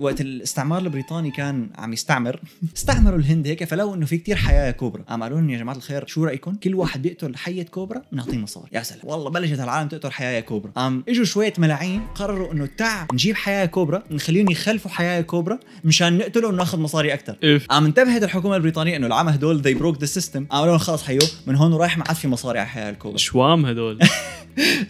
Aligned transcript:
وقت 0.00 0.20
الاستعمار 0.20 0.82
البريطاني 0.82 1.30
كان 1.30 1.70
عم 1.78 1.92
يستعمر 1.92 2.40
استعمروا 2.76 3.18
الهند 3.18 3.46
هيك 3.46 3.64
فلقوا 3.64 3.94
إنه 3.94 4.06
في 4.06 4.18
كتير 4.18 4.36
حياة 4.36 4.70
كوبرا. 4.70 5.02
قام 5.02 5.22
قالوا 5.22 5.38
لهم 5.38 5.50
يا 5.50 5.58
جماعة 5.58 5.76
الخير 5.76 6.06
شو 6.06 6.24
رأيكم؟ 6.24 6.54
كل 6.54 6.74
واحد 6.74 7.02
بيقتل 7.02 7.36
حية 7.36 7.62
كوبرا 7.62 8.02
بنعطيه 8.12 8.36
مصاري. 8.36 8.68
يا 8.72 8.82
سلام. 8.82 9.00
والله 9.04 9.30
بلشت 9.30 9.60
العالم 9.60 9.88
تقتل 9.88 10.12
حياة 10.12 10.40
كوبرا. 10.40 10.70
قام 10.70 11.04
إجوا 11.08 11.24
شوية 11.24 11.52
ملاعين 11.58 12.02
قرروا 12.14 12.52
إنه 12.52 12.66
تع 12.66 13.06
نجيب 13.12 13.36
حياة 13.36 13.66
كوبرا 13.66 14.02
نخليهم 14.10 14.50
يخلفوا 14.50 14.90
حياة 14.90 15.20
كوبرا 15.20 15.58
مشان 15.84 16.18
نقتله 16.18 16.48
وناخذ 16.48 16.78
مصاري 16.78 17.14
أكثر 17.14 17.60
قام 17.68 17.84
انتبهت 17.84 18.22
الحكومة 18.22 18.56
البريطانية 18.56 18.96
إنه 18.96 19.06
العام 19.06 19.28
هدول 19.28 19.62
they 19.62 19.78
broke 19.80 20.00
the 20.00 20.20
system. 20.20 20.42
قالوا 20.50 20.78
خلص 20.78 21.02
حيو 21.02 21.22
من 21.46 21.56
هون 21.56 21.72
ورايح 21.72 21.98
ما 21.98 22.04
عاد 22.08 22.16
في 22.16 22.28
مصاري 22.28 22.58
على 22.58 22.68
حياة 22.68 22.90
الكوبرا. 22.90 23.18
شوام 23.18 23.66
هدول. 23.66 23.98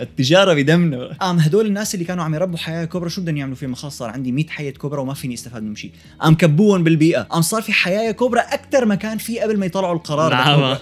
التجارة 0.00 0.55
بدمنا 0.55 1.12
قام 1.21 1.39
هدول 1.39 1.66
الناس 1.66 1.95
اللي 1.95 2.05
كانوا 2.05 2.25
عم 2.25 2.34
يربوا 2.34 2.59
حياة 2.59 2.84
كوبرا 2.84 3.09
شو 3.09 3.21
بدهم 3.23 3.36
يعملوا 3.36 3.57
فيهم؟ 3.57 3.75
خلص 3.75 3.98
صار 3.98 4.11
عندي 4.11 4.32
100 4.32 4.46
حية 4.46 4.75
كوبرا 4.75 4.93
وما 5.00 5.14
فيني 5.14 5.34
استفاد 5.34 5.62
من 5.62 5.76
شيء 5.76 5.90
قام 6.20 6.34
كبوهم 6.34 6.84
بالبيئة. 6.84 7.21
قام 7.22 7.43
صار 7.43 7.62
في 7.62 7.72
حيات 7.72 8.13
كوبرا 8.12 8.40
أكثر 8.40 8.85
ما 8.85 8.94
كان 8.94 9.18
في 9.18 9.40
قبل 9.40 9.58
ما 9.58 9.66
يطلعوا 9.66 9.94
القرار 9.94 10.30
نعم. 10.32 10.76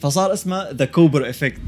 فصار 0.00 0.32
اسمه 0.32 0.70
the 0.70 0.84
cobra 0.84 1.30
effect. 1.30 1.60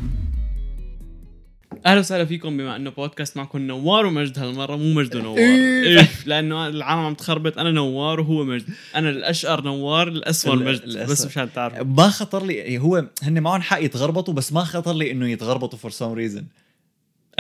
أهلا 1.87 2.01
وسهلا 2.01 2.25
فيكم 2.25 2.57
بما 2.57 2.77
إنه 2.77 2.91
بودكاست 2.91 3.37
معكم 3.37 3.59
نوار 3.59 4.07
ومجد 4.07 4.39
هالمرة 4.39 4.77
مو 4.77 4.93
مجد 4.95 5.17
ونوار 5.17 5.39
إيه. 5.39 6.01
إيه 6.01 6.27
لأنه 6.27 6.67
العالم 6.67 7.01
عم 7.01 7.15
تخربط. 7.15 7.59
أنا 7.59 7.71
نوار 7.71 8.21
وهو 8.21 8.45
مجد. 8.45 8.65
أنا 8.97 9.11
الأشقر 9.11 9.65
نوار 9.65 10.09
الاسمر 10.09 10.55
ال- 10.55 10.65
مجد. 10.65 10.83
الأسود. 10.83 11.11
بس 11.13 11.27
مشان 11.27 11.53
تعرفوا 11.53 11.85
ما 11.85 12.09
خطر 12.09 12.47
لي 12.47 12.79
هو 12.79 13.05
هن 13.23 13.41
معهم 13.43 13.63
حق 13.63 13.83
يتخربطوا 13.83 14.35
بس 14.35 14.53
ما 14.53 14.65
خطر 14.65 14.93
لي 14.93 15.11
إنه 15.11 15.29
يتغربطوا 15.29 15.79
فور 15.79 15.91
سم 15.91 16.13
ريزن 16.13 16.45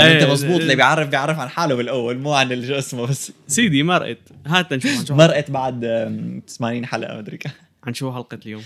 أنت 0.01 0.23
إيه، 0.23 0.33
مزبوط 0.33 0.53
إيه. 0.55 0.63
اللي 0.63 0.77
بيعرف 0.77 1.09
بيعرف 1.09 1.39
عن 1.39 1.49
حاله 1.49 1.75
بالأول 1.75 2.19
مو 2.19 2.33
عن 2.33 2.53
اللي 2.53 2.67
شو 2.67 2.75
اسمه 2.79 3.07
بس 3.07 3.33
سيدي 3.49 3.83
مرقت 3.83 4.19
هات 4.47 4.73
نشوف 4.73 4.99
عن 4.99 5.07
شو 5.07 5.15
مرقت 5.15 5.51
بعد 5.51 5.85
آم، 5.85 6.43
80 6.49 6.87
حلقة 6.87 7.17
مدري 7.19 7.37
كم 7.37 7.51
عن 7.85 7.95
شو 7.95 8.13
حلقة 8.13 8.39
اليوم؟ 8.47 8.63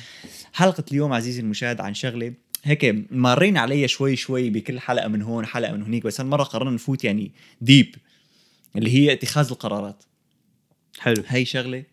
حلقة 0.52 0.84
اليوم 0.90 1.12
عزيزي 1.12 1.40
المشاهد 1.40 1.80
عن 1.80 1.94
شغلة. 1.94 2.32
هيك 2.64 2.96
مارين 3.10 3.56
عليها 3.56 3.86
شوي 3.86 4.16
شوي 4.16 4.50
بكل 4.50 4.80
حلقة 4.80 5.08
من 5.08 5.22
هون 5.22 5.46
حلقة 5.46 5.72
من 5.72 5.82
هنيك 5.82 6.02
بس 6.04 6.20
هالمرة 6.20 6.42
قررنا 6.42 6.70
نفوت 6.70 7.04
يعني 7.04 7.32
ديب 7.60 7.94
اللي 8.76 8.94
هي 8.94 9.12
اتخاذ 9.12 9.50
القرارات. 9.50 10.04
حلو. 10.98 11.22
هي 11.26 11.44
شغلة 11.44 11.84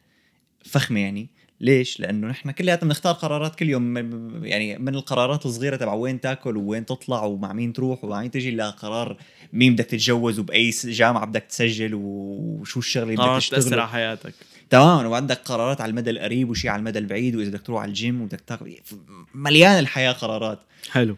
فخمة 0.65 0.99
يعني. 0.99 1.27
ليش؟ 1.61 1.99
لأنه 1.99 2.27
نحن 2.27 2.51
كلياتنا 2.51 2.87
بنختار 2.87 3.13
قرارات 3.13 3.55
كل 3.55 3.69
يوم. 3.69 3.83
م- 3.83 4.45
يعني 4.45 4.77
من 4.77 4.95
القرارات 4.95 5.45
الصغيرة 5.45 5.75
تبع 5.75 5.93
وين 5.93 6.21
تاكل 6.21 6.57
ووين 6.57 6.85
تطلع 6.85 7.23
ومع 7.23 7.53
مين 7.53 7.73
تروح 7.73 8.03
ومع 8.03 8.21
مين 8.21 8.31
تجي 8.31 8.51
لقرار 8.51 9.17
مين 9.53 9.73
بدك 9.73 9.85
تتجوز 9.85 10.39
وبأي 10.39 10.71
س- 10.71 10.85
جامعة 10.85 11.25
بدك 11.25 11.43
تسجل 11.49 11.91
وشو 11.93 12.79
الشغلة 12.79 13.03
اللي 13.05 13.15
بدك 13.15 13.23
قررت 13.25 13.43
تاثر 13.43 13.79
على 13.79 13.89
حياتك. 13.89 14.33
تماما 14.69 15.07
وعندك 15.07 15.37
قرارات 15.45 15.81
على 15.81 15.89
المدى 15.89 16.09
القريب 16.09 16.49
وشي 16.49 16.69
على 16.69 16.79
المدى 16.79 16.99
البعيد 16.99 17.35
وإذا 17.35 17.49
بدك 17.49 17.61
تروح 17.61 17.81
على 17.81 17.89
الجيم 17.89 18.21
وبدك 18.21 18.41
تاكل 18.41 18.75
مليان 19.35 19.79
الحياة 19.79 20.11
قرارات. 20.11 20.59
حلو. 20.91 21.15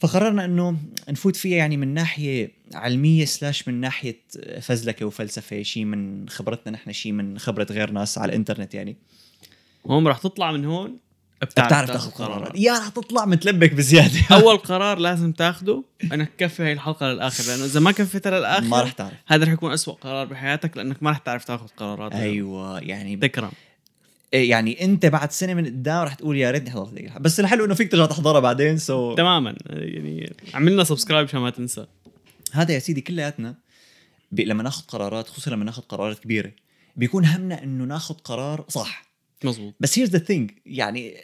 فقررنا 0.00 0.44
إنه 0.44 0.76
نفوت 1.08 1.36
فيها 1.36 1.56
يعني 1.56 1.76
من 1.76 1.94
ناحية 1.94 2.50
علمية 2.74 3.24
سلاش 3.24 3.68
من 3.68 3.74
ناحية 3.80 4.16
فزلكة 4.60 5.06
وفلسفة 5.06 5.62
شيء 5.62 5.84
من 5.84 6.28
خبرتنا 6.28 6.72
نحن 6.72 6.92
شيء 6.92 7.12
من 7.12 7.38
خبرة 7.38 7.66
غير 7.70 7.90
ناس 7.90 8.18
على 8.18 8.28
الإنترنت 8.30 8.74
يعني. 8.74 8.96
هون 9.86 10.06
رح 10.08 10.18
تطلع 10.18 10.52
من 10.52 10.64
هون 10.64 10.98
بتعرف, 11.42 11.68
بتعرف 11.68 11.90
تاخذ 11.90 12.10
قرارات. 12.10 12.52
يا 12.58 12.78
رح 12.78 12.88
تطلع 12.88 13.24
متلبك 13.24 13.72
بزيادة. 13.74 14.20
أول 14.36 14.56
قرار 14.56 14.98
لازم 14.98 15.32
تاخده 15.32 15.82
إنك 16.12 16.30
تكفي 16.38 16.62
هاي 16.62 16.72
الحلقة 16.72 17.06
للآخر 17.12 17.44
لأنه 17.52 17.64
إذا 17.64 17.80
ما 17.80 17.90
كفيتها 17.92 18.38
للآخر 18.38 18.64
ما 18.66 18.82
رح 18.82 18.92
تعرف. 18.92 19.14
هذا 19.26 19.44
رح 19.44 19.52
يكون 19.52 19.72
أسوأ 19.72 19.94
قرار 19.94 20.26
بحياتك 20.26 20.76
لأنك 20.76 21.02
ما 21.02 21.10
رح 21.10 21.18
تعرف 21.18 21.44
تاخذ 21.44 21.66
قرارات. 21.76 22.12
أيوه 22.12 22.78
يعني 22.80 23.16
تكرم. 23.16 23.50
يعني 24.32 24.84
أنت 24.84 25.06
بعد 25.06 25.32
سنة 25.32 25.54
من 25.54 25.66
قدام 25.66 26.02
رح 26.04 26.14
تقول 26.14 26.36
يا 26.36 26.50
ريتني 26.50 26.70
حضرت 26.70 26.94
هيك. 26.94 27.18
بس 27.20 27.40
الحلو 27.40 27.64
إنه 27.64 27.74
فيك 27.74 27.90
ترجع 27.92 28.06
تحضرها 28.06 28.40
بعدين 28.40 28.78
so 28.78 29.14
تماما. 29.14 29.56
يعني 29.70 30.32
عملنا 30.54 30.84
subscribe 30.84 31.26
عشان 31.28 31.40
ما 31.40 31.50
تنسى. 31.50 31.86
هذا 32.52 32.74
يا 32.74 32.78
سيدي 32.78 33.00
كلياتنا 33.00 33.54
ب- 34.32 34.40
لما 34.40 34.62
ناخذ 34.62 34.82
قرارات 34.88 35.28
خصوصا 35.28 35.50
لما 35.50 35.64
ناخذ 35.64 35.82
قرارات 35.82 36.18
كبيرة 36.18 36.52
بيكون 36.96 37.24
همنا 37.24 37.62
إنه 37.62 37.84
ناخذ 37.84 38.14
قرار 38.14 38.64
صح. 38.68 39.05
مزبوط 39.44 39.74
بس 39.80 39.98
here's 39.98 40.10
the 40.10 40.18
thing 40.18 40.50
يعني 40.66 41.16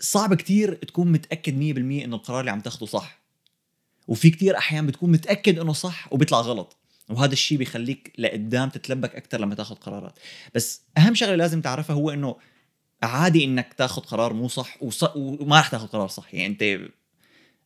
صعب 0.00 0.34
كتير 0.34 0.74
تكون 0.74 1.12
متأكد 1.12 1.52
100% 1.52 1.58
إنه 2.04 2.16
القرار 2.16 2.40
اللي 2.40 2.50
عم 2.50 2.60
تاخده 2.60 2.86
صح. 2.86 3.20
وفي 4.08 4.30
كتير 4.30 4.58
أحيان 4.58 4.86
بتكون 4.86 5.10
متأكد 5.10 5.58
إنه 5.58 5.72
صح 5.72 6.12
وبيطلع 6.12 6.40
غلط. 6.40 6.76
وهذا 7.08 7.32
الشيء 7.32 7.58
بيخليك 7.58 8.12
لقدام 8.18 8.68
تتلبك 8.68 9.14
أكثر 9.14 9.40
لما 9.40 9.54
تاخذ 9.54 9.74
قرارات. 9.74 10.18
بس 10.54 10.82
أهم 10.98 11.14
شغلة 11.14 11.34
لازم 11.34 11.60
تعرفها 11.60 11.96
هو 11.96 12.10
إنه 12.10 12.36
عادي 13.02 13.44
إنك 13.44 13.74
تاخذ 13.74 14.02
قرار 14.02 14.32
مو 14.32 14.48
صح 14.48 14.82
وص... 14.82 15.04
وما 15.16 15.60
رح 15.60 15.68
تاخذ 15.68 15.86
قرار 15.86 16.08
صح. 16.08 16.34
يعني 16.34 16.46
أنت 16.46 16.62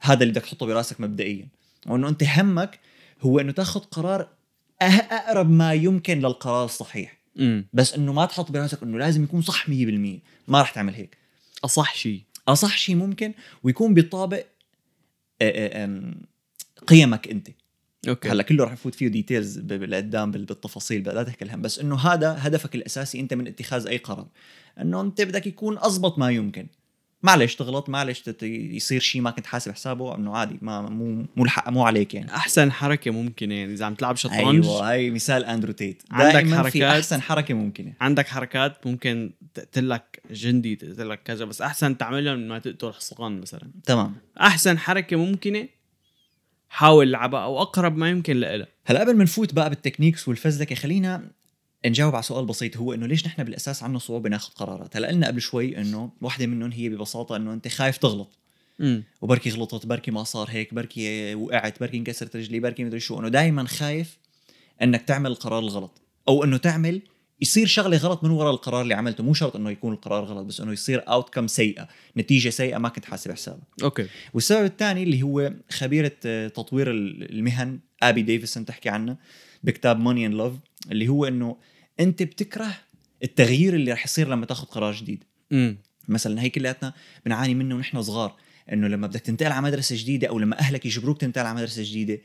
هذا 0.00 0.22
اللي 0.22 0.32
بدك 0.32 0.42
تحطه 0.42 0.66
براسك 0.66 1.00
مبدئيا. 1.00 1.48
وإنه 1.86 2.08
أنت 2.08 2.24
همك 2.24 2.80
هو 3.20 3.40
إنه 3.40 3.52
تاخذ 3.52 3.80
قرار 3.80 4.28
أقرب 4.82 5.50
ما 5.50 5.74
يمكن 5.74 6.18
للقرار 6.18 6.64
الصحيح. 6.64 7.19
بس 7.72 7.94
إنه 7.94 8.12
ما 8.12 8.26
تحط 8.26 8.50
براسك 8.50 8.82
إنه 8.82 8.98
لازم 8.98 9.24
يكون 9.24 9.42
صح 9.42 9.66
100% 9.68 9.70
ما 10.48 10.60
رح 10.62 10.70
تعمل 10.70 10.94
هيك. 10.94 11.16
أصح 11.64 11.94
شيء 11.94 12.22
أصح 12.48 12.78
شيء 12.78 12.96
ممكن 12.96 13.34
ويكون 13.62 13.94
بيطابق 13.94 14.44
آه، 15.42 15.84
آه، 15.84 16.14
قيمك 16.86 17.28
أنت. 17.28 17.48
okay. 18.08 18.28
هلأ 18.28 18.42
كله 18.42 18.64
رح 18.64 18.72
يفوت 18.72 18.94
فيه 18.94 19.08
details 19.08 19.58
لقدام 19.58 20.30
بال- 20.30 20.44
بالتفاصيل 20.44 21.02
لا 21.02 21.22
تحكي 21.22 21.44
الهم 21.44 21.62
بس 21.62 21.78
إنه 21.78 21.96
هذا 21.98 22.36
هدفك 22.38 22.74
الأساسي 22.74 23.20
أنت 23.20 23.34
من 23.34 23.46
اتخاذ 23.46 23.86
أي 23.86 23.96
قرار. 23.96 24.26
إنه 24.80 25.00
أنت 25.00 25.20
بدك 25.22 25.46
يكون 25.46 25.78
أضبط 25.78 26.18
ما 26.18 26.30
يمكن. 26.30 26.66
معلش 27.22 27.54
تغلط 27.54 27.88
معلش 27.88 28.22
يصير 28.42 29.00
شيء 29.00 29.20
ما 29.22 29.30
كنت 29.30 29.46
حاسب 29.46 29.72
حسابه 29.72 30.14
إنه 30.14 30.36
عادي 30.36 30.58
ما 30.62 30.80
مو 30.80 31.26
مو 31.36 31.44
الحق 31.44 31.68
مو 31.68 31.84
عليك 31.84 32.14
يعني. 32.14 32.34
أحسن 32.34 32.72
حركة 32.72 33.10
ممكنة 33.10 33.54
يعني 33.54 33.72
إذا 33.72 33.84
عم 33.84 33.94
تلعب 33.94 34.16
شطرنج. 34.16 34.64
أيوه 34.66 34.90
هاي 34.90 35.10
مثال 35.10 35.44
أندرو 35.44 35.72
تيت. 35.72 36.02
عندك 36.10 36.32
دائما 36.32 36.62
في 36.62 36.62
حركات. 36.62 36.82
أحسن 36.82 37.22
حركة 37.22 37.54
ممكنة. 37.54 37.92
عندك 38.00 38.28
حركات 38.28 38.86
ممكن 38.86 39.32
تقتل 39.54 39.88
لك 39.88 40.22
جندي 40.30 40.76
تقتل 40.76 41.08
لك 41.10 41.22
كذا 41.22 41.44
بس 41.44 41.62
أحسن 41.62 41.98
تعملها 41.98 42.34
من 42.34 42.48
ما 42.48 42.58
تقتل 42.58 42.92
حصان 42.92 43.40
مثلا. 43.40 43.70
تمام. 43.84 44.14
أحسن 44.40 44.78
حركة 44.78 45.16
ممكنة 45.16 45.68
حاول 46.68 47.08
العبها 47.08 47.40
أو 47.40 47.62
أقرب 47.62 47.96
ما 47.96 48.10
يمكن 48.10 48.40
لها 48.40 48.66
هلا 48.84 49.00
قبل 49.00 49.16
ما 49.16 49.24
نفوت 49.24 49.54
بقى 49.54 49.70
بالتكنيكس 49.70 50.28
والفزلكة 50.28 50.74
خلينا 50.74 51.30
نجاوب 51.86 52.14
على 52.14 52.22
سؤال 52.22 52.46
بسيط 52.46 52.76
هو 52.76 52.94
إنه 52.94 53.06
ليش 53.06 53.26
نحن 53.26 53.44
بالأساس 53.44 53.82
عنا 53.82 53.98
صعوبة 53.98 54.28
ناخذ 54.28 54.52
قرارات؟ 54.52 54.96
هلا 54.96 55.08
قلنا 55.08 55.26
قبل 55.26 55.40
شوي 55.40 55.78
إنه 55.78 56.10
واحدة 56.20 56.46
منهم 56.46 56.72
هي 56.72 56.88
ببساطة 56.88 57.36
إنه 57.36 57.52
أنت 57.52 57.68
خايف 57.68 57.96
تغلط. 57.96 58.38
وبركي 59.22 59.50
غلطت 59.50 59.86
بركي 59.86 60.10
ما 60.10 60.24
صار 60.24 60.48
هيك 60.50 60.74
بركي 60.74 61.34
وقعت 61.34 61.80
بركي 61.80 61.96
انكسرت 61.96 62.36
رجلي 62.36 62.60
بركي 62.60 62.84
مدري 62.84 63.00
شو. 63.00 63.20
إنه 63.20 63.28
دائما 63.28 63.64
خايف 63.64 64.18
إنك 64.82 65.02
تعمل 65.02 65.30
القرار 65.30 65.58
الغلط. 65.58 66.02
أو 66.28 66.44
إنه 66.44 66.56
تعمل 66.56 67.02
يصير 67.40 67.66
شغلة 67.66 67.96
غلط 67.96 68.24
من 68.24 68.30
وراء 68.30 68.50
القرار 68.54 68.82
اللي 68.82 68.94
عملته. 68.94 69.24
مو 69.24 69.34
شرط 69.34 69.56
إنه 69.56 69.70
يكون 69.70 69.92
القرار 69.92 70.24
غلط 70.24 70.46
بس 70.46 70.60
إنه 70.60 70.72
يصير 70.72 71.08
اوت 71.08 71.50
سيئة 71.50 71.88
نتيجة 72.16 72.48
سيئة 72.50 72.78
ما 72.78 72.88
كنت 72.88 73.04
حاسب 73.04 73.32
حسابها. 73.32 73.62
okay. 73.82 74.06
والسبب 74.34 74.64
الثاني 74.64 75.02
اللي 75.02 75.22
هو 75.22 75.52
خبيرة 75.70 76.12
آه، 76.26 76.48
تطوير 76.48 76.90
ال- 76.90 77.32
المهن 77.38 77.78
آبي 78.02 78.22
ديفيسون 78.22 78.64
تحكي 78.64 78.88
عنه 78.88 79.16
بكتاب 79.64 80.00
Money 80.00 80.26
and 80.26 80.34
Love 80.34 80.52
اللي 80.90 81.08
هو 81.08 81.24
إنه 81.24 81.56
انت 82.00 82.22
بتكره 82.22 82.76
التغيير 83.22 83.74
اللي 83.74 83.92
رح 83.92 84.04
يصير 84.04 84.28
لما 84.28 84.46
تاخذ 84.46 84.66
قرار 84.66 84.94
جديد. 84.94 85.24
امم 85.52 85.76
مثلا 86.08 86.42
هي 86.42 86.50
كلياتنا 86.50 86.92
بنعاني 87.26 87.54
منه 87.54 87.74
ونحن 87.74 88.02
صغار 88.02 88.36
إنه 88.72 88.88
لما 88.88 89.06
بدك 89.06 89.20
تنتقل 89.20 89.52
على 89.52 89.62
مدرسة 89.62 89.96
جديدة 89.96 90.28
أو 90.28 90.38
لما 90.38 90.58
أهلك 90.58 90.86
يجبروك 90.86 91.20
تنتقل 91.20 91.46
على 91.46 91.56
مدرسة 91.56 91.82
جديدة 91.82 92.18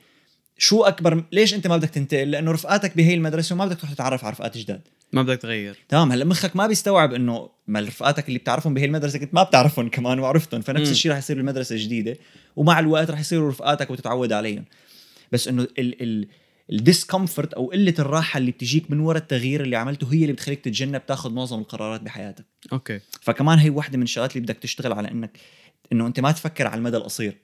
شو 0.58 0.84
أكبر 0.84 1.24
ليش 1.32 1.54
أنت 1.54 1.68
ما 1.68 1.78
بدك 1.78 1.90
تنتقل؟ 1.90 2.32
لأنه 2.32 2.52
رفقاتك 2.52 2.98
بهي 2.98 3.14
المدرسة 3.14 3.56
وما 3.56 3.66
بدك 3.66 3.78
تروح 3.78 3.94
تتعرف 3.94 4.26
على 4.26 4.34
رفقات 4.34 4.58
جداد. 4.58 4.82
ما 5.14 5.24
بدك 5.24 5.42
تغير. 5.42 5.78
تمام 5.90 6.12
هلأ 6.12 6.26
مخك 6.26 6.56
ما 6.56 6.68
بيستوعب 6.68 7.14
إنه 7.14 7.50
ما 7.68 7.80
رفقاتك 7.80 8.28
اللي 8.28 8.40
بتعرفهم 8.40 8.74
بهي 8.74 8.86
المدرسة 8.86 9.20
كنت 9.20 9.34
ما 9.34 9.44
بتعرفهم 9.44 9.90
كمان 9.90 10.20
وعرفتهم 10.20 10.62
فنفس. 10.62 10.92
الشيء 10.92 11.12
رح 11.12 11.18
يصير 11.18 11.36
بالمدرسة 11.36 11.76
الجديدة 11.76 12.18
ومع 12.56 12.80
الوقت 12.80 13.10
رح 13.10 13.20
يصيروا 13.20 13.50
رفقاتك 13.50 13.92
وتتعود 13.92 14.32
عليهم. 14.32 14.66
بس 15.32 15.48
إنه 15.48 15.64
ال 15.64 16.02
ال 16.04 16.28
ال 16.72 16.79
discomfort 16.79 17.54
أو 17.54 17.72
قلة 17.72 17.94
الراحة 18.00 18.38
اللي 18.38 18.52
بتجيك 18.52 18.92
من 18.92 19.00
وراء 19.00 19.22
التغيير 19.22 19.62
اللي 19.62 19.76
عملته 19.76 20.14
هي 20.14 20.22
اللي 20.22 20.34
بتخليك 20.34 20.62
تتجنب 20.62 21.06
تاخذ 21.06 21.32
معظم 21.34 21.60
القرارات 21.60 22.02
بحياتك. 22.02 22.46
okay. 22.74 23.00
فكمان 23.22 23.60
هي 23.60 23.70
واحدة 23.70 23.98
من 23.98 24.04
الشغلات 24.04 24.36
اللي 24.36 24.44
بدك 24.44 24.58
تشتغل 24.58 24.94
على 24.94 25.12
إنك 25.12 25.40
إنه 25.92 26.08
أنت 26.08 26.20
ما 26.20 26.32
تفكر 26.32 26.68
على 26.68 26.78
المدى 26.78 26.98
القصير. 26.98 27.38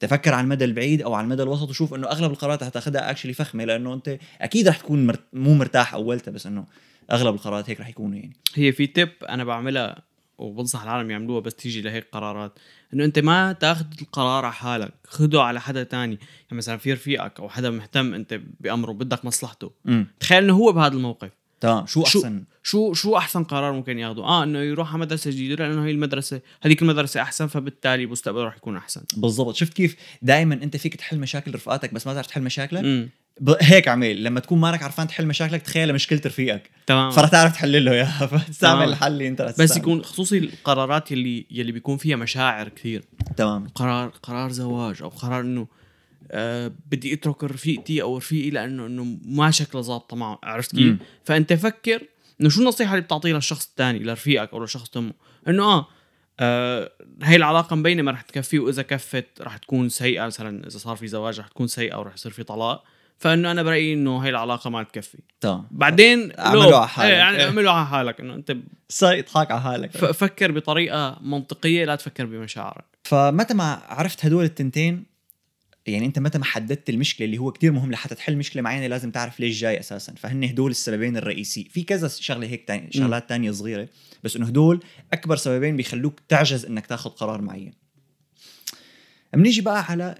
تفكر 0.00 0.34
على 0.34 0.44
المدى 0.44 0.64
البعيد 0.64 1.02
أو 1.02 1.14
على 1.14 1.24
المدى 1.24 1.42
الوسط 1.42 1.68
وشوف 1.70 1.94
إنه 1.94 2.06
أغلب 2.06 2.30
القرارات 2.30 2.62
رح 2.62 2.68
تاخذها 2.68 3.10
اكشلي 3.10 3.32
فخمة 3.32 3.64
لأنه 3.64 3.94
أنت 3.94 4.18
أكيد 4.40 4.68
رح 4.68 4.76
تكون 4.76 5.06
مرت... 5.06 5.20
مو 5.32 5.54
مرتاح 5.54 5.94
أولتها 5.94 6.32
بس 6.32 6.46
إنه 6.46 6.66
أغلب 7.12 7.34
القرارات 7.34 7.70
هيك 7.70 7.80
رح 7.80 7.88
يكونوا 7.88 8.16
يعني. 8.16 8.36
هي 8.54 8.72
في 8.72 8.86
تيب 8.86 9.08
أنا 9.28 9.44
بعملها 9.44 10.02
وبنصح 10.38 10.82
العالم 10.82 11.10
يعملوها 11.10 11.40
بس 11.40 11.54
تيجي 11.54 11.80
لهيك 11.82 12.06
قرارات 12.12 12.52
إنه 12.94 13.04
أنت 13.04 13.18
ما 13.18 13.52
تاخذ 13.52 13.84
القرار 14.02 14.44
على 14.44 14.52
حالك 14.54 14.94
خده 15.08 15.42
على 15.42 15.60
حدا 15.60 15.82
تاني. 15.82 16.14
يعني 16.14 16.26
مثلا 16.52 16.76
في 16.76 16.92
رفيقك 16.92 17.40
أو 17.40 17.48
حدا 17.48 17.70
مهتم 17.70 18.14
أنت 18.14 18.40
بأمره 18.60 18.92
بدك 18.92 19.24
مصلحته. 19.24 19.70
امم 19.88 20.06
تخيل 20.20 20.44
إنه 20.44 20.54
هو 20.56 20.72
بهذا 20.72 20.94
الموقف. 20.94 21.30
تمام. 21.60 21.86
شو- 21.86 22.02
أحسن؟ 22.02 22.44
شو 22.66 22.92
شو 22.92 23.16
أحسن 23.16 23.44
قرار 23.44 23.72
ممكن 23.72 23.98
ياخده؟ 23.98 24.22
آه 24.24 24.42
إنه 24.44 24.58
يروح 24.58 24.90
على 24.90 25.00
مدرسة 25.00 25.30
جديدة 25.30 25.68
لأنه 25.68 25.84
هي 25.84 25.90
المدرسة 25.90 26.40
هذيك 26.62 26.82
المدرسة 26.82 27.22
أحسن 27.22 27.46
فبالتالي 27.46 28.06
مستقبله 28.06 28.44
راح 28.44 28.56
يكون 28.56 28.76
أحسن. 28.76 29.02
بالضبط. 29.16 29.54
شفت 29.54 29.72
كيف 29.72 29.96
دائما 30.22 30.54
أنت 30.54 30.76
فيك 30.76 30.94
تحل 30.96 31.18
مشاكل 31.18 31.54
رفقاتك 31.54 31.94
بس 31.94 32.06
ما 32.06 32.14
تعرف 32.14 32.26
تحل 32.26 32.42
مشاكلك 32.42 33.08
ب... 33.40 33.54
هيك 33.60 33.88
عمل 33.88 34.24
لما 34.24 34.40
تكون 34.40 34.60
مانك 34.60 34.82
عرفان 34.82 35.06
تحل 35.08 35.26
مشاكلك 35.26 35.62
تخيل 35.62 35.94
مشكلة 35.94 36.20
رفيقك. 36.26 36.70
تمام. 36.86 37.10
فرح 37.10 37.28
تعرف 37.28 37.52
تحل 37.52 37.84
له 37.84 37.92
اياها 37.92 38.26
فتستعمل. 38.36 38.88
الحل 38.88 39.12
اللي 39.12 39.28
أنت 39.28 39.40
رح 39.40 39.52
بس. 39.58 39.76
يكون 39.76 40.02
خصوصي 40.04 40.38
القرارات 40.38 41.12
يلي 41.12 41.46
يلي 41.50 41.72
بيكون 41.72 41.96
فيها 41.96 42.16
مشاعر 42.16 42.68
كثير. 42.68 43.04
تمام. 43.36 43.68
قرار 43.68 44.08
قرار 44.08 44.50
زواج 44.50 45.02
أو 45.02 45.08
قرار 45.08 45.40
إنه 45.40 45.66
آه 46.30 46.72
بدي 46.90 47.14
أترك 47.14 47.44
رفيقتي 47.44 48.02
أو 48.02 48.16
رفيقي 48.16 48.50
لأنه 48.50 48.86
إنه 48.86 49.16
ما 49.24 49.50
شكله 49.50 49.80
ظابطة 49.80 50.16
معه 50.16 50.38
عرفت 50.42 50.76
كيف؟ 50.76 50.96
فأنت 51.24 51.52
فكر 51.52 52.02
إنه 52.40 52.48
شو 52.48 52.60
النصيحة 52.60 52.90
اللي 52.94 53.04
بتعطيها 53.04 53.34
للشخص 53.34 53.66
الثاني 53.68 53.98
لرفيقك 53.98 54.52
أو 54.52 54.64
لشخص 54.64 54.88
تمه 54.90 55.12
إنه 55.48 55.64
آه 55.64 55.86
آه 56.40 56.90
هي 57.22 57.36
العلاقة 57.36 57.76
مبينة 57.76 58.02
ما 58.02 58.10
رح 58.10 58.20
تكفي 58.20 58.58
وإذا 58.58 58.82
كفت 58.82 59.26
رح 59.40 59.56
تكون 59.56 59.88
سيئة 59.88 60.26
مثلا 60.26 60.66
إذا 60.66 60.78
صار 60.78 60.96
في 60.96 61.06
زواج 61.08 61.40
رح 61.40 61.48
تكون 61.48 61.66
سيئة 61.66 61.96
ورح 61.96 62.14
يصير 62.14 62.32
في 62.32 62.42
طلاق. 62.42 62.84
فإنه 63.18 63.50
أنا 63.50 63.62
برأيي 63.62 63.94
إنه 63.94 64.18
هي 64.18 64.28
العلاقة 64.30 64.70
ما 64.70 64.82
تكفي. 64.82 65.18
تمام. 65.40 65.66
بعدين 65.70 66.32
اعملوا 66.38 66.62
لو- 66.70 66.76
على 66.76 66.88
حالك. 66.88 67.10
إيه، 67.10 67.16
يعني. 67.18 67.44
اعملوا 67.44 67.72
على 67.72 67.86
حالك 67.86 68.20
إنه 68.20 68.34
أنت 68.34 68.56
صار 68.88 69.18
إضحك 69.18 69.50
على 69.50 69.60
حالك. 69.60 69.90
فكر 69.96 70.52
بطريقة 70.52 71.18
منطقية 71.20 71.84
لا 71.84 71.96
تفكر 71.96 72.26
بمشاعرك. 72.26 72.84
فمتى 73.04 73.54
ما 73.54 73.82
عرفت 73.88 74.24
هدول 74.26 74.44
التنتين 74.44 75.04
يعني 75.86 76.06
انت 76.06 76.18
متى 76.18 76.38
ما 76.38 76.44
حددت 76.44 76.90
المشكلة 76.90 77.24
اللي 77.24 77.38
هو 77.38 77.52
كتير 77.52 77.72
مهم 77.72 77.92
لحتى 77.92 78.14
تحل 78.14 78.36
مشكلة 78.36 78.62
معينة 78.62 78.86
لازم 78.86 79.10
تعرف 79.10 79.40
ليش 79.40 79.60
جاي 79.60 79.80
أساسا. 79.80 80.14
فهن 80.14 80.44
هدول 80.44 80.70
السببين 80.70 81.16
الرئيسي. 81.16 81.64
في 81.64 81.82
كذا 81.82 82.08
شغلة 82.08 82.46
هيك 82.46 82.68
تاني 82.68 82.92
شغلات 82.92 83.28
تانية 83.28 83.50
صغيرة 83.50 83.88
بس 84.24 84.36
إنه 84.36 84.46
هدول 84.46 84.84
أكبر 85.12 85.36
سببين 85.36 85.76
بيخلوك 85.76 86.20
تعجز 86.28 86.64
إنك 86.64 86.86
تاخذ 86.86 87.10
قرار 87.10 87.42
معين. 87.42 87.72
بنيجي 89.34 89.60
بقى 89.60 89.84
على 89.84 90.14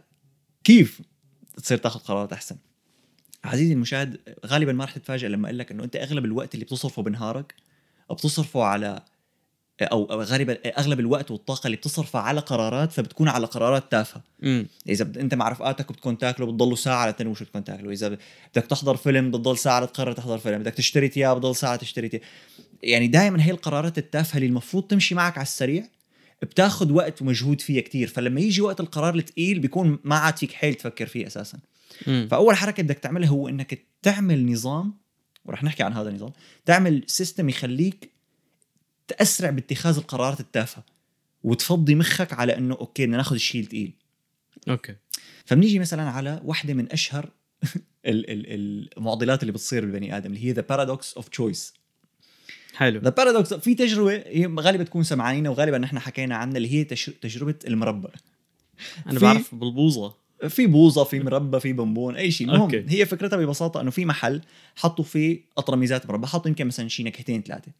كيف 0.65 1.01
تصير 1.57 1.79
تاخذ 1.79 2.01
قرارات 2.01 2.33
أحسن. 2.33 2.57
عزيزي 3.45 3.73
المشاهد 3.73 4.19
غالبا 4.47 4.73
ما 4.73 4.85
رح 4.85 4.93
تتفاجئ 4.93 5.29
لما 5.29 5.47
أقول 5.49 5.59
لك 5.59 5.71
إنه 5.71 5.85
أنت 5.85 5.97
أغلب 5.97 6.25
الوقت 6.25 6.55
اللي 6.55 6.65
بتصرفه 6.65 7.03
بنهارك 7.03 7.55
بتصرفه 8.11 8.63
على 8.63 9.05
أو 9.83 10.05
أو 10.05 10.23
غالبا 10.23 10.59
أغلب 10.79 11.01
الوقت 11.01 11.31
والطاقة 11.31 11.67
اللي 11.67 11.77
بتصرفها 11.77 12.21
على 12.21 12.41
قرارات 12.41 12.93
فبتكون 12.93 13.29
على 13.29 13.47
قرارات 13.47 13.91
تافهة. 13.91 14.23
إذا. 14.89 15.21
أنت 15.21 15.35
مع 15.35 15.49
رفقاتك 15.49 15.91
وبتكون 15.91 16.19
تاكلوا 16.19 16.49
بتضلوا 16.49 16.77
ساعة 16.77 17.09
لتنوي 17.11 17.35
شو 17.35 17.45
بدكم 17.45 17.61
تاكلوا 17.61 17.93
إذا 17.93 18.09
بدك 18.09 18.67
تحضر 18.67 18.97
فيلم 18.97 19.31
بتضل 19.31 19.59
ساعة 19.59 19.81
لتقرر 19.81 20.13
تحضر 20.13 20.39
فيلم. 20.39 20.59
بدك 20.59 20.75
تشتري 20.75 21.09
ثياب 21.09 21.37
بتضل 21.37 21.57
ساعة 21.57 21.77
تشتري 21.77 22.09
ثياب 22.09 22.23
يعني 22.83 23.07
دائما 23.07 23.45
هي 23.45 23.51
القرارات 23.51 23.99
التافهة 23.99 24.37
اللي 24.37 24.47
المفروض 24.47 24.85
تمشي 24.85 25.15
معك 25.15 25.39
على 25.39 25.47
السريع 25.47 25.85
بتاخذ 26.43 26.93
وقت 26.93 27.23
ومجهود 27.23 27.61
فيها 27.61 27.81
كتير. 27.81 28.09
فلما 28.09 28.41
يجي 28.41 28.61
وقت 28.61 28.81
القرار 28.81 29.15
الثقيل 29.15 29.59
بيكون 29.59 29.99
ما 30.05 30.17
عاد 30.17 30.39
فيك 30.39 30.53
حيل 30.53 30.75
تفكر 30.75 31.07
فيه 31.07 31.27
أساسا. 31.27 31.59
امم 32.09 32.29
فأول 32.31 32.57
حركة 32.57 32.83
بدك 32.83 32.99
تعملها 32.99 33.29
هو 33.29 33.49
إنك 33.49 33.87
تعمل 34.03 34.53
نظام 34.53 34.95
ورح 35.45 35.65
نحكي 35.65 35.83
عن 35.83 35.93
هذا 35.93 36.09
النظام 36.09 36.33
تعمل 36.65 37.05
system 37.07 37.49
يخليك 37.49 38.14
تسرع 39.09 39.51
باتخاذ 39.51 39.97
القرارات 39.97 40.41
التافهة 40.41 40.85
وتفضي 41.45 41.95
مخك 41.95 42.33
على 42.33 42.57
إنه 42.57 42.75
okay 42.75 43.05
بدنا 43.07 43.17
ناخذ 43.17 43.35
الشيء 43.35 43.61
الثقيل 43.61 43.93
okay. 44.69 44.95
فبنيجي 45.45 45.79
مثلا 45.79 46.11
على 46.11 46.41
واحدة 46.45 46.75
من 46.75 46.93
أشهر 46.93 47.25
ال- 48.07 48.31
ال- 48.31 48.89
المعضلات 48.99 49.43
اللي 49.43 49.53
بتصير 49.53 49.85
بالبني 49.85 50.17
آدم 50.17 50.27
اللي 50.33 50.45
هي 50.45 50.53
the 50.53 50.63
paradox 50.69 51.15
of 51.15 51.29
choice 51.29 51.75
حلو. 52.75 53.01
the 53.01 53.11
paradox 53.11 53.55
في 53.55 53.75
تجربة 53.75 54.13
هي 54.15 54.47
غالبا 54.61 54.85
تكون 54.85 55.03
سمعانين 55.03 55.47
وغالبا 55.47 55.79
نحن 55.79 55.99
حكينا 55.99 56.37
عنها 56.37 56.57
اللي 56.57 56.73
هي 56.73 56.85
تجربة 57.23 57.55
المربى. 57.67 58.09
أنا 59.07 59.19
في- 59.19 59.25
بعرف 59.25 59.55
بالبوظة. 59.55 60.15
في 60.49 60.67
بوظة 60.67 61.05
في 61.05 61.21
مربى 61.21 61.61
في 61.61 61.73
بونبون 61.73 62.17
أي 62.17 62.31
شيء. 62.31 62.51
المهم. 62.51 62.85
هي 62.89 63.07
فكرتها 63.07 63.37
ببساطة 63.37 63.81
إنه 63.81 63.91
في 63.91 64.05
محل 64.05 64.41
حطوا 64.77 65.05
فيه 65.05 65.41
أطرميزات 65.59 66.07
مربى 66.07 66.27
حطوا 66.27 66.49
يمكن 66.49 66.67
مثلا 66.67 66.89
شي 66.89 67.03
نكهتين 67.03 67.43
ثلاثة. 67.43 67.73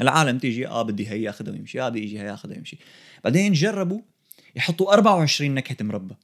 العالم 0.00 0.38
تيجي 0.38 0.68
آه 0.68 0.82
بدي 0.82 1.08
هي 1.08 1.22
ياخذها 1.22 1.52
ويمشي 1.52 1.80
آه 1.80 1.88
بدي 1.88 2.02
يجي 2.02 2.20
هي 2.20 2.26
ياخذها 2.26 2.54
ويمشي. 2.54 2.78
بعدين 3.24 3.52
جربوا 3.52 4.00
يحطوا 4.56 4.92
24 4.92 5.54
نكهة 5.54 5.84
مربى. 5.84 6.14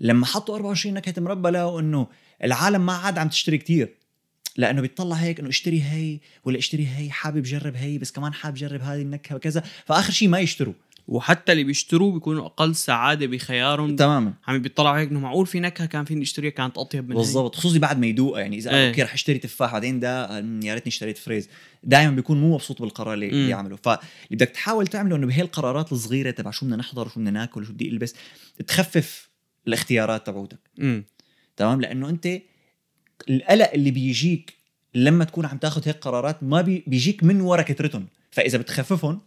لما 0.00 0.26
حطوا 0.26 0.54
24 0.54 0.94
نكهة 0.94 1.22
مربى 1.22 1.48
لقوا 1.48 1.80
إنه 1.80 2.06
العالم 2.44 2.86
ما 2.86 2.92
عاد 2.92 3.18
عم 3.18 3.28
تشتري 3.28 3.58
كتير. 3.58 3.94
لأنه 4.56 4.80
بيطلع 4.80 5.16
هيك 5.16 5.40
إنه 5.40 5.48
اشتري 5.48 5.82
هي 5.82 6.18
ولا 6.44 6.58
اشتري 6.58 6.86
هي 6.86 7.10
حابب 7.10 7.42
جرب 7.42 7.76
هي 7.76 7.98
بس 7.98 8.12
كمان 8.12 8.34
حابب 8.34 8.56
جرب 8.56 8.82
هذه 8.82 9.02
النكهة 9.02 9.36
وكذا. 9.36 9.60
فآخر 9.60 10.12
شيء 10.12 10.28
ما 10.28 10.38
يشتروا. 10.38 10.74
وحتى 11.08 11.52
اللي 11.52 11.64
بيشتروه 11.64 12.12
بيكونوا 12.12 12.46
أقل 12.46 12.74
سعادة 12.74 13.26
بخيارهم 13.26 13.96
تماما 13.96 14.34
عم 14.46 14.58
بيطلعوا 14.58 14.98
هيك 14.98 15.10
إنه 15.10 15.20
معقول 15.20 15.46
في 15.46 15.60
نكهة 15.60 15.86
كان 15.86 16.04
فيني 16.04 16.22
أشتريها 16.22 16.50
كانت 16.50 16.78
أطيب 16.78 17.08
من. 17.08 17.16
بالضبط 17.16 17.54
خصوصي 17.54 17.78
بعد 17.78 17.98
ما 17.98 18.06
يدوقها 18.06 18.40
يعني 18.40 18.56
إذا 18.56 18.70
إيه. 18.70 18.76
إيه. 18.76 18.88
أوكي 18.88 19.02
رح 19.02 19.14
أشتري 19.14 19.38
تفاح 19.38 19.72
بعدين 19.72 20.00
ده 20.00 20.38
يا 20.38 20.74
ريتني 20.74 20.88
اشتريت 20.88 21.18
فريز 21.18 21.48
دائما 21.82 22.10
بيكون 22.10 22.40
مو 22.40 22.54
مبسوط 22.54 22.82
بالقرار 22.82 23.14
اللي 23.14 23.26
مم. 23.26 23.32
اللي 23.32 23.50
يعمله 23.50 23.76
فاللي 23.76 24.00
بدك 24.30 24.48
تحاول 24.48 24.86
تعمله 24.86 25.16
إنه 25.16 25.26
بهي 25.26 25.42
القرارات 25.42 25.92
الصغيرة 25.92 26.30
تبع 26.30 26.50
شو 26.50 26.66
بدنا 26.66 26.76
نحضر 26.76 27.08
شو 27.08 27.14
بدنا 27.14 27.30
ناكل 27.30 27.66
شو 27.66 27.72
بدي 27.72 27.88
ألبس 27.88 28.14
تخفف 28.66 29.30
الاختيارات 29.66 30.26
تبعوتك 30.26 30.70
تمام 31.56 31.80
لأنه 31.80 32.08
أنت 32.08 32.28
القلق 33.30 33.72
اللي 33.72 33.90
بيجيك 33.90 34.54
لما 34.94 35.24
تكون 35.24 35.46
عم 35.46 35.58
تاخذ 35.58 35.88
هيك 35.88 35.96
قرارات 35.96 36.42
ما 36.42 36.60
بي 36.60 36.84
بيجيك 36.86 37.24
من 37.24 37.40
ورا 37.40 37.62
كترتهم 37.62 38.06
فإذا 38.30 38.58
بتخففهم 38.58 39.20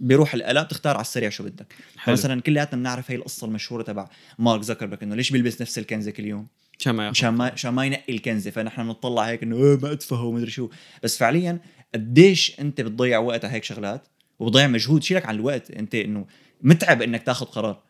بيروح 0.00 0.34
القلق 0.34 0.62
بتختار 0.62 0.94
على 0.94 1.00
السريع 1.00 1.30
شو 1.30 1.44
بدك. 1.44 1.74
حلو. 1.96 2.12
مثلا 2.12 2.40
كلياتنا 2.40 2.80
بنعرف 2.80 3.10
هي 3.10 3.16
القصة 3.16 3.46
المشهورة 3.46 3.82
تبع 3.82 4.08
مارك 4.38 4.62
زكربرج 4.62 4.98
إنه 5.02 5.14
ليش 5.14 5.30
بيلبس 5.30 5.62
نفس 5.62 5.78
الكنزة 5.78 6.10
كل 6.10 6.24
يوم؟ 6.24 6.46
عشان 6.80 6.94
ما 6.94 7.10
مشان 7.10 7.28
ما 7.28 7.52
مشان 7.52 7.70
ما 7.70 7.86
ينقي 7.86 8.14
الكنزة 8.14 8.50
فنحن 8.50 8.84
بنطلع 8.84 9.22
هيك 9.22 9.42
إنه 9.42 9.56
إيه 9.56 9.78
ما 9.82 9.92
اتفه 9.92 10.22
ومدري 10.22 10.50
شو. 10.50 10.68
بس 11.02 11.18
فعليا 11.18 11.60
قديش 11.94 12.60
أنت 12.60 12.80
بتضيع 12.80 13.18
وقت 13.18 13.44
على 13.44 13.54
هيك 13.54 13.64
شغلات 13.64 14.08
وبتضيع 14.38 14.66
مجهود 14.66 15.02
شيلك 15.02 15.26
عن 15.26 15.34
الوقت. 15.34 15.70
أنت 15.70 15.94
إنه 15.94 16.26
متعب 16.62 17.02
إنك 17.02 17.22
تاخذ 17.22 17.46
قرار. 17.46 17.82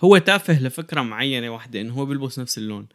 هو 0.00 0.18
تافه 0.18 0.62
لفكرة 0.62 1.00
معينة 1.00 1.50
واحدة 1.50 1.80
إنه 1.80 1.94
هو 1.94 2.06
بيلبس 2.06 2.38
نفس 2.38 2.58
اللون. 2.58 2.86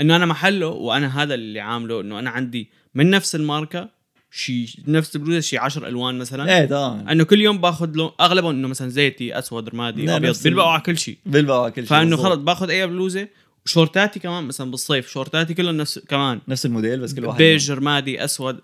إنه 0.00 0.16
أنا 0.16 0.26
محله 0.26 0.68
وأنا 0.68 1.22
هذا 1.22 1.34
اللي 1.34 1.60
عامله 1.60 2.00
إنه 2.00 2.18
أنا 2.18 2.30
عندي 2.30 2.70
من 2.94 3.10
نفس 3.10 3.34
الماركة 3.34 3.90
شي 4.36 4.82
نفس 4.88 5.16
البلوزه 5.16 5.40
شي 5.40 5.58
10 5.58 5.88
ألوان 5.88 6.18
مثلا. 6.18 6.58
إيه 6.58 6.64
تمام. 6.66 7.08
أنه 7.08 7.24
كل 7.24 7.40
يوم 7.40 7.58
باخذ 7.58 7.90
لون 7.92 8.10
اغلبهم 8.20 8.50
إنه 8.50 8.68
مثلا 8.68 8.88
زيتي 8.88 9.38
أسود 9.38 9.68
رمادي 9.68 10.16
أبيض 10.16 10.42
بيلبقوا 10.42 10.68
على 10.68 10.80
كل 10.82 10.98
شيء 10.98 11.18
بيلبقوا 11.26 11.62
على 11.62 11.70
كل 11.72 11.82
شيء 11.82 11.90
فإنه. 11.90 12.16
خلص 12.16 12.36
باخذ 12.36 12.70
أي 12.70 12.86
بلوزة. 12.86 13.28
وشورتاتي 13.66 14.20
كمان 14.20 14.44
مثلا 14.44 14.70
بالصيف 14.70 15.08
شورتاتي 15.08 15.54
كلهم 15.54 15.76
نفس 15.76 15.98
كمان. 15.98 16.40
نفس 16.48 16.66
الموديل 16.66 17.00
بس 17.00 17.14
كل 17.14 17.24
واحد 17.24 17.38
بيج 17.38 17.70
رمادي 17.70 18.24
أسود. 18.24 18.60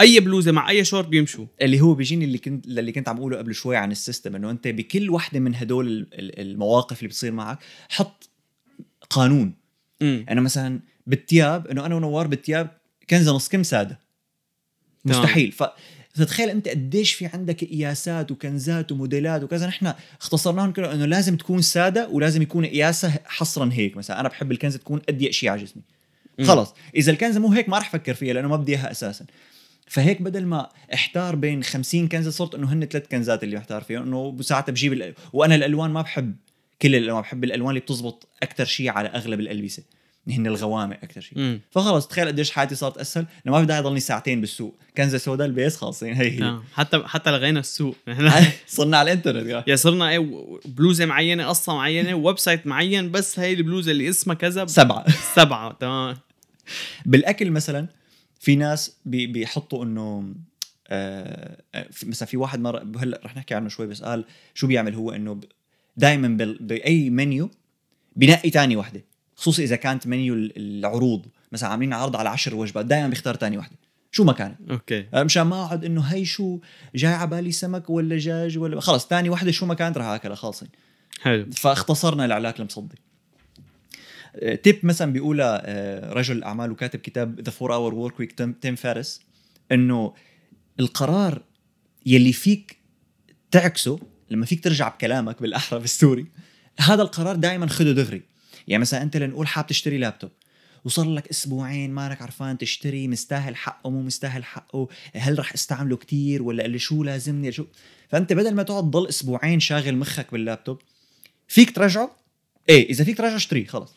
أي 0.00 0.20
بلوزة 0.20 0.52
مع 0.52 0.70
أي 0.70 0.84
شورت 0.84 1.06
بيمشوا. 1.08 1.46
اللي 1.62 1.80
هو 1.80 1.94
بيجيني 1.94 2.24
اللي 2.24 2.38
كنت 2.38 2.66
اللي 2.66 2.92
كنت 2.92 3.08
عم 3.08 3.16
أقوله 3.16 3.38
قبل 3.38 3.54
شوي 3.54 3.76
عن 3.76 3.90
ال 3.92 3.98
system 3.98 4.36
إنه 4.36 4.50
أنت 4.50 4.68
بكل 4.68 5.10
وحدة 5.10 5.40
من 5.40 5.54
هدول 5.54 5.86
ال- 5.88 6.06
ال- 6.12 6.40
المواقف 6.40 6.98
اللي 6.98 7.08
بتصير 7.08 7.32
معك 7.32 7.58
حط 7.88 8.28
قانون. 9.10 9.54
امم 10.02 10.26
أنا 10.30 10.40
مثلا 10.40 10.80
بالثياب 11.06 11.66
إنه 11.66 11.86
أنا 11.86 11.94
ونوار 11.94 12.26
بالثياب 12.26 12.70
كنزه 13.10 13.32
نص 13.32 13.48
كم 13.48 13.62
سادة. 13.62 14.05
مستحيل. 15.06 15.52
ف 15.52 15.64
فتخيل 16.14 16.50
أنت 16.50 16.68
قديش 16.68 17.12
في 17.12 17.26
عندك 17.26 17.64
قياسات 17.64 18.30
وكنزات 18.30 18.92
وموديلات 18.92 19.42
وكذا. 19.42 19.66
نحن 19.66 19.92
اختصرناهم 20.20 20.72
كله 20.72 20.94
إنه 20.94 21.04
لازم 21.04 21.36
تكون 21.36 21.62
سادة 21.62 22.08
ولازم 22.08 22.42
يكون 22.42 22.66
قياسها 22.66 23.20
حصرا 23.24 23.70
هيك 23.72 23.96
مثلا. 23.96 24.20
أنا 24.20 24.28
بحب 24.28 24.52
الكنزه 24.52 24.78
تكون 24.78 25.00
أضيق 25.08 25.30
شيء 25.30 25.48
على 25.48 25.64
جسمي. 25.64 25.82
خلص. 26.44 26.74
إذا 26.96 27.12
الكنزه 27.12 27.40
مو 27.40 27.52
هيك 27.52 27.68
ما 27.68 27.78
راح 27.78 27.88
أفكر 27.88 28.14
فيها 28.14 28.34
لأنه 28.34 28.48
ما 28.48 28.56
بدي 28.56 28.72
إياها 28.72 28.90
أساسا. 28.90 29.26
فهيك 29.86 30.22
بدل 30.22 30.46
ما 30.46 30.68
أحتار 30.94 31.36
بين 31.36 31.62
50 31.62 32.08
كنزه 32.08 32.30
صرت 32.30 32.54
إنه 32.54 32.72
هن 32.72 32.84
ثلاث 32.84 33.08
كنزات 33.08 33.44
اللي 33.44 33.56
محتار 33.56 33.82
فيهم. 33.82 34.02
إنه 34.02 34.36
ساعتها 34.40 34.72
بجيب. 34.72 35.14
وأنا 35.32 35.54
الألوان 35.54 35.90
ما 35.90 36.02
بحب 36.02 36.36
كل 36.82 36.94
الألوان 36.94 37.20
بحب 37.20 37.44
الألوان 37.44 37.68
اللي 37.68 37.80
بتزبط 37.80 38.28
أكثر 38.42 38.64
شيء 38.64 38.90
على 38.90 39.08
أغلب 39.08 39.40
الألبسة. 39.40 39.82
هن 40.28 40.46
الغوامق 40.46 40.96
أكثر 41.02 41.20
شيء 41.20 41.60
فخلص 41.70 42.06
تخيل 42.06 42.26
قديش 42.26 42.50
حياتي 42.50 42.74
صارت 42.74 42.98
أسهل 42.98 43.26
انه 43.46 43.52
ما 43.54 43.58
بدي 43.58 43.66
داعي 43.66 43.80
ضلني 43.82 44.00
ساعتين 44.00 44.40
بالسوق. 44.40 44.74
كنزة 44.96 45.18
سوداء 45.18 45.46
البيس 45.46 45.76
خلص 45.76 46.02
يعني 46.02 46.18
هي 46.20 46.30
هي. 46.30 46.44
آه. 46.44 46.62
حتى 46.74 47.02
حتى 47.06 47.30
لغينا 47.30 47.60
السوق. 47.60 47.96
صرنا 48.66 48.96
على 48.98 49.12
الإنترنت 49.12 49.64
يا. 49.66 49.76
صرنا 49.76 50.08
إيه 50.08 50.18
و- 50.18 50.60
بلوزة 50.64 51.06
معينة 51.06 51.46
قصة 51.46 51.74
معينة 51.74 52.14
website 52.14 52.66
معين 52.66 53.10
بس 53.10 53.38
هي 53.38 53.52
البلوزة 53.52 53.92
اللي 53.92 54.08
اسمها 54.08 54.34
كذا. 54.36 54.66
سبعة. 54.66 55.04
سبعة 55.36 55.72
تمام. 55.80 56.16
بالأكل 57.06 57.50
مثلا 57.50 57.86
في 58.40 58.56
ناس 58.56 58.96
بي 59.04 59.26
بيحطوا 59.26 59.84
إنه 59.84 60.34
آه 60.88 61.58
في- 61.90 62.06
مثلا 62.08 62.28
في 62.28 62.36
واحد 62.36 62.60
مرة 62.60 62.86
هلأ 62.98 63.20
رح 63.24 63.36
نحكي 63.36 63.54
عنه 63.54 63.68
شوي 63.68 63.86
بس 63.86 64.02
قال 64.02 64.24
شو 64.54 64.66
بيعمل 64.66 64.94
هو 64.94 65.10
إنه 65.10 65.40
دائما 65.96 66.28
بأي 66.60 67.10
منيو 67.10 67.50
بنقي 68.16 68.50
تاني 68.50 68.76
وحدة. 68.76 69.04
خصوصي 69.36 69.64
إذا 69.64 69.76
كانت 69.76 70.06
منيو 70.06 70.34
ال- 70.34 70.52
العروض 70.56 71.26
مثلا 71.52 71.68
عاملين 71.70 71.92
عرض 71.92 72.16
على 72.16 72.28
عشر 72.28 72.54
وجبات 72.54 72.86
دائما 72.86 73.08
بيختار 73.08 73.34
تاني 73.34 73.58
وحده 73.58 73.76
شو 74.12 74.24
ما 74.24 74.32
كانت 74.32 74.56
أوكي 74.70 75.06
مشان 75.14 75.42
ما 75.42 75.64
اقعد 75.64 75.84
إنه 75.84 76.00
هي 76.00 76.24
شو 76.24 76.58
جاي 76.94 77.12
على 77.12 77.30
بالي 77.30 77.52
سمك 77.52 77.90
ولا 77.90 78.16
دجاج 78.16 78.58
ولا 78.58 78.80
خلص 78.80 79.06
تاني 79.06 79.30
وحده 79.30 79.50
شو 79.50 79.66
ما 79.66 79.74
كانت 79.74 79.98
راح 79.98 80.06
آكلها 80.06 80.34
خالصين 80.34 80.68
حلو. 81.20 81.46
فاختصرنا 81.50 82.24
العلاج 82.24 82.54
المصدي 82.58 82.96
tip 84.62 84.86
مثلا 84.86 85.12
بيقولها 85.12 85.62
آه، 85.64 86.12
رجل 86.12 86.42
اعمال 86.42 86.70
وكاتب 86.70 86.98
كتاب 87.00 87.40
The 87.40 87.50
4-Hour 87.50 87.74
Workweek 87.74 88.32
Tim 88.60 88.74
Ferriss 88.76 89.20
إنه 89.72 90.14
القرار 90.80 91.42
يلي 92.06 92.32
فيك 92.32 92.76
تعكسه 93.50 93.98
لما 94.30 94.46
فيك 94.46 94.64
ترجع 94.64 94.88
بكلامك 94.88 95.42
بالاحرى 95.42 95.80
بالسوري 95.80 96.26
هذا 96.80 97.02
القرار 97.02 97.36
دائما 97.36 97.66
خده 97.66 97.92
دغري. 97.92 98.22
يعني 98.68 98.80
مثلا 98.80 99.02
أنت 99.02 99.16
لنقول 99.16 99.46
حاب 99.46 99.66
تشتري 99.66 99.98
لابتوب 99.98 100.30
وصار 100.84 101.14
لك 101.14 101.28
أسبوعين 101.28 101.90
مالك 101.90 102.22
عرفان 102.22 102.58
تشتري 102.58 103.08
مستاهل 103.08 103.56
حقه 103.56 103.90
مو 103.90 104.02
مستاهل 104.02 104.44
حقه 104.44 104.88
هل 105.14 105.38
رح 105.38 105.52
أستعمله 105.52 105.96
كتير 105.96 106.42
ولا 106.42 106.64
اللي 106.64 106.78
شو 106.78 107.04
لازمني 107.04 107.52
شو؟ 107.52 107.64
فأنت 108.08 108.32
بدل 108.32 108.54
ما 108.54 108.62
تقعد 108.62 108.84
ضل 108.84 109.08
أسبوعين 109.08 109.60
شاغل 109.60 109.96
مخك 109.96 110.32
باللابتوب 110.32 110.78
فيك 111.48 111.70
ترجعه؟ 111.70 112.16
إيه 112.68 112.90
إذا 112.90 113.04
فيك 113.04 113.16
ترجعه 113.18 113.36
اشتريه 113.36 113.66
خلص. 113.66 113.94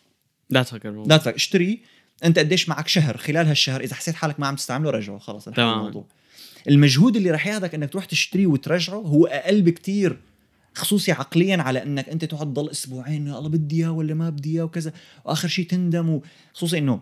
لا 0.49 0.63
تفكر 0.63 1.03
لا 1.05 1.17
تفكر 1.17 1.35
اشتريه. 1.35 1.77
أنت 2.23 2.39
قديش 2.39 2.69
معك 2.69 2.87
شهر؟ 2.87 3.17
خلال 3.17 3.47
هالشهر 3.47 3.81
إذا 3.81 3.95
حسيت 3.95 4.15
حالك 4.15 4.39
ما 4.39 4.47
عم 4.47 4.55
تستعمله 4.55 4.89
رجعه 4.89 5.17
خلص 5.17 5.45
تمام. 5.45 5.77
الموضوع. 5.77 6.05
المجهود 6.67 7.15
اللي 7.15 7.31
رح 7.31 7.47
ياخذك 7.47 7.75
إنك 7.75 7.89
تروح 7.89 8.05
تشتريه 8.05 8.47
وترجعه 8.47 8.95
هو 8.95 9.25
أقل 9.25 9.61
بكتير 9.61 10.19
خصوصي 10.73 11.11
عقليا 11.11 11.57
على 11.57 11.83
إنك 11.83 12.09
أنت 12.09 12.25
تقعد 12.25 12.53
تضل 12.53 12.69
أسبوعين 12.69 13.27
يا 13.27 13.37
الله 13.37 13.49
بدي 13.49 13.75
إياه 13.75 13.91
ولا 13.91 14.13
ما 14.13 14.29
بدي 14.29 14.55
إياه 14.55 14.63
وكذا. 14.63 14.93
وآخر 15.25 15.47
شيء 15.47 15.67
تندم 15.67 16.21
خصوصي 16.53 16.77
إنه 16.77 17.01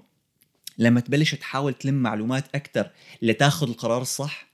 لما 0.77 0.99
تبلش 0.99 1.35
تحاول 1.35 1.73
تلم 1.73 1.93
معلومات 1.93 2.45
أكثر 2.55 2.89
لتاخذ 3.21 3.69
القرار 3.69 4.01
الصح 4.01 4.47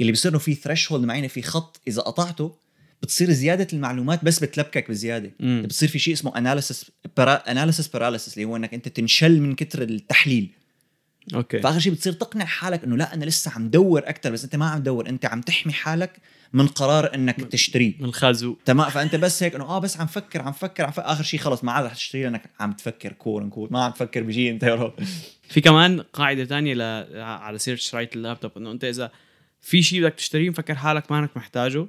اللي 0.00 0.12
بصير 0.12 0.30
إنه 0.30 0.38
في 0.38 0.54
threshold 0.54 1.04
معينة 1.04 1.28
في 1.28 1.42
خط 1.42 1.80
إذا 1.88 2.02
قطعته 2.02 2.56
بتصير 3.02 3.30
زيادة 3.30 3.66
المعلومات 3.72 4.24
بس 4.24 4.38
بتلبكك 4.38 4.90
بزيادة. 4.90 5.32
مم. 5.40 5.62
بتصير 5.64 5.88
في 5.88 5.98
شيء 5.98 6.14
اسمه 6.14 6.38
analysis 6.38 6.90
analysis 7.18 7.88
paralysis 7.88 8.34
اللي 8.34 8.44
هو 8.44 8.56
إنك 8.56 8.74
أنت 8.74 8.88
تنشل 8.88 9.40
من 9.40 9.54
كتر 9.54 9.82
التحليل. 9.82 10.50
أوكي. 11.34 11.60
فأخر 11.60 11.78
شيء 11.78 11.92
بتصير 11.92 12.12
تقنع 12.12 12.44
حالك 12.44 12.84
إنه 12.84 12.96
لا 12.96 13.14
أنا 13.14 13.24
لسه 13.24 13.50
عم 13.50 13.68
دور 13.68 13.98
أكثر 13.98 14.30
بس 14.30 14.44
أنت 14.44 14.56
ما 14.56 14.68
عم 14.68 14.80
تدور 14.80 15.08
أنت 15.08 15.26
عم 15.26 15.40
تحمي 15.40 15.72
حالك 15.72 16.16
من 16.52 16.66
قرار 16.66 17.14
إنك 17.14 17.36
تشتريه 17.36 17.94
من 17.98 18.04
الخازوق 18.04 18.58
تمام؟ 18.64 18.90
فأنت 18.90 19.16
بس 19.16 19.42
هيك 19.42 19.54
إنه 19.54 19.64
آه 19.64 19.78
بس 19.78 20.00
عم 20.00 20.06
فكر 20.06 20.42
عم 20.42 20.52
فكر 20.52 20.84
عم 20.84 20.90
فكر 20.92 21.12
آخر 21.12 21.24
شيء 21.24 21.40
خلص 21.40 21.64
ما 21.64 21.72
عاد 21.72 21.84
رح 21.84 21.94
تشتري 21.94 22.22
لأنك 22.22 22.50
عم 22.60 22.72
تفكر 22.72 23.12
كور 23.12 23.48
كور. 23.48 23.68
ما 23.72 23.84
عم 23.84 23.92
تفكر 23.92 24.22
بشيء 24.22 24.50
أنت 24.50 24.62
يا 24.62 24.74
رب. 24.74 24.94
في 25.48 25.60
كمان 25.60 26.00
قاعدة 26.00 26.44
تانية 26.44 26.74
ل... 26.74 26.82
على 27.20 27.58
سيره 27.58 27.76
شرايط 27.76 28.16
اللابتوب 28.16 28.50
إنه 28.56 28.70
أنت 28.70 28.84
إذا 28.84 29.10
في 29.60 29.82
شيء 29.82 30.02
بدك 30.02 30.14
تشتريه 30.14 30.50
مفكر 30.50 30.74
حالك 30.74 31.12
مانك 31.12 31.36
محتاجه. 31.36 31.86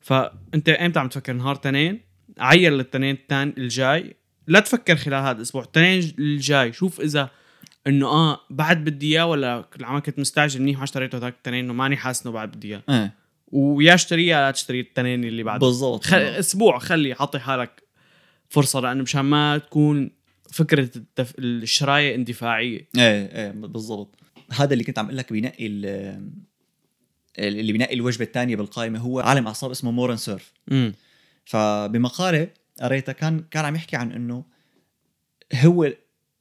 فأنت 0.00 0.68
إمتى 0.68 0.98
عم 0.98 1.08
تفكر؟ 1.08 1.32
نهار 1.32 1.54
تنين؟ 1.54 2.00
عير 2.38 2.72
للتنين 2.72 3.14
التاني 3.14 3.54
الجاي. 3.58 4.16
لا 4.46 4.60
تفكر 4.60 4.96
خلال 4.96 5.22
هذا 5.22 5.36
الأسبوع 5.36 5.62
التنين 5.62 6.14
الجاي. 6.18 6.72
شوف 6.72 7.00
إذا 7.00 7.30
إنه 7.88 8.06
آه 8.06 8.40
بعد 8.50 8.84
بدي 8.84 9.12
إياه 9.12 9.26
ولا 9.26 9.68
العمل 9.76 10.00
كنت 10.00 10.18
مستعجل 10.18 10.62
منيح 10.62 10.78
ما 10.78 10.84
اشتريته 10.84 11.18
ذاك 11.18 11.34
التنين 11.34 11.64
إنه 11.64 11.72
ماني 11.72 11.96
حاسس 11.96 12.22
إنه 12.22 12.32
بعد 12.32 12.50
بدي 12.50 12.68
إياه. 12.68 12.82
إيه. 12.88 13.14
ويا 13.48 13.94
اشتريها 13.94 14.40
لا 14.40 14.50
تشتري 14.50 14.80
التنين 14.80 15.24
اللي 15.24 15.42
بعده. 15.42 15.66
بالضبط. 15.66 16.04
خل... 16.04 16.16
أسبوع 16.16 16.78
خلي 16.78 17.14
حطي 17.14 17.38
حالك 17.38 17.82
فرصة 18.48 18.80
لأنه 18.80 19.02
مشان 19.02 19.20
ما 19.20 19.58
تكون 19.58 20.10
فكرة 20.52 20.90
التف... 20.96 21.34
الشراية 21.38 22.14
اندفاعية. 22.14 22.88
إيه 22.96 23.26
إيه 23.36 23.50
بالضبط. 23.50 24.14
هذا 24.52 24.72
اللي 24.72 24.84
كنت 24.84 24.98
عم 24.98 25.04
أقول 25.04 25.16
لك 25.16 25.32
بينقي 25.32 25.66
ال- 25.66 26.30
اللي 27.38 27.72
بينقي 27.72 27.94
الوجبة 27.94 28.24
الثانية 28.24 28.56
بالقائمة 28.56 28.98
هو 28.98 29.20
عالم 29.20 29.46
أعصاب 29.46 29.70
اسمه 29.70 29.90
Moran 29.90 30.16
Cerf. 30.16 30.52
امم 30.72 30.94
فبمقالة 31.44 32.48
قريتها 32.82 33.12
كان 33.12 33.44
كان 33.50 33.64
عم 33.64 33.74
يحكي 33.74 33.96
عن 33.96 34.12
إنه 34.12 34.44
هو 35.54 35.92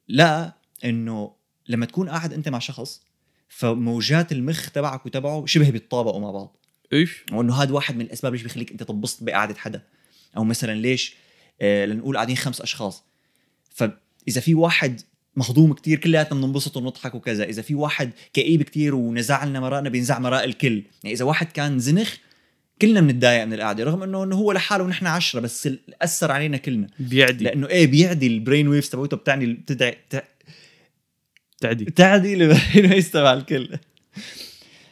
لقى 0.09 0.57
إنه 0.85 1.36
لما 1.67 1.85
تكون 1.85 2.09
قاعد 2.09 2.33
أنت 2.33 2.49
مع 2.49 2.59
شخص 2.59 3.01
فموجات 3.49 4.31
المخ 4.31 4.71
تبعك 4.71 5.05
وتبعه 5.05 5.45
شبه 5.45 5.69
بيتطابقوا 5.69 6.21
مع 6.21 6.31
بعض. 6.31 6.57
إيش؟ 6.93 7.23
وإنه 7.31 7.55
هذا 7.55 7.73
واحد 7.73 7.95
من 7.95 8.01
الأسباب 8.01 8.33
ليش 8.33 8.43
بيخليك 8.43 8.71
أنت 8.71 8.83
تنبسط 8.83 9.23
بقعدة 9.23 9.55
حدا. 9.55 9.81
أو 10.37 10.43
مثلا 10.43 10.81
ليش 10.81 11.15
آه 11.61 11.85
لنقول 11.85 12.15
قاعدين 12.15 12.37
خمس 12.37 12.61
أشخاص. 12.61 13.03
فإذا 13.69 14.41
في 14.41 14.53
واحد 14.53 15.01
مهضوم 15.35 15.73
كتير 15.73 15.99
كلياتنا 15.99 16.41
بننبسط 16.41 16.77
ونضحك 16.77 17.15
وكذا. 17.15 17.43
إذا 17.43 17.61
في 17.61 17.75
واحد 17.75 18.11
كئيب 18.33 18.63
كتير 18.63 18.95
ونزع 18.95 19.43
لنا 19.43 19.59
مرائنا 19.59 19.89
بينزع 19.89 20.19
مراء 20.19 20.43
الكل. 20.43 20.83
يعني 21.03 21.15
إذا 21.15 21.25
واحد 21.25 21.51
كان 21.51 21.79
زنخ 21.79 22.17
كلنا 22.81 23.01
بنتضايق 23.01 23.45
من 23.45 23.53
القعدة 23.53 23.83
رغم 23.83 24.03
إنه 24.03 24.23
إنه 24.23 24.35
هو 24.35 24.51
لحاله 24.51 24.83
ونحن 24.83 25.07
عشرة 25.07 25.39
بس 25.39 25.69
أثر 26.01 26.31
علينا 26.31 26.57
كلنا. 26.57 26.87
بيعدي 26.99 27.43
لأنه 27.43 27.67
إيه 27.67 27.87
بيعدي 27.87 28.27
ال 28.27 28.34
brain 28.34 28.67
waves 28.67 28.89
تبعته 28.89 29.17
بتعني 29.17 29.53
بتدعي 29.53 29.97
تعدي. 31.61 31.85
تعدي 31.85 32.33
ال 32.33 32.43
brain 32.43 32.91
waves 32.93 33.11
تبع 33.11 33.33
الكل. 33.33 33.77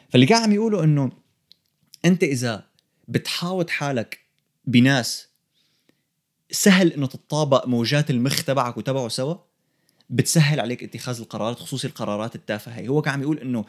فاللي 0.09 0.25
كان 0.25 0.43
عم 0.43 0.51
يقولوا 0.51 0.83
إنه 0.83 1.11
أنت 2.05 2.23
إذا 2.23 2.67
بتحاوط 3.07 3.69
حالك 3.69 4.19
بناس 4.65 5.27
سهل 6.51 6.93
إنه 6.93 7.07
تتطابق 7.07 7.67
موجات 7.67 8.09
المخ 8.09 8.43
تبعك 8.43 8.77
وتبعه 8.77 9.07
سوا 9.07 9.35
بتسهل 10.09 10.59
عليك 10.59 10.83
اتخاذ 10.83 11.19
القرارات 11.19 11.59
خصوصي 11.59 11.87
القرارات 11.87 12.35
التافهة 12.35 12.73
هي. 12.73 12.87
هو 12.87 13.01
كان 13.01 13.13
عم 13.13 13.21
يقول 13.21 13.39
إنه 13.39 13.65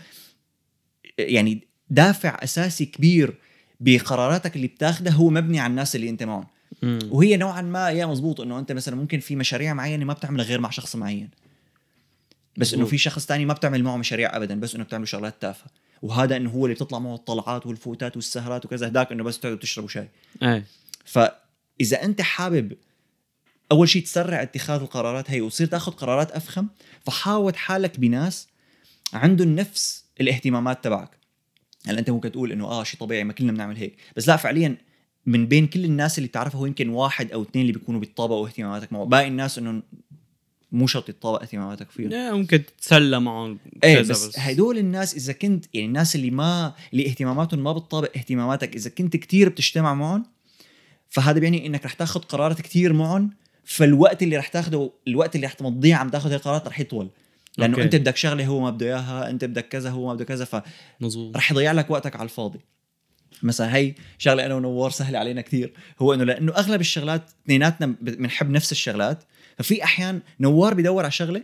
يعني 1.19 1.69
دافع 1.91 2.39
أساسي 2.43 2.87
كبير 2.87 3.39
بقراراتك 3.81 4.57
اللي 4.57 4.67
بتاخدها 4.67 5.13
هو 5.13 5.31
مبني 5.31 5.61
على 5.61 5.71
الناس 5.71 5.97
اللي 5.97 6.11
أنت 6.11 6.23
معهم. 6.23 6.47
وهي 7.11 7.37
نوعا 7.37 7.63
ما 7.63 7.91
يا 7.91 8.07
مزبوط 8.07 8.41
إنه 8.41 8.59
أنت 8.59 8.73
مثلا 8.73 8.97
ممكن 8.97 9.21
في 9.21 9.37
مشاريع 9.37 9.75
معينة 9.75 10.05
ما 10.05 10.13
بتعملها 10.13 10.45
غير 10.45 10.61
مع 10.61 10.71
شخص 10.71 10.97
معين. 10.97 11.31
بس 12.59 12.75
إنه. 12.75 12.85
في 12.85 12.99
شخص 12.99 13.27
تاني 13.27 13.45
ما 13.47 13.55
بتعمل 13.55 13.83
معه 13.83 13.97
مشاريع 13.97 14.37
ابدا 14.37 14.61
بس 14.61 14.75
إنه 14.75 14.85
بتعمل 14.85 15.09
شغلات 15.09 15.43
تافهة. 15.43 15.71
وهذا 16.03 16.37
إنه 16.37 16.51
هو 16.51 16.67
اللي 16.67 16.75
بتطلع 16.75 16.99
معه 16.99 17.15
الطلعات 17.15 17.67
والفوتات 17.67 18.17
والسهرات 18.17 18.65
وكذا 18.65 18.87
هداك 18.87 19.13
إنه 19.13 19.25
بس 19.25 19.41
تقعدوا 19.41 19.59
تشربوا 19.59 19.89
شاي. 19.89 20.09
إيه. 20.43 20.65
فإذا 21.05 22.03
أنت 22.03 22.23
حابب 22.23 22.73
أول 23.73 23.89
شيء 23.89 24.03
تسرع 24.03 24.43
اتخاذ 24.43 24.81
القرارات 24.81 25.31
هي 25.31 25.41
وتصير 25.41 25.67
تاخذ 25.67 25.93
قرارات 25.93 26.31
أفخم 26.31 26.67
فحاوط 27.07 27.57
حالك 27.57 28.01
بناس 28.01 28.49
عندهم 29.13 29.57
نفس 29.57 30.05
الاهتمامات 30.21 30.85
تبعك. 30.85 31.11
هلا 31.87 31.99
أنت 31.99 32.11
ممكن 32.11 32.33
تقول 32.33 32.53
إنه 32.53 32.65
آه 32.65 32.85
شيء 32.85 33.01
طبيعي 33.01 33.25
ما 33.25 33.33
كلنا 33.33 33.53
بنعمل 33.53 33.77
هيك. 33.77 33.97
بس 34.17 34.29
لا 34.29 34.37
فعليا 34.37 34.77
من 35.27 35.47
بين 35.47 35.67
كل 35.67 35.85
الناس 35.85 36.19
اللي 36.19 36.29
بتعرفها 36.29 36.61
هو 36.61 36.67
يمكن 36.67 36.89
واحد 36.89 37.33
أو 37.33 37.43
اثنين 37.43 37.63
اللي 37.67 37.79
بيكونوا 37.79 38.01
بيتطابقوا 38.01 38.49
اهتماماتك 38.49 38.93
معه. 38.93 39.05
باقي 39.05 39.29
الناس 39.29 39.59
إنه 39.59 39.83
مو 40.73 40.87
شرط 40.87 41.09
يتطابق 41.09 41.43
اهتماماتك 41.43 41.91
فيهم 41.91 42.39
ممكن 42.39 42.65
تتسلى 42.67 43.21
معهم 43.21 43.59
إيه 43.85 43.97
كذا 43.97 44.13
بس, 44.13 44.39
هدول 44.39 44.79
الناس 44.79 45.15
إذا 45.15 45.33
كنت 45.33 45.65
يعني 45.75 45.87
الناس 45.87 46.17
اللي 46.17 46.31
ما 46.31 46.75
اللي 46.93 47.07
اهتماماتهم 47.07 47.65
ما 47.65 47.73
بتطابق 47.73 48.11
اهتماماتك 48.17 48.77
إذا 48.77 48.91
كنت 48.91 49.17
كتير 49.17 49.49
بتجتمع 49.49 49.95
معهم 49.95 50.27
فهذا 51.09 51.39
بيعني 51.39 51.67
إنك 51.67 51.85
رح 51.85 51.93
تاخذ 51.93 52.21
قرارات 52.21 52.61
كتير 52.61 52.93
معهم 52.93 53.31
فالوقت 53.65 54.23
اللي 54.23 54.37
رح 54.37 54.49
تاخده 54.49 54.91
الوقت 55.09 55.37
اللي 55.37 55.47
رح 55.47 55.53
تمضيه 55.53 55.95
عم 55.95 56.09
تاخذ 56.09 56.33
القرارات 56.33 56.69
رح 56.69 56.81
يطول. 56.81 57.11
لأنه 57.59 57.73
أوكي. 57.75 57.85
أنت 57.85 57.97
بدك 57.97 58.17
شغلة 58.17 58.47
هو 58.47 58.61
ما 58.61 58.71
بده 58.71 58.87
إياها 58.87 59.31
أنت 59.31 59.45
بدك 59.45 59.69
كذا 59.69 59.91
هو 59.91 60.07
ما 60.07 60.15
بده 60.15 60.25
كذا 60.25 60.63
مظبوط. 61.01 61.35
فرح 61.35 61.53
يضيع 61.53 61.73
لك 61.73 61.91
وقتك 61.91 62.17
على 62.17 62.25
الفاضي. 62.25 62.61
مثلا 63.43 63.77
هي 63.77 63.95
شغلة 64.19 64.47
أنا 64.47 64.55
ونوار 64.55 64.91
سهلة 64.91 65.19
علينا 65.19 65.41
كثير 65.41 65.73
هو 65.99 66.15
إنه 66.15 66.25
لأنه 66.25 66.53
أغلب 66.53 66.81
الشغلات 66.81 67.31
اثنيناتنا 67.45 67.95
بنحب 68.01 68.51
نفس 68.51 68.73
الشغلات 68.73 69.25
ففي 69.57 69.85
أحيان 69.85 70.21
نوار 70.41 70.75
بدور 70.75 71.03
على 71.03 71.11
شغلة 71.11 71.43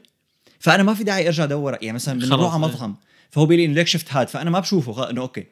فأنا 0.59 0.83
ما 0.83 0.95
في 0.95 1.05
داعي 1.05 1.27
أرجع 1.27 1.45
أدور 1.45 1.73
يعني 1.73 1.93
مثلا 1.93 2.19
بنروح 2.19 2.55
على 2.55 2.67
إيه. 2.67 2.73
مطعم 2.73 2.97
فهو 3.31 3.47
بيقول 3.47 3.69
لي 3.69 3.75
ليك 3.75 3.87
شفت 3.87 4.13
هاد 4.13 4.29
فأنا 4.29 4.51
ما 4.51 4.61
بشوفه 4.61 5.11
إنه 5.11 5.21
أوكي. 5.21 5.47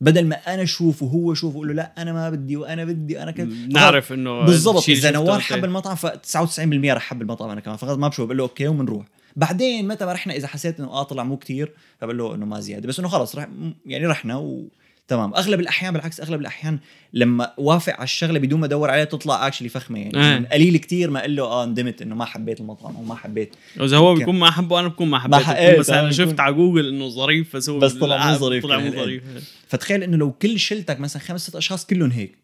بدل 0.00 0.26
ما 0.26 0.54
أنا 0.54 0.62
اشوفه 0.62 1.06
وهو 1.06 1.32
يشوفه 1.32 1.56
أقول 1.56 1.68
له 1.68 1.74
لا 1.74 1.92
أنا 1.98 2.12
ما 2.12 2.30
بدي 2.30 2.56
وأنا 2.56 2.84
بدي 2.84 3.22
أنا 3.22 3.30
كذا. 3.30 3.46
نعرف 3.68 4.12
إنه 4.12 4.44
بالضبط 4.44 4.88
إذا 4.88 5.10
نوار 5.10 5.40
حب 5.40 5.64
المطعم 5.64 5.94
ف 5.94 6.06
99% 6.06 6.58
رح 6.84 7.02
حب 7.02 7.22
المطعم 7.22 7.50
أنا 7.50 7.60
كمان 7.60 7.76
فقط 7.76 7.98
ما 7.98 8.08
بشوف 8.08 8.24
بقول 8.26 8.36
له 8.36 8.42
أوكي 8.42 8.68
وبنروح 8.68 9.06
بعدين 9.36 9.88
متى 9.88 10.06
ما 10.06 10.12
رحنا 10.12 10.34
إذا 10.34 10.46
حسيت 10.46 10.80
إنه 10.80 10.88
آه 10.88 11.02
طلع 11.02 11.24
مو 11.24 11.36
كتير 11.36 11.72
فبقول 12.00 12.18
له 12.18 12.34
إنه 12.34 12.46
ما 12.46 12.60
زيادة 12.60 12.88
بس 12.88 12.98
إنه 12.98 13.08
خلص 13.08 13.36
رح 13.36 13.48
يعني 13.86 14.06
رحنا 14.06 14.36
و 14.36 14.68
تمام 15.08 15.34
أغلب 15.34 15.60
الأحيان 15.60 15.92
بالعكس 15.92 16.20
أغلب 16.20 16.40
الأحيان 16.40 16.78
لما 17.12 17.52
وافق 17.58 17.92
على 17.92 18.04
الشغلة 18.04 18.38
بدون 18.38 18.60
ما 18.60 18.66
أدور 18.66 18.90
عليها 18.90 19.04
تطلع 19.04 19.46
actually 19.46 19.68
فخمة 19.68 19.98
يعني. 19.98 20.40
من 20.40 20.46
قليل 20.46 20.76
كتير 20.76 21.10
ما 21.10 21.20
أقول 21.20 21.36
له 21.36 21.44
آه 21.44 21.66
ندمت 21.66 22.02
إنه 22.02 22.14
ما 22.14 22.24
حبيت 22.24 22.60
المطعم 22.60 22.96
أو 22.96 23.02
ما 23.02 23.14
حبيت 23.14 23.54
واذا 23.78 23.96
هو. 23.96 24.14
بيكون 24.14 24.38
ما 24.38 24.50
حبه 24.50 24.80
أنا 24.80 24.88
بكون 24.88 25.08
ما 25.08 25.18
حبيته 25.18 25.78
بس 25.78 25.90
أنا 25.90 26.00
تمام، 26.00 26.12
شفت 26.12 26.40
على 26.40 26.54
جوجل 26.54 26.88
إنه 26.88 27.08
ظريف 27.08 27.56
بس 27.56 27.68
هو 27.68 27.78
بس 27.78 27.92
طلع 27.92 28.30
مو 28.30 28.38
ظريف 28.38 28.62
طلع 28.62 28.78
مو 28.78 28.90
كمان. 28.90 29.04
ظريف 29.04 29.22
فتخيل 29.68 30.02
إنه 30.02 30.16
لو 30.16 30.32
كل 30.32 30.58
شلتك 30.58 31.00
مثلا 31.00 31.22
خمس 31.22 31.40
ست 31.46 31.56
أشخاص 31.56 31.86
كلهم 31.86 32.10
هيك 32.10 32.38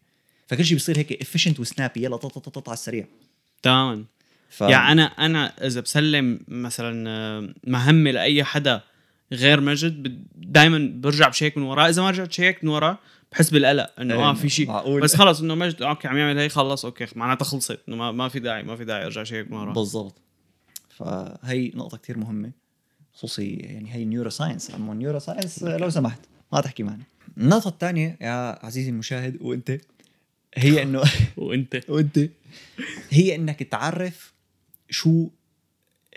فكل 0.47 0.65
شيء 0.65 0.73
بيصير 0.73 0.97
هيك 0.97 1.21
efficient 1.21 1.59
و 1.59 1.65
snappy 1.65 2.03
يلا 2.03 2.17
طط 2.17 2.69
على 2.69 2.73
السريع 2.73 3.05
تماما 3.63 4.03
ف... 4.49 4.61
يعني 4.61 4.91
أنا 4.91 5.03
أنا 5.03 5.53
إذا 5.67 5.81
بسلم 5.81 6.39
مثلا 6.47 7.09
آه، 7.09 7.53
مهمة 7.67 8.11
لأي 8.11 8.43
حدا 8.43 8.81
غير 9.33 9.61
مجد 9.61 10.23
دائما 10.35 10.91
برجع 10.95 11.27
بشيك 11.29 11.57
من 11.57 11.63
وراه 11.63 11.89
إذا 11.89 12.01
ما 12.01 12.09
رجعت 12.09 12.31
شيك 12.31 12.63
من 12.63 12.69
وراه 12.69 12.97
بحس 13.31 13.49
بالقلق 13.49 13.93
إنه 13.99 14.15
آه 14.15 14.33
في 14.33 14.49
شيء. 14.49 14.67
معقول. 14.67 15.01
بس 15.01 15.15
خلص 15.15 15.41
إنه 15.41 15.55
مجد 15.55 15.81
أوكي 15.81 16.07
عم 16.07 16.17
يعمل 16.17 16.39
هي 16.39 16.49
خلص 16.49 16.85
أوكي 16.85 17.05
معناتها 17.15 17.45
خلصت. 17.45 17.79
إنه 17.87 17.95
ما, 17.95 18.11
ما 18.11 18.29
في 18.29 18.39
داعي 18.39 18.63
ما 18.63 18.75
في 18.75 18.85
داعي 18.85 19.05
أرجع 19.05 19.23
شيك 19.23 19.51
من 19.51 19.57
وراه 19.57 19.73
بالضبط. 19.73 20.15
فهي 20.97 21.71
نقطة 21.75 21.97
كتير 21.97 22.17
مهمة 22.17 22.51
خصوصي 23.13 23.49
يعني 23.53 23.93
هي 23.93 24.05
neuroscience 24.05 24.71
أما 24.71 24.93
neuroscience 24.93 25.63
لو 25.63 25.89
سمحت 25.89 26.19
ما 26.53 26.61
تحكي 26.61 26.83
معنا. 26.83 27.03
النقطة 27.37 27.67
الثانية 27.67 28.17
يا 28.21 28.65
عزيزي 28.65 28.89
المشاهد 28.89 29.37
وأنت 29.41 29.77
هي 30.55 30.81
إنه 30.83 31.03
وأنت. 31.37 31.81
وأنت. 31.89 32.19
هي 33.09 33.35
إنك 33.35 33.63
تعرف 33.63 34.33
شو 34.89 35.29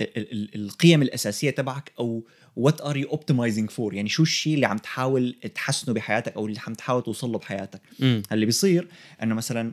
ال- 0.01 0.33
ال- 0.33 0.55
القيم 0.55 1.03
الأساسية 1.03 1.51
تبعك 1.51 1.93
أو 1.99 2.23
what 2.57 2.81
are 2.81 2.97
you 2.97 3.09
optimizing 3.09 3.71
for 3.71 3.95
يعني 3.95 4.09
شو 4.09 4.23
الشيء 4.23 4.55
اللي 4.55 4.67
عم 4.67 4.79
تحاول 4.79 5.37
تحسنه 5.55 5.95
بحياتك 5.95 6.33
أو 6.33 6.47
اللي 6.47 6.61
عم 6.67 6.75
تحاول 6.75 7.03
توصل 7.03 7.33
له 7.33 7.39
بحياتك؟ 7.39 7.81
امم 8.03 8.23
اللي 8.33 8.47
بيصير 8.47 8.89
إنه 9.23 9.35
مثلا 9.35 9.73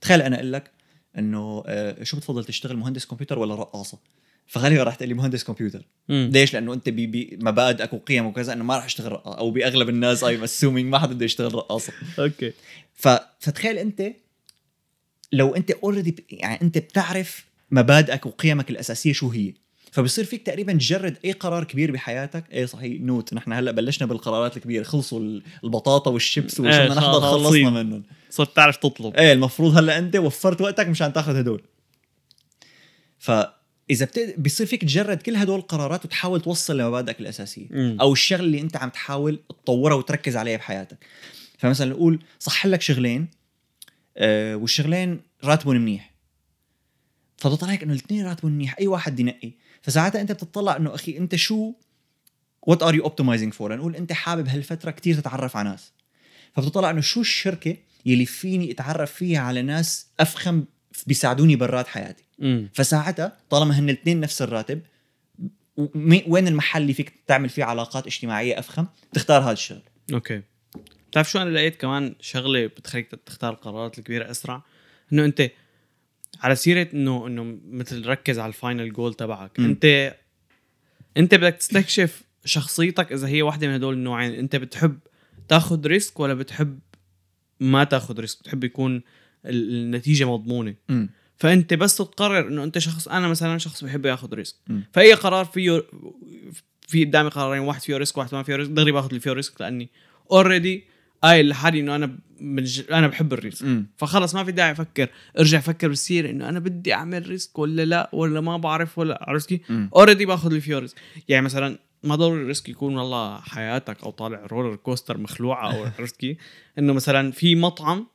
تخيل 0.00 0.22
أنا 0.22 0.36
أقول 0.36 0.52
لك 0.52 0.70
إنه 1.18 1.62
آه، 1.66 2.02
شو 2.02 2.16
بتفضل 2.16 2.44
تشتغل 2.44 2.76
مهندس 2.76 3.06
كمبيوتر 3.06 3.38
ولا 3.38 3.54
رقاصة؟ 3.54 3.98
فغالبا 4.46 4.82
راح 4.82 4.94
تقول 4.94 5.08
لي 5.08 5.14
مهندس 5.14 5.44
كمبيوتر. 5.44 5.84
امم 6.10 6.30
ليش؟ 6.32 6.54
لأنه 6.54 6.74
أنت 6.74 6.88
بمبادئك 6.88 7.92
وقيمك 7.92 8.30
وكذا 8.30 8.52
إنه 8.52 8.64
ما 8.64 8.76
راح 8.76 8.84
اشتغل 8.84 9.12
رقاصة 9.12 9.38
أو 9.38 9.50
بأغلب 9.50 9.88
الناس 9.88 10.24
I 10.24 10.44
assuming 10.44 10.90
ما 10.90 10.98
حدا 10.98 11.14
بده 11.14 11.24
يشتغل 11.24 11.54
رقاصة. 11.54 11.92
أوكي. 12.18 12.52
ف... 12.94 13.08
فتخيل 13.40 13.78
أنت 13.78 14.12
لو 15.32 15.54
أنت 15.54 15.70
already 15.70 16.24
يعني 16.30 16.62
أنت 16.62 16.78
بتعرف 16.78 17.46
مبادئك 17.70 18.26
وقيمك 18.26 18.70
الأساسية 18.70 19.12
شو 19.12 19.28
هي. 19.28 19.54
فبصير 19.94 20.24
فيك 20.24 20.46
تقريبا 20.46 20.72
تجرد 20.72 21.18
أي 21.24 21.32
قرار 21.32 21.64
كبير 21.64 21.92
بحياتك. 21.92 22.44
إيه 22.52 22.66
صحيح 22.66 23.00
نوت. 23.00 23.34
نحن 23.34 23.52
هلأ 23.52 23.70
بلشنا 23.70 24.06
بالقرارات 24.06 24.56
الكبيرة 24.56 24.82
خلصوا 24.82 25.20
ال- 25.20 25.42
البطاطا 25.64 26.10
والشيبس 26.10 26.60
إيه، 26.60 26.66
بدنا 26.66 26.94
نحضر. 26.94 27.20
خلصنا 27.20 27.70
منهم. 27.82 28.02
صرت 28.30 28.56
تعرف 28.56 28.76
تطلب. 28.76 29.14
إيه 29.16 29.32
المفروض 29.32 29.76
هلأ 29.78 29.98
أنت 29.98 30.16
وفرت 30.16 30.60
وقتك 30.60 30.88
مشان 30.88 31.12
تاخذ 31.12 31.36
هدول. 31.36 31.62
فاذا 33.18 34.04
بت... 34.04 34.34
بيصير 34.38 34.66
فيك 34.66 34.82
تجرد 34.82 35.22
كل 35.22 35.36
هدول 35.36 35.58
القرارات 35.58 36.04
وتحاول 36.04 36.40
توصل 36.40 36.78
لمبادئك 36.78 37.20
الأساسية 37.20 37.66
مم. 37.70 37.96
أو 38.00 38.12
الشغله 38.12 38.42
اللي 38.44 38.60
أنت 38.60 38.76
عم 38.76 38.88
تحاول 38.88 39.40
تطورها 39.48 39.94
وتركز 39.94 40.36
عليها 40.36 40.56
بحياتك. 40.56 40.98
فمثلا 41.58 41.90
نقول 41.90 42.22
صح 42.38 42.66
لك 42.66 42.82
شغلين 42.82 43.28
آه 44.16 44.56
والشغلين 44.56 45.20
راتبهم 45.44 45.76
منيح. 45.76 46.14
فبتطلع 47.38 47.70
هيك 47.70 47.82
إنه 47.82 47.92
الاثنين 47.92 48.26
راتبهم 48.26 48.52
منيح. 48.52 48.76
أي 48.80 48.86
واحد 48.86 49.20
ينقي. 49.20 49.50
فساعتها 49.84 50.20
انت 50.20 50.32
بتطلع 50.32 50.76
انه 50.76 50.94
أخي 50.94 51.18
انت 51.18 51.34
شو 51.34 51.72
what 52.62 52.82
are 52.82 52.94
you 52.94 53.04
optimizing 53.04 53.52
for 53.52 53.76
نقول 53.76 53.96
انت 53.96 54.12
حابب 54.12 54.48
هالفترة 54.48 54.90
كتير 54.90 55.14
تتعرف 55.14 55.56
على 55.56 55.70
ناس. 55.70 55.92
فبتطلع 56.52 56.90
انه 56.90 57.00
شو 57.00 57.20
الشركة 57.20 57.76
يلي 58.06 58.26
فيني 58.26 58.70
اتعرف 58.70 59.12
فيها 59.12 59.40
على 59.40 59.62
ناس 59.62 60.06
أفخم 60.20 60.64
بيساعدوني 61.06 61.56
برات 61.56 61.86
حياتي. 61.86 62.24
امم 62.42 62.68
فساعتها 62.74 63.36
طالما 63.50 63.78
هن 63.78 63.90
الاثنين 63.90 64.20
نفس 64.20 64.42
الراتب 64.42 64.80
وين 66.26 66.48
المحل 66.48 66.82
اللي 66.82 66.94
فيك 66.94 67.12
تعمل 67.26 67.48
فيه 67.48 67.64
علاقات 67.64 68.06
اجتماعية 68.06 68.58
أفخم؟ 68.58 68.86
تختار 69.12 69.42
هذا 69.42 69.52
الشغل. 69.52 69.82
okay. 70.12 70.42
بتعرف 71.10 71.30
شو 71.30 71.38
أنا 71.38 71.50
لقيت 71.50 71.76
كمان 71.76 72.14
شغلة 72.20 72.66
بتخليك 72.66 73.10
تختار 73.26 73.52
القرارات 73.52 73.98
الكبيرة 73.98 74.30
أسرع؟ 74.30 74.62
إنه 75.12 75.24
أنت 75.24 75.50
على 76.40 76.56
سيرة 76.56 76.88
انه 76.94 77.26
إنه 77.26 77.58
مثل 77.70 78.06
ركز 78.06 78.38
على 78.38 78.48
ال 78.48 78.55
final 78.55 78.92
goal 78.92 79.14
تبعك. 79.14 79.60
مم. 79.60 79.64
انت 79.66 80.14
أنت 81.16 81.34
بدك 81.34 81.54
تستكشف 81.54 82.22
شخصيتك 82.44 83.12
إذا 83.12 83.28
هي 83.28 83.42
واحدة 83.42 83.66
من 83.68 83.74
هدول 83.74 83.94
النوعين. 83.94 84.32
أنت 84.34 84.56
بتحب 84.56 84.98
تاخذ 85.48 85.86
risk 85.86 86.20
ولا 86.20 86.34
بتحب 86.34 86.78
ما 87.60 87.84
تاخذ 87.84 88.20
risk؟ 88.20 88.40
بتحب 88.40 88.64
يكون 88.64 89.02
ال- 89.46 89.70
النتيجة 89.74 90.32
مضمونة. 90.32 90.74
امم 90.90 91.08
فأنت 91.36 91.74
بس 91.74 91.96
تقرر 91.96 92.48
إنه 92.48 92.64
أنت 92.64 92.78
شخص 92.78 93.08
أنا 93.08 93.28
مثلا 93.28 93.58
شخص 93.58 93.84
بحب 93.84 94.06
ياخذ 94.06 94.34
risk. 94.34 94.56
مم. 94.68 94.84
فأي 94.92 95.12
قرار 95.14 95.44
فيه 95.44 95.84
في 96.88 97.04
قدامي 97.04 97.28
قرارين 97.28 97.60
واحد 97.62 97.80
فيه 97.82 97.96
risk 97.96 98.18
واحد 98.18 98.34
ما 98.34 98.42
فيه 98.42 98.56
risk 98.56 98.70
دغري 98.70 98.92
باخذ 98.92 99.08
اللي 99.08 99.20
فيه 99.20 99.32
risk 99.32 99.60
لأني 99.60 99.88
already 100.30 100.84
قايل 101.22 101.48
لحالي 101.48 101.80
إنه 101.80 101.96
أنا 101.96 102.18
بنج... 102.40 102.82
أنا 102.90 103.08
بحب 103.08 103.32
ال 103.32 103.38
risk 103.38 103.62
امم 103.62 103.86
فخلص 103.96 104.34
ما 104.34 104.44
في 104.44 104.52
داعي 104.52 104.70
أفكر 104.72 105.08
أرجع 105.38 105.58
أفكر 105.58 105.88
بالسيره 105.88 106.30
إنه 106.30 106.48
أنا 106.48 106.58
بدي 106.58 106.94
أعمل 106.94 107.28
risk 107.28 107.58
ولا 107.58 107.84
لا 107.84 108.10
ولا 108.12 108.40
ما 108.40 108.56
بعرف 108.56 108.98
ولا 108.98 109.24
عرفت 109.28 109.48
كيف؟ 109.48 109.70
مم. 109.70 109.90
already 109.96 110.26
باخذ 110.26 110.52
risk 110.52 110.96
يعني 111.28 111.44
مثلا 111.44 111.78
ما 112.04 112.16
ضروري 112.16 112.42
ال 112.42 112.47
risk 112.47 112.68
يكون 112.68 112.96
والله 112.96 113.40
حياتك 113.40 114.02
أو 114.02 114.10
طالع 114.10 114.46
roller 114.46 114.76
coaster 114.76 115.18
مخلوعة 115.18 115.72
أو 115.72 115.84
عرفت 115.98 116.16
كيف؟ 116.16 116.36
إنه 116.78 116.92
مثلا 116.92 117.32
في 117.32 117.56
مطعم 117.56 118.06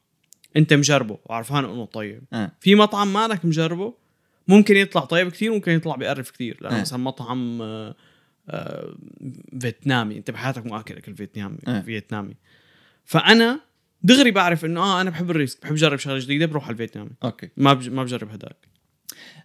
أنت 0.58 0.74
مجربه 0.74 1.18
وعرفان 1.26 1.66
إنه 1.66 1.86
طيب 1.86 2.24
آه. 2.34 2.52
في 2.60 2.76
مطعم 2.76 3.14
مالك 3.14 3.46
مجربه 3.46 3.94
ممكن 4.48 4.78
يطلع 4.78 5.06
طيب 5.06 5.32
كثير 5.32 5.52
ممكن 5.52 5.72
يطلع 5.72 5.96
بيقرف 5.96 6.32
كثير 6.32 6.58
لأنه 6.62 6.78
آه. 6.78 6.82
مثلا 6.82 7.00
مطعم 7.00 7.62
آه، 7.62 7.96
آه، 8.50 8.96
فيتنامي 9.62 10.18
أنت 10.18 10.32
بحياتك 10.32 10.66
ما 10.66 10.80
اكل 10.80 10.98
اكل 10.98 11.16
فيتنامي 11.16 11.58
آه. 11.68 11.82
فيتنامي 11.82 12.36
فأنا 13.06 13.60
دغري 14.04 14.32
بعرف 14.32 14.66
إنه 14.66 14.82
آه 14.82 15.02
أنا 15.02 15.10
بحب 15.10 15.32
ال 15.32 15.38
risk 15.38 15.62
بحب 15.62 15.74
أجرب 15.74 16.00
شغلة 16.00 16.20
جديدة 16.20 16.46
بروح 16.46 16.64
على 16.64 16.72
الفيتنامي 16.74 17.10
okay 17.24 17.50
ما 17.58 17.74
بج... 17.74 17.90
ما 17.90 18.04
بجرب 18.04 18.32
هداك 18.32 18.70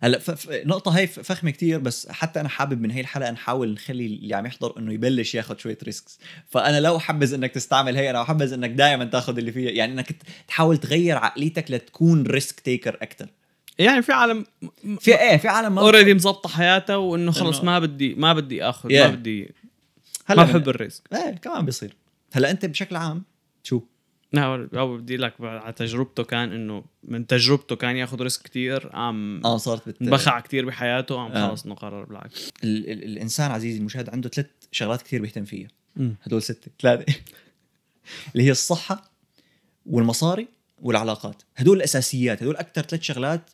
هلأ 0.02 0.18
ف... 0.18 0.30
ف... 0.30 0.48
نقطة 0.50 0.96
هاي 0.96 1.06
فخمة 1.06 1.50
كتير 1.50 1.78
بس 1.78 2.08
حتى 2.08 2.40
أنا 2.40 2.48
حابب 2.48 2.80
من 2.80 2.90
هي 2.90 3.00
الحلقة 3.00 3.30
نحاول 3.30 3.72
نخلي 3.72 4.06
اللي 4.06 4.34
عم 4.34 4.46
يحضر 4.46 4.78
إنه 4.78 4.92
يبلش 4.92 5.34
ياخذ 5.34 5.58
شوية 5.58 5.78
risks، 5.82 6.18
فأنا 6.48 6.80
بحبذ 6.80 7.34
إنك 7.34 7.50
تستعمل 7.50 7.96
هي 7.96 8.10
أنا 8.10 8.22
بحبذ 8.22 8.52
إنك 8.52 8.70
دائما 8.70 9.04
تاخذ 9.04 9.38
اللي 9.38 9.52
فيها، 9.52 9.70
يعني 9.70 9.92
إنك 9.92 10.16
تحاول 10.48 10.76
تغير 10.76 11.16
عقليتك 11.16 11.70
لتكون 11.70 12.22
risk 12.26 12.60
taker 12.60 12.98
أكثر. 13.02 13.28
يعني 13.78 14.02
في 14.02 14.12
عالم 14.12 14.46
في 15.00 15.20
إيه 15.20 15.36
في 15.36 15.48
عالم 15.48 15.78
already 15.78 16.14
مظبطة 16.14 16.48
حياته 16.48 16.98
وإنه 16.98 17.32
خلص 17.32 17.60
إنه- 17.60 17.64
ما 17.64 17.78
بدي 17.78 18.14
ما 18.14 18.32
بدي 18.32 18.64
آخذ 18.64 18.88
Yeah. 18.88 18.92
ما 18.92 19.08
بدي 19.08 19.54
هلأ 20.26 20.44
ما 20.44 20.50
بحب 20.52 20.68
ال 20.68 20.75
risk 20.75 21.02
إيه 21.12 21.30
كمان 21.30 21.64
بيصير. 21.64 21.96
هلأ 22.32 22.50
أنت 22.50 22.66
بشكل 22.66 22.96
عام 22.96 23.22
شو؟ 23.62 23.80
أو 24.38 24.96
بدي 24.96 25.16
لك 25.16 25.34
على 25.40 25.72
تجربته 25.72 26.24
كان 26.24 26.52
إنه 26.52 26.84
من 27.04 27.26
تجربته 27.26 27.76
كان 27.76 27.96
ياخذ 27.96 28.22
risk 28.22 28.42
كتير 28.42 28.88
قام 28.88 29.40
آه 29.44 29.56
صارت 29.56 29.88
بت... 29.88 30.02
بتخع 30.02 30.40
كتير 30.40 30.66
بحياته 30.66 31.14
قام 31.14 31.32
آه. 31.32 31.48
خلص 31.48 31.64
إنه 31.64 31.74
قرر 31.74 32.04
بالعكس. 32.04 32.52
ال... 32.64 32.90
ال... 32.90 33.04
الإنسان 33.04 33.50
عزيزي 33.50 33.78
المشاهد 33.78 34.10
عنده 34.10 34.28
ثلاث 34.28 34.46
شغلات 34.72 35.02
كثير 35.02 35.22
بيهتم 35.22 35.44
فيها. 35.44 35.68
هدول 36.22 36.42
ستة 36.42 36.70
ثلاثة. 36.82 37.14
اللي 38.32 38.44
هي 38.44 38.50
الصحة 38.50 39.10
والمصاري 39.86 40.48
والعلاقات. 40.82 41.42
هدول 41.56 41.76
الأساسيات 41.76 42.42
هدول 42.42 42.56
أكثر 42.56 42.82
ثلاث 42.82 43.02
شغلات 43.02 43.50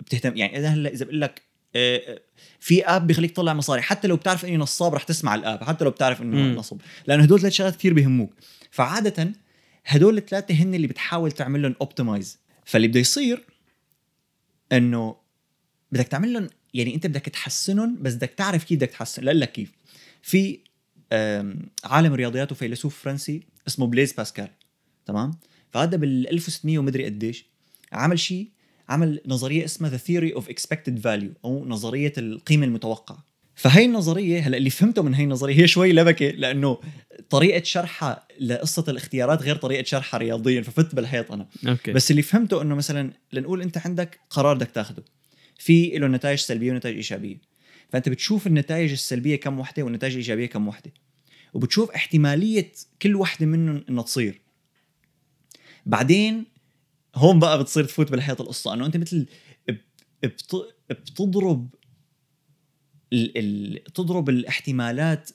بتهتم. 0.00 0.36
يعني 0.36 0.58
إذا 0.58 0.68
هلأ 0.68 0.90
إذا 0.90 1.04
بقول 1.04 1.20
لك 1.20 1.42
آه، 1.76 1.96
آه، 1.96 2.20
في 2.60 2.84
آب 2.84 3.06
بيخليك 3.06 3.30
تطلع 3.30 3.54
مصاري. 3.54 3.82
حتى 3.82 4.08
لو 4.08 4.16
بتعرف 4.16 4.44
اني 4.44 4.56
نصاب 4.56 4.94
رح 4.94 5.02
تسمع 5.02 5.34
الآب 5.34 5.64
حتى 5.64 5.84
لو 5.84 5.90
بتعرف 5.90 6.22
إنه. 6.22 6.58
نصب. 6.58 6.80
لأنه 7.06 7.22
هدول 7.22 7.40
ثلاث 7.40 7.52
شغلات 7.52 7.76
كثير 7.76 7.94
بيهموك. 7.94 8.32
فعادة 8.70 9.32
هدول 9.84 10.18
الثلاثة 10.18 10.54
هن 10.54 10.74
اللي 10.74 10.86
بتحاول 10.86 11.32
تعمل 11.32 11.62
لهم 11.62 11.74
اوبتمايز 11.80 12.38
فاللي 12.64 12.88
بده 12.88 13.00
يصير 13.00 13.44
إنه 14.72 15.16
بدك 15.92 16.08
تعمل 16.08 16.32
لهم 16.32 16.48
يعني 16.74 16.94
أنت 16.94 17.06
بدك 17.06 17.20
تحسنهم 17.20 18.02
بس 18.02 18.14
بدك 18.14 18.30
تعرف 18.30 18.64
كيف 18.64 18.78
بدك 18.78 18.90
تحسن. 18.90 19.24
لك 19.24 19.52
كيف. 19.52 19.72
في 20.22 20.58
عالم 21.84 22.14
رياضيات 22.14 22.52
وفيلسوف 22.52 23.02
فرنسي 23.02 23.42
اسمه 23.68 23.86
بليز 23.86 24.12
باسكال. 24.12 24.48
تمام؟ 25.06 25.30
فهذا 25.70 25.96
بال 25.96 26.28
1600 26.28 26.78
ومدري 26.78 27.04
قديش 27.04 27.46
عمل 27.92 28.18
شيء 28.18 28.50
عمل 28.88 29.20
نظرية 29.26 29.64
اسمها 29.64 29.90
the 29.90 29.96
theory 29.96 30.34
of 30.34 30.48
expected 30.48 30.98
value 30.98 31.32
أو 31.44 31.64
نظرية 31.66 32.12
القيمة 32.18 32.66
المتوقعة. 32.66 33.31
فهي 33.54 33.84
النظرية 33.84 34.40
هلأ 34.40 34.56
اللي 34.56 34.70
فهمته 34.70 35.02
من 35.02 35.14
هي 35.14 35.24
النظرية 35.24 35.56
هي 35.62 35.66
شوي 35.66 35.92
لبكة 35.92 36.26
لأنه 36.28 36.78
طريقة 37.30 37.62
شرحها 37.62 38.26
لقصة 38.40 38.84
الاختيارات 38.88 39.42
غير 39.42 39.56
طريقة 39.56 39.84
شرحها 39.84 40.18
رياضيا 40.18 40.62
ففت 40.62 40.94
بالحيط 40.94 41.32
أنا. 41.32 41.46
okay. 41.68 41.92
بس 41.92 42.10
اللي 42.10 42.22
فهمته 42.22 42.62
إنه 42.62 42.74
مثلا 42.74 43.12
لنقول 43.32 43.62
أنت 43.62 43.78
عندك 43.78 44.20
قرار 44.30 44.54
بدك 44.54 44.70
تاخده 44.70 45.04
في 45.58 45.86
له 45.98 46.06
نتائج 46.06 46.38
سلبية 46.38 46.72
ونتائج 46.72 46.96
إيجابية. 46.96 47.36
فأنت 47.92 48.08
بتشوف 48.08 48.46
النتائج 48.46 48.90
السلبية 48.92 49.36
كم 49.36 49.60
وحدة 49.60 49.82
والنتائج 49.82 50.12
الإيجابية 50.12 50.46
كم 50.46 50.68
وحدة. 50.68 50.92
وبتشوف 51.54 51.90
احتمالية 51.90 52.72
كل 53.02 53.16
وحدة 53.16 53.46
منهم 53.46 53.84
إنها 53.88 54.02
تصير. 54.02 54.40
بعدين 55.86 56.44
هون 57.14 57.38
بقى 57.38 57.58
بتصير 57.62 57.84
تفوت 57.84 58.10
بالحيط 58.10 58.40
القصة 58.40 58.74
إنه 58.74 58.86
أنت 58.86 58.96
مثل 58.96 59.26
بت- 60.22 60.74
بتضرب 60.90 61.68
ال... 63.12 63.38
ال... 63.38 63.84
تضرب 63.84 64.28
الاحتمالات 64.28 65.30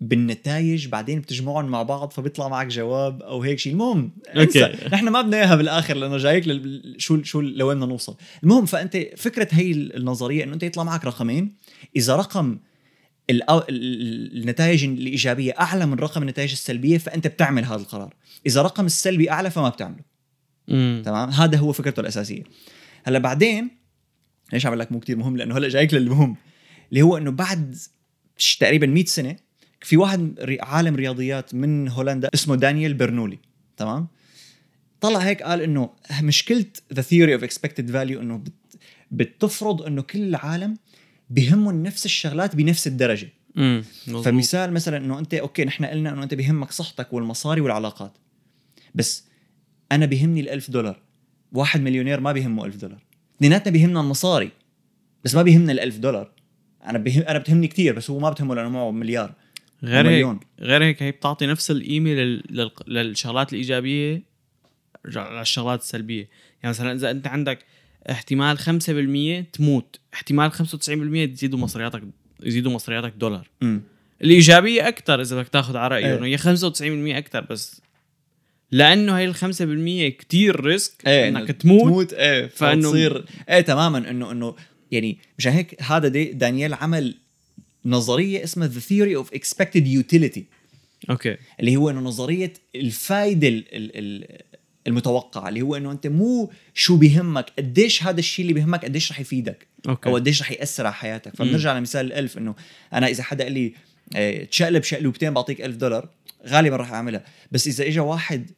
بالنتائج 0.00 0.88
بعدين 0.88 1.20
بتجمعهم 1.20 1.64
مع 1.64 1.82
بعض 1.82 2.10
فبيطلع 2.10 2.48
معك 2.48 2.66
جواب 2.66 3.22
أو 3.22 3.42
هيك 3.42 3.58
شيء 3.58 3.72
المهم. 3.72 4.12
انسى 4.36 4.72
نحن 4.92 5.08
ما 5.08 5.22
بدنا 5.22 5.36
إياها 5.36 5.56
بالآخر 5.56 5.96
لأنه 5.96 6.16
جايك 6.16 6.48
لل... 6.48 6.94
شو 6.98 7.22
شو 7.22 7.40
لوين 7.40 7.76
بدنا 7.76 7.86
نوصل. 7.86 8.16
المهم 8.42 8.66
فأنت 8.66 9.06
فكرة 9.16 9.48
هي 9.50 9.72
النظرية 9.72 10.44
إنه 10.44 10.54
أنت 10.54 10.62
يطلع 10.62 10.84
معك 10.84 11.04
رقمين. 11.04 11.56
إذا 11.96 12.16
رقم 12.16 12.58
النتائج 13.30 14.84
الإيجابية 14.84 15.52
أعلى 15.60 15.86
من 15.86 15.94
رقم 15.94 16.22
النتائج 16.22 16.52
السلبية 16.52 16.98
فأنت 16.98 17.26
بتعمل 17.26 17.64
هذا 17.64 17.76
القرار. 17.76 18.14
إذا 18.46 18.62
رقم 18.62 18.86
السلبي 18.86 19.30
أعلى 19.30 19.50
فما 19.50 19.68
بتعمله. 19.68 20.04
تمام؟ 21.02 21.30
هذا 21.30 21.58
هو 21.58 21.72
فكرته 21.72 22.00
الأساسية. 22.00 22.42
هلأ 23.04 23.18
بعدين 23.18 23.70
ليش 24.52 24.66
عم 24.66 24.74
لك 24.74 24.92
مو 24.92 25.00
كتير 25.00 25.16
مهم؟ 25.16 25.36
لأنه 25.36 25.58
هلأ 25.58 25.68
جايك 25.68 25.94
للمهم. 25.94 26.36
اللي 26.92 27.02
هو 27.02 27.16
إنه 27.16 27.30
بعد 27.30 27.76
تقريبا 28.60 28.86
100 28.86 29.04
سنة 29.04 29.36
في 29.80 29.96
واحد 29.96 30.34
عالم 30.60 30.96
رياضيات 30.96 31.54
من 31.54 31.88
هولندا 31.88 32.28
اسمه 32.34 32.56
دانيال 32.56 32.94
برنولي 32.94 33.38
تمام؟ 33.76 34.08
طلع 35.00 35.18
هيك 35.18 35.42
قال 35.42 35.60
إنه 35.60 35.90
مشكلة 36.22 36.66
the 36.92 37.02
theory 37.02 37.34
of 37.34 37.44
expected 37.44 37.90
value 37.90 38.20
إنه 38.20 38.36
بت 38.36 38.52
بتفرض 39.10 39.82
إنه 39.82 40.02
كل 40.02 40.22
العالم 40.22 40.76
بهمهم 41.30 41.82
نفس 41.82 42.04
الشغلات 42.04 42.56
بنفس 42.56 42.86
الدرجة. 42.86 43.28
امم 43.56 43.82
فمثال 44.24 44.72
مثلا 44.72 44.96
إنه 44.96 45.18
أنت 45.18 45.34
okay 45.34 45.64
نحن 45.64 45.84
قلنا 45.84 46.12
إنه 46.12 46.22
أنت 46.22 46.34
بهمك 46.34 46.72
صحتك 46.72 47.12
والمصاري 47.12 47.60
والعلاقات 47.60 48.12
بس 48.94 49.24
أنا 49.92 50.06
بهمني 50.06 50.40
الألف 50.40 50.70
دولار 50.70 51.02
واحد 51.52 51.80
مليونير 51.80 52.20
ما 52.20 52.32
بيهمه 52.32 52.64
ألف 52.64 52.76
دولار. 52.76 53.04
اثنيناتنا 53.36 53.72
بيهمنا 53.72 54.00
المصاري 54.00 54.50
بس 55.24 55.34
ما 55.34 55.42
بيهمنا 55.42 55.72
الألف 55.72 55.98
دولار. 55.98 56.30
أنا 56.86 56.98
بهم 56.98 57.22
أنا 57.22 57.38
بتهمني 57.38 57.68
كثير 57.68 57.94
بس 57.94 58.10
هو 58.10 58.18
ما 58.18 58.30
بتهمه 58.30 58.54
لأنه 58.54 58.68
معه 58.68 58.90
مليار. 58.90 59.34
غير 59.84 60.08
هيك. 60.08 60.36
غير 60.60 60.82
هيك 60.84 61.02
هي 61.02 61.10
بتعطي 61.10 61.46
نفس 61.46 61.70
القيمة 61.70 62.10
لل... 62.10 62.42
لل... 62.50 62.70
للشغلات 62.86 63.52
الإيجابية 63.52 64.22
للشغلات 65.04 65.80
السلبية. 65.80 66.28
يعني 66.62 66.70
مثلا 66.74 66.92
إذا 66.92 67.10
أنت 67.10 67.26
عندك 67.26 67.58
احتمال 68.10 68.58
5% 68.58 69.52
تموت 69.52 70.00
احتمال 70.14 70.52
95% 70.52 70.56
تزيدوا 71.34 71.58
مصرياتك 71.58 72.02
يزيدوا 72.42 72.72
مصرياتك 72.72 73.12
دولار. 73.18 73.48
امم 73.62 73.82
الإيجابية 74.22 74.88
أكثر 74.88 75.20
إذا 75.20 75.36
بدك 75.36 75.48
تاخذ 75.48 75.76
على 75.76 75.94
رايه 75.94 76.06
إيه. 76.06 76.18
انه 76.18 76.26
هي 76.26 76.38
95% 76.38 77.16
أكثر 77.18 77.40
بس 77.50 77.82
لأنه 78.70 79.18
هي 79.18 79.24
ال 79.24 79.34
5% 79.34 80.18
كثير 80.22 80.60
ريسك 80.64 81.06
إيه 81.08 81.28
إنك 81.28 81.48
تموت. 81.52 81.82
تموت 81.82 82.12
إيه 82.12 82.48
فإنه- 82.48 82.52
فتصير 82.52 83.24
إيه 83.48 83.60
تماما 83.60 83.98
انه 84.10 84.32
إنه 84.32 84.54
يعني 84.92 85.18
مشان 85.38 85.52
هيك 85.52 85.82
هذا 85.82 86.08
دي 86.08 86.24
دانيال 86.24 86.74
عمل 86.74 87.14
نظرية 87.84 88.44
اسمها 88.44 88.68
the 88.68 88.80
theory 88.80 89.16
of 89.16 89.34
expected 89.34 89.86
utility 89.86 90.44
okay. 91.10 91.36
اللي 91.60 91.76
هو 91.76 91.90
إنه 91.90 92.00
نظرية 92.00 92.52
الفائده 92.76 93.48
ال- 93.48 93.64
ال- 93.76 93.90
ال- 93.98 94.42
المتوقعة 94.86 95.48
اللي 95.48 95.62
هو 95.62 95.76
إنه 95.76 95.92
أنت 95.92 96.06
مو 96.06 96.50
شو 96.74 96.96
بيهمك 96.96 97.52
قديش 97.58 98.02
هذا 98.02 98.18
الشيء 98.20 98.42
اللي 98.42 98.54
بيهمك 98.54 98.84
قديش 98.84 99.12
رح 99.12 99.20
يفيدك 99.20 99.66
okay. 99.88 100.08
أو 100.08 100.14
قديش 100.14 100.42
رح 100.42 100.50
يأثر 100.52 100.86
على 100.86 100.94
حياتك. 100.94 101.36
فبنرجع 101.36 101.78
لمثال 101.78 102.06
الألف 102.06 102.38
إنه 102.38 102.54
أنا 102.92 103.06
إذا 103.06 103.22
حدا 103.22 103.44
قال 103.44 103.52
لي 103.52 103.72
آه، 104.16 104.44
تشقلب 104.44 104.82
شقلوبتين 104.82 105.34
بعطيك 105.34 105.60
ألف 105.60 105.76
دولار 105.76 106.08
غالبا 106.46 106.76
رح 106.76 106.92
أعملها. 106.92 107.24
بس 107.52 107.66
إذا 107.68 107.86
اجى 107.86 108.00
واحد 108.00 108.50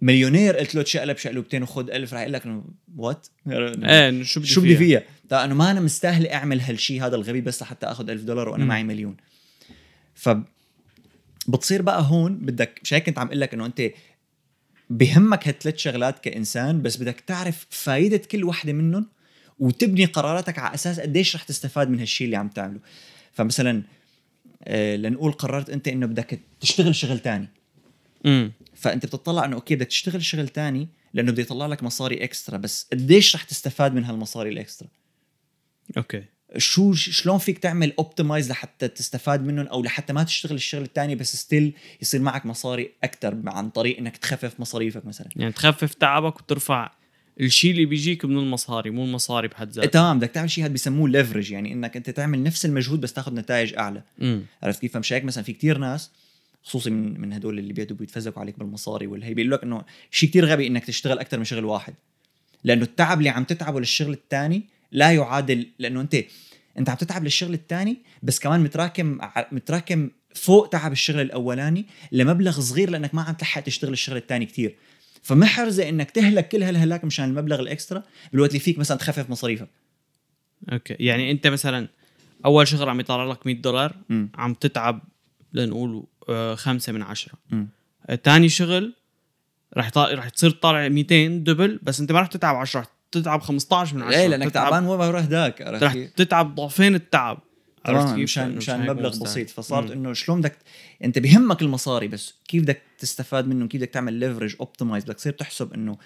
مليونير 0.00 0.56
قلت 0.56 0.74
له 0.74 0.82
تشقلب 0.82 1.16
شقلوبتين 1.16 1.62
وخذ 1.62 1.90
ألف. 1.90 2.14
رح 2.14 2.20
يقول 2.20 2.32
لك 2.32 2.62
وات 2.96 3.26
إيه 3.50 4.22
شو 4.22 4.40
بدي 4.40 4.48
شو 4.48 4.60
بدي 4.60 4.76
فيها؟ 4.76 5.02
طيب 5.28 5.40
انه 5.40 5.54
ما 5.54 5.70
أنا 5.70 5.80
مستاهل 5.80 6.26
أعمل 6.26 6.60
هالشيء 6.60 7.06
هذا 7.06 7.16
الغبي 7.16 7.40
بس 7.40 7.62
لحتى 7.62 7.86
آخذ 7.86 8.10
ألف 8.10 8.22
دولار 8.22 8.48
وأنا 8.48 8.62
مم. 8.62 8.68
معي 8.68 8.84
مليون. 8.84 9.16
ف 10.14 10.28
بتصير 11.48 11.82
بقى 11.82 12.02
هون 12.02 12.38
بدك 12.38 12.80
مش 12.82 12.94
هيك 12.94 13.06
كنت 13.06 13.18
عم 13.18 13.26
أقول 13.26 13.40
لك 13.40 13.54
إنه 13.54 13.66
أنت 13.66 13.90
بهمك 14.90 15.48
هالثلاث 15.48 15.76
شغلات 15.76 16.18
كإنسان 16.18 16.82
بس 16.82 16.96
بدك 16.96 17.20
تعرف 17.20 17.66
فائده 17.70 18.16
كل 18.16 18.44
وحدة 18.44 18.72
منهم 18.72 19.06
وتبني 19.58 20.04
قراراتك 20.04 20.58
على 20.58 20.74
أساس 20.74 21.00
قديش 21.00 21.36
رح 21.36 21.42
تستفاد 21.42 21.90
من 21.90 22.00
هالشيء 22.00 22.24
اللي 22.24 22.36
عم 22.36 22.48
تعمله. 22.48 22.80
فمثلا 23.32 23.82
آه 24.64 24.96
لنقول 24.96 25.32
قررت 25.32 25.70
أنت 25.70 25.88
إنه 25.88 26.06
بدك 26.06 26.40
تشتغل 26.60 26.94
شغل 26.94 27.18
تاني. 27.18 27.48
امم 28.26 28.52
فأنت 28.78 29.06
بتطلع 29.06 29.44
إنه 29.44 29.56
okay 29.56 29.76
بدك 29.76 29.86
تشتغل 29.86 30.24
شغل 30.24 30.48
تاني 30.48 30.88
لأنه 31.14 31.32
بده 31.32 31.42
يطلع 31.42 31.66
لك 31.66 31.82
مصاري 31.82 32.24
extra 32.24 32.56
بس 32.56 32.86
قديش 32.92 33.36
رح 33.36 33.42
تستفاد 33.42 33.94
من 33.94 34.04
هالمصاري 34.04 34.50
ال 34.50 34.56
extra 34.56 34.88
okay. 35.96 36.24
شو 36.56 36.92
شلون 36.92 37.38
فيك 37.38 37.58
تعمل 37.58 37.92
optimize 37.98 38.50
لحتى 38.50 38.88
تستفاد 38.88 39.46
منهم 39.46 39.66
أو 39.66 39.82
لحتى 39.82 40.12
ما 40.12 40.22
تشتغل 40.22 40.54
الشغل 40.54 40.82
الثاني 40.82 41.14
بس 41.14 41.36
still 41.36 41.72
يصير 42.02 42.20
معك 42.20 42.46
مصاري 42.46 42.90
أكثر 43.04 43.42
عن 43.46 43.70
طريق 43.70 43.98
إنك 43.98 44.16
تخفف 44.16 44.60
مصاريفك 44.60 45.06
مثلا؟ 45.06 45.28
يعني 45.36 45.52
تخفف 45.52 45.94
تعبك 45.94 46.40
وترفع 46.40 46.90
الشيء 47.40 47.70
اللي 47.70 47.84
بيجيك 47.84 48.24
من 48.24 48.38
المصاري 48.38 48.90
مو 48.90 49.04
المصاري 49.04 49.48
بحد 49.48 49.70
ذاتها 49.70 49.88
تمام 49.88 50.18
بدك 50.18 50.30
تعمل 50.30 50.50
شيء 50.50 50.64
هذا 50.64 50.72
بيسموه 50.72 51.08
leverage 51.08 51.50
يعني 51.52 51.72
إنك 51.72 51.96
أنت 51.96 52.10
تعمل 52.10 52.42
نفس 52.42 52.66
المجهود 52.66 53.00
بس 53.00 53.12
تاخذ 53.12 53.34
نتائج 53.34 53.74
أعلى. 53.74 54.02
عرفت 54.62 54.80
كيف؟ 54.80 54.94
فمش 54.94 55.12
هيك 55.12 55.24
مثلا 55.24 55.44
في 55.44 55.52
كتير 55.52 55.78
ناس 55.78 56.10
خصوصي 56.62 56.90
من 56.90 57.20
من 57.20 57.32
هدول 57.32 57.58
اللي 57.58 57.72
بيقعدوا 57.72 57.96
بيتفزقوا 57.96 58.40
عليك 58.40 58.58
بالمصاري 58.58 59.06
والهي 59.06 59.34
بيقول 59.34 59.50
لك 59.50 59.62
إنه 59.62 59.84
شيء 60.10 60.28
كتير 60.28 60.44
غبي 60.44 60.66
إنك 60.66 60.84
تشتغل 60.84 61.18
أكثر 61.18 61.38
من 61.38 61.44
شغل 61.44 61.64
واحد. 61.64 61.94
لأنه 62.64 62.82
التعب 62.82 63.18
اللي 63.18 63.28
عم 63.28 63.44
تتعبه 63.44 63.80
للشغل 63.80 64.12
الثاني 64.12 64.62
لا 64.92 65.12
يعادل 65.12 65.66
لأنه 65.78 66.00
أنت 66.00 66.16
أنت 66.78 66.88
عم 66.90 66.96
تتعب 66.96 67.24
للشغل 67.24 67.54
الثاني 67.54 67.96
بس 68.22 68.38
كمان 68.38 68.60
متراكم 68.60 69.18
متراكم 69.52 70.10
فوق 70.34 70.68
تعب 70.68 70.92
الشغل 70.92 71.20
الأولاني 71.20 71.86
لمبلغ 72.12 72.60
صغير 72.60 72.90
لأنك 72.90 73.14
ما 73.14 73.22
عم 73.22 73.34
تلحق 73.34 73.60
تشتغل 73.60 73.92
الشغل 73.92 74.16
الثاني 74.16 74.46
كتير. 74.46 74.76
فمحرزه 75.22 75.88
إنك 75.88 76.10
تهلك 76.10 76.48
كل 76.48 76.62
هالهلاك 76.62 77.04
مشان 77.04 77.24
المبلغ 77.24 77.60
الإكسترا 77.60 78.02
بالوقت 78.32 78.50
اللي 78.50 78.60
فيك 78.60 78.78
مثلا 78.78 78.98
تخفف 78.98 79.30
مصاريفك. 79.30 79.68
okay. 80.72 80.96
يعني 81.00 81.30
أنت 81.30 81.46
مثلا 81.46 81.88
أول 82.44 82.68
شغل 82.68 82.88
عم 82.88 83.00
يطلع 83.00 83.24
لك 83.24 83.46
100 83.46 83.56
دولار. 83.56 83.96
عم 84.34 84.54
تتعب 84.54 85.02
لنقول 85.52 86.06
خمسة 86.56 86.92
من 86.92 87.02
عشرة. 87.02 87.34
تاني 88.24 88.48
شغل 88.48 88.94
رح 89.76 89.90
رح 89.98 90.28
تصير 90.28 90.50
طالع 90.50 90.88
200 90.88 91.26
double 91.28 91.80
بس 91.82 92.00
انت 92.00 92.12
ما 92.12 92.20
رح 92.20 92.26
تتعب 92.26 92.56
10 92.56 92.80
رح 92.80 92.86
تتعب 93.12 93.40
15 93.40 93.96
من 93.96 94.02
10 94.02 94.16
إيه 94.18 94.26
لأنك 94.26 94.50
تتعب- 94.50 94.64
تعبان 94.70 94.86
وين 94.86 95.00
ورا 95.00 95.20
هداك 95.20 95.62
عرفت 95.62 95.82
رح؟ 95.82 95.94
تتعب 96.16 96.54
ضعفين 96.54 96.94
التعب 96.94 97.38
عرفت 97.86 98.14
كيف؟ 98.14 98.22
مشان 98.22 98.56
مشان 98.56 98.86
مبلغ. 98.86 99.18
بسيط 99.22 99.50
فصارت. 99.50 99.90
إنه 99.90 100.12
شلون 100.12 100.40
بدك 100.40 100.56
أنت 101.04 101.18
بهمك 101.18 101.62
المصاري 101.62 102.08
بس 102.08 102.34
كيف 102.48 102.62
بدك 102.62 102.82
تستفاد 102.98 103.46
منه 103.48 103.68
كيف 103.68 103.80
بدك 103.80 103.90
تعمل 103.90 104.12
leverage 104.12 104.56
optimize 104.60 105.04
بدك 105.04 105.14
تصير 105.14 105.32
تحسب 105.32 105.72
إنه 105.74 105.98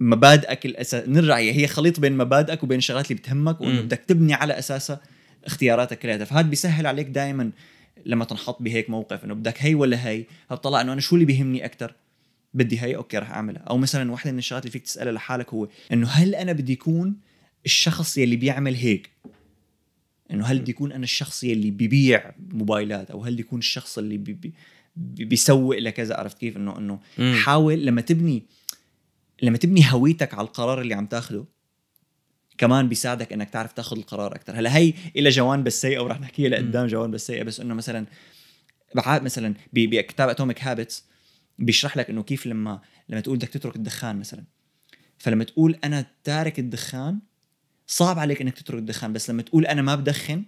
مبادئك 0.00 0.66
الاساس 0.66 1.08
نرجع 1.08 1.36
هي 1.36 1.52
هي 1.62 1.66
خليط 1.66 2.00
بين 2.00 2.16
مبادئك 2.16 2.62
وبين 2.62 2.78
الشغلات 2.78 3.10
اللي 3.10 3.20
بتهمك 3.22 3.60
وإنه. 3.60 3.80
بدك 3.80 3.98
تبني 4.06 4.34
على 4.34 4.58
أساسها 4.58 5.00
اختياراتك 5.44 5.98
كلها 5.98 6.24
فهذا 6.24 6.48
بيسهل 6.48 6.86
عليك 6.86 7.06
دائما 7.06 7.50
لما 8.06 8.24
تنحط 8.24 8.62
بهيك 8.62 8.90
موقف 8.90 9.24
إنه 9.24 9.34
بدك 9.34 9.62
هي 9.62 9.74
ولا 9.74 10.08
هي؟ 10.08 10.24
هتطلع 10.50 10.80
إنه 10.80 10.92
أنا 10.92 11.00
شو 11.00 11.14
اللي 11.14 11.26
بيهمني 11.26 11.64
أكثر 11.64 11.94
بدي 12.54 12.80
هي؟ 12.82 12.96
okay 12.96 13.18
رح 13.18 13.30
أعملها. 13.30 13.62
أو 13.62 13.78
مثلا 13.78 14.12
واحدة 14.12 14.32
من 14.32 14.38
الشغلات 14.38 14.62
اللي 14.64 14.72
فيك 14.72 14.82
تسألها 14.82 15.12
لحالك 15.12 15.54
هو 15.54 15.68
إنه 15.92 16.06
هل 16.08 16.34
أنا 16.34 16.52
بدي 16.52 16.72
يكون 16.72 17.16
الشخص 17.66 18.18
يلي 18.18 18.36
بيعمل 18.36 18.74
هيك؟ 18.74 19.10
إنه 20.30 20.44
هل 20.46 20.58
بدي 20.58 20.70
يكون 20.70 20.92
أنا 20.92 21.04
الشخص 21.04 21.44
يلي 21.44 21.70
ببيع 21.70 22.32
موبايلات؟ 22.52 23.10
أو 23.10 23.24
هل 23.24 23.32
بدي 23.32 23.42
يكون 23.42 23.58
الشخص 23.58 23.98
اللي 23.98 24.16
بي 24.16 24.32
بي 24.32 24.52
بي- 24.96 25.24
بيسوق 25.24 25.78
لكذا؟ 25.78 26.14
عرفت 26.16 26.38
كيف؟ 26.38 26.56
إنه 26.56 26.78
إنه. 26.78 27.00
حاول 27.34 27.86
لما 27.86 28.00
تبني 28.00 28.42
لما 29.42 29.58
تبني 29.58 29.82
هويتك 29.92 30.34
على 30.34 30.46
القرار 30.46 30.80
اللي 30.80 30.94
عم 30.94 31.06
تاخده 31.06 31.44
كمان 32.62 32.88
بيساعدك 32.88 33.32
إنك 33.32 33.50
تعرف 33.50 33.72
تاخذ 33.72 33.96
القرار 33.96 34.34
أكثر 34.34 34.58
هلا 34.58 34.76
هي 34.76 34.94
إلى 35.16 35.28
جوانب 35.28 35.66
السيئة 35.66 36.00
ورح 36.00 36.20
نحكيها 36.20 36.48
لقدام 36.48 36.86
جوانب 36.86 37.14
السيئة 37.14 37.42
بس 37.42 37.60
إنه 37.60 37.74
مثلا 37.74 38.06
مثلا 39.06 39.54
بكتاب 39.72 40.28
Atomic 40.28 40.62
Habits 40.62 41.04
بيشرح 41.58 41.96
لك 41.96 42.10
إنه 42.10 42.22
كيف 42.22 42.46
لما 42.46 42.80
لما 43.08 43.20
تقول 43.20 43.36
بدك 43.36 43.48
تترك 43.48 43.76
الدخان 43.76 44.18
مثلا. 44.18 44.44
فلما 45.18 45.44
تقول 45.44 45.78
أنا 45.84 46.06
تارك 46.24 46.58
الدخان 46.58 47.18
صعب 47.86 48.18
عليك 48.18 48.40
إنك 48.40 48.58
تترك 48.58 48.78
الدخان 48.78 49.12
بس 49.12 49.30
لما 49.30 49.42
تقول 49.42 49.66
أنا 49.66 49.82
ما 49.82 49.94
بدخن 49.94 50.44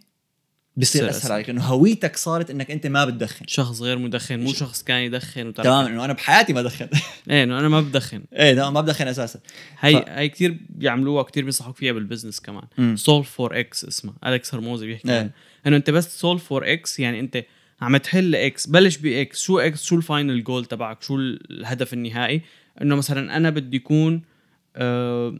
بصير 0.76 1.06
بصير 1.06 1.10
أسهل. 1.18 1.32
عليك 1.32 1.48
لأنه 1.48 1.62
هويتك 1.62 2.16
صارت 2.16 2.50
إنك 2.50 2.70
أنت 2.70 2.86
ما 2.86 3.04
بتدخن. 3.04 3.44
شخص 3.48 3.82
غير 3.82 3.98
مدخن 3.98 4.40
مو 4.40 4.52
شخص 4.52 4.82
كان 4.82 4.98
يدخن 5.02 5.54
تمام 5.54 5.86
إنه 5.86 6.04
أنا 6.04 6.12
بحياتي 6.12 6.52
ما 6.52 6.62
دخن. 6.62 6.88
إيه 7.30 7.42
إنه 7.44 7.58
أنا 7.58 7.68
ما 7.68 7.80
بدخن. 7.80 8.22
إيه 8.32 8.52
لا 8.52 8.70
ما 8.70 8.80
بدخن 8.80 9.08
أساسا. 9.08 9.40
هي 9.80 10.02
ف- 10.02 10.08
هي 10.08 10.28
كثير 10.28 10.58
بيعملوها 10.68 11.22
كثير 11.22 11.42
بينصحوك 11.42 11.76
فيها 11.76 11.92
بال 11.92 12.02
business 12.02 12.40
كمان. 12.40 12.64
مم. 12.78 12.96
solve 12.96 13.30
for 13.30 13.60
X 13.60 13.84
اسمها 13.84 14.14
الكس 14.26 14.54
هرموزي 14.54 14.86
بيحكي 14.86 15.10
إيه. 15.12 15.30
إنه 15.66 15.76
أنت 15.76 15.90
بس 15.90 16.20
solve 16.20 16.44
for 16.44 16.72
X 16.72 17.00
يعني 17.00 17.20
أنت 17.20 17.44
عم 17.80 17.96
تحل 17.96 18.34
X 18.36 18.66
بلش 18.66 18.96
ب 18.96 19.19
X 19.19 19.42
شو 19.42 19.58
X 19.58 19.84
شو 19.84 19.96
ال 19.96 20.04
final 20.04 20.44
goal 20.44 20.64
تبعك؟ 20.64 21.02
شو 21.02 21.16
الهدف 21.18 21.92
النهائي؟ 21.94 22.42
إنه 22.82 22.96
مثلا 22.96 23.36
أنا 23.36 23.50
بدي 23.50 23.76
يكون 23.76 24.22
آه، 24.76 25.38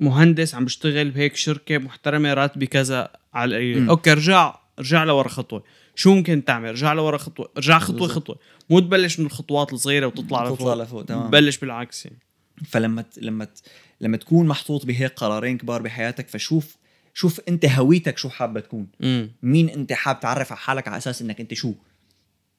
مهندس 0.00 0.54
عم 0.54 0.64
بشتغل 0.64 1.10
بهيك 1.10 1.36
شركة 1.36 1.78
محترمة 1.78 2.34
راتبي 2.34 2.66
كذا 2.66 3.10
على 3.36 3.74
مم. 3.74 3.90
okay 3.90 4.12
ارجع 4.12 4.56
ارجع 4.78 5.04
لورا 5.04 5.28
خطوة. 5.28 5.62
شو 5.94 6.14
ممكن 6.14 6.44
تعمل؟ 6.44 6.70
رجع 6.70 6.92
لورا 6.92 7.18
خطوة. 7.18 7.48
رجع 7.56 7.78
خطوة. 7.78 8.08
خطوة. 8.08 8.38
مو 8.70 8.80
تبلش 8.80 9.20
من 9.20 9.26
الخطوات 9.26 9.72
الصغيرة 9.72 10.06
وتطلع 10.06 10.24
تطلع 10.24 10.44
لفوق 10.52 10.74
لفوق 10.74 11.04
تمام. 11.04 11.30
بلش 11.30 11.58
بالعكس 11.58 12.06
يعني. 12.06 12.18
فلما 12.66 13.02
ت- 13.02 13.18
لما 13.18 13.44
ت- 13.44 13.60
لما 14.00 14.16
تكون 14.16 14.46
محطوط 14.46 14.86
بهيك 14.86 15.12
قرارين 15.12 15.58
كبار 15.58 15.82
بحياتك 15.82 16.28
فشوف 16.28 16.76
شوف 17.14 17.40
أنت 17.48 17.64
هويتك 17.66 18.18
شو 18.18 18.28
حابة 18.28 18.60
تكون. 18.60 18.86
امم 19.02 19.30
مين 19.42 19.68
أنت 19.68 19.92
حابب 19.92 20.20
تعرف 20.20 20.52
على 20.52 20.60
حالك 20.60 20.88
على 20.88 20.96
أساس 20.96 21.22
إنك 21.22 21.40
أنت 21.40 21.54
شو. 21.54 21.72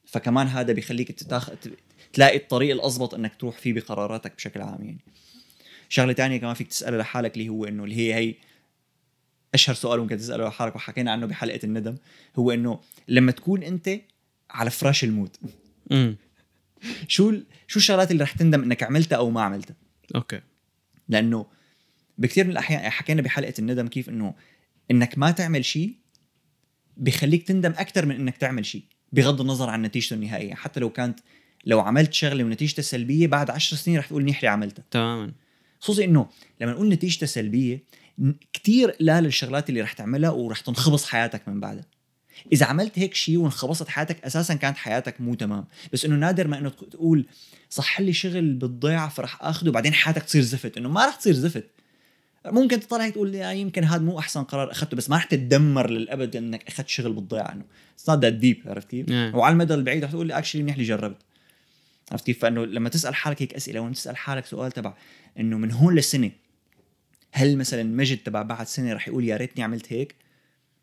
فكمان 0.06 0.46
هذا 0.46 0.72
بيخليك 0.72 1.12
تتاخ... 1.12 1.50
تلاقي 2.12 2.36
الطريق 2.36 2.74
الأضبط 2.74 3.14
إنك 3.14 3.32
تروح 3.38 3.58
فيه 3.58 3.72
بقراراتك 3.72 4.32
بشكل 4.36 4.60
عام 4.62 4.82
يعني. 4.84 4.98
شغلة 5.88 6.12
تانية 6.12 6.36
كمان 6.36 6.54
فيك 6.54 6.68
تسالها 6.68 6.98
لحالك 6.98 7.34
اللي 7.36 7.48
هو 7.48 7.64
إنه 7.64 7.84
اللي 7.84 7.96
هي 7.96 8.14
هي 8.14 8.34
أشهر 9.54 9.74
سؤال 9.74 10.00
ممكن 10.00 10.16
تسأله 10.16 10.48
لحالك 10.48 10.76
وحكينا 10.76 11.12
عنه 11.12 11.26
بحلقة 11.26 11.60
الندم 11.64 11.96
هو 12.36 12.50
إنه 12.50 12.80
لما 13.08 13.32
تكون 13.32 13.62
أنت 13.62 14.00
على 14.50 14.70
فراش 14.70 15.04
الموت 15.04 15.40
شو 17.08 17.30
ال- 17.30 17.46
شو 17.66 17.78
الشغلات 17.78 18.10
اللي 18.10 18.22
رح 18.22 18.32
تندم 18.32 18.62
إنك 18.62 18.82
عملتها 18.82 19.16
أو 19.16 19.30
ما 19.30 19.42
عملتها؟ 19.42 19.76
أوكي. 20.14 20.40
لأنه 21.08 21.46
بكثير 22.18 22.44
من 22.44 22.50
الأحيان 22.50 22.90
حكينا 22.90 23.22
بحلقة 23.22 23.54
الندم 23.58 23.88
كيف 23.88 24.08
إنه 24.08 24.34
إنك 24.90 25.18
ما 25.18 25.30
تعمل 25.30 25.64
شيء 25.64 25.94
بخليك 26.96 27.42
تندم 27.48 27.70
أكثر 27.70 28.06
من 28.06 28.14
إنك 28.14 28.36
تعمل 28.36 28.66
شيء 28.66 28.82
بغض 29.12 29.40
النظر 29.40 29.70
عن 29.70 29.82
نتيجته 29.82 30.14
النهائية. 30.14 30.54
حتى 30.54 30.80
لو 30.80 30.90
كانت 30.90 31.20
لو 31.64 31.80
عملت 31.80 32.12
شغلة 32.12 32.44
ونتيجتها 32.44 32.82
سلبية 32.82 33.26
بعد 33.26 33.50
عشر 33.50 33.76
سنين 33.76 33.98
رح 33.98 34.06
تقول 34.06 34.22
منيح 34.22 34.42
لي 34.42 34.48
عملتها. 34.48 34.84
تماما. 34.90 35.32
خصوصي 35.80 36.04
إنه 36.04 36.28
لما 36.60 36.72
نقول 36.72 36.88
نتيجتها 36.88 37.26
سلبية 37.26 37.82
كثير 38.52 38.90
قلال 38.90 39.26
الشغلات 39.26 39.68
اللي 39.68 39.80
رح 39.80 39.92
تعملها 39.92 40.30
ورح 40.30 40.60
تنخبص 40.60 41.04
حياتك 41.04 41.48
من 41.48 41.60
بعدها. 41.60 41.84
إذا 42.52 42.66
عملت 42.66 42.98
هيك 42.98 43.14
شيء 43.14 43.36
وانخبصت 43.36 43.88
حياتك 43.88 44.24
أساسا 44.24 44.54
كانت 44.54 44.76
حياتك 44.76 45.20
مو 45.20 45.34
تمام. 45.34 45.64
بس 45.92 46.04
إنه 46.04 46.16
نادر 46.16 46.48
ما 46.48 46.58
إنه 46.58 46.68
تقول 46.68 47.26
صح 47.70 48.00
لي 48.00 48.12
شغل 48.12 48.52
بالضيعة 48.52 49.08
فرح 49.08 49.42
اخذه 49.42 49.68
وبعدين 49.68 49.92
حياتك 49.94 50.22
تصير 50.22 50.42
زفت. 50.42 50.76
إنه 50.76 50.88
ما 50.88 51.06
رح 51.06 51.14
تصير 51.16 51.34
زفت. 51.34 51.70
ممكن 52.46 52.80
تطلع 52.80 53.04
هيك 53.04 53.14
تقول 53.14 53.34
يا 53.34 53.52
يمكن 53.52 53.84
هذا 53.84 54.02
مو 54.02 54.18
أحسن 54.18 54.44
قرار 54.44 54.70
أخذته 54.70 54.96
بس 54.96 55.10
ما 55.10 55.16
رح 55.16 55.24
تتدمر 55.24 55.90
للأبد 55.90 56.36
إنك 56.36 56.68
أخذت 56.68 56.88
شغل 56.88 57.12
بالضيعة. 57.12 57.52
إنه 57.52 57.64
it's 57.94 58.08
not 58.10 58.18
that 58.18 58.32
deep 58.32 58.62
عرفت 58.66 58.90
كيف؟ 58.90 59.10
وعلى 59.10 59.52
المدى 59.52 59.74
البعيد 59.74 60.04
رح 60.04 60.10
تقول 60.10 60.26
لي 60.26 60.38
actually 60.38 60.62
منيح 60.62 60.78
لي 60.78 60.84
جربت. 60.84 61.22
عرفت 62.12 62.26
كيف؟ 62.26 62.38
فإنه 62.38 62.64
لما 62.64 62.88
تسأل 62.88 63.14
حالك 63.14 63.42
هيك 63.42 63.54
أسئلة 63.54 63.80
وأنت 63.80 63.96
تسأل 63.96 64.16
حالك 64.16 64.46
سؤال 64.46 64.72
تبع 64.72 64.94
إنه 65.38 65.58
من 65.58 65.72
هون 65.72 65.94
لسنة 65.94 66.30
هل 67.32 67.58
مثلا 67.58 67.82
مجد 67.82 68.18
تبع 68.18 68.42
بعد 68.42 68.66
سنة 68.66 68.92
رح 68.92 69.08
يقول 69.08 69.24
يا 69.24 69.36
ريتني 69.36 69.64
عملت 69.64 69.92
هيك؟ 69.92 70.14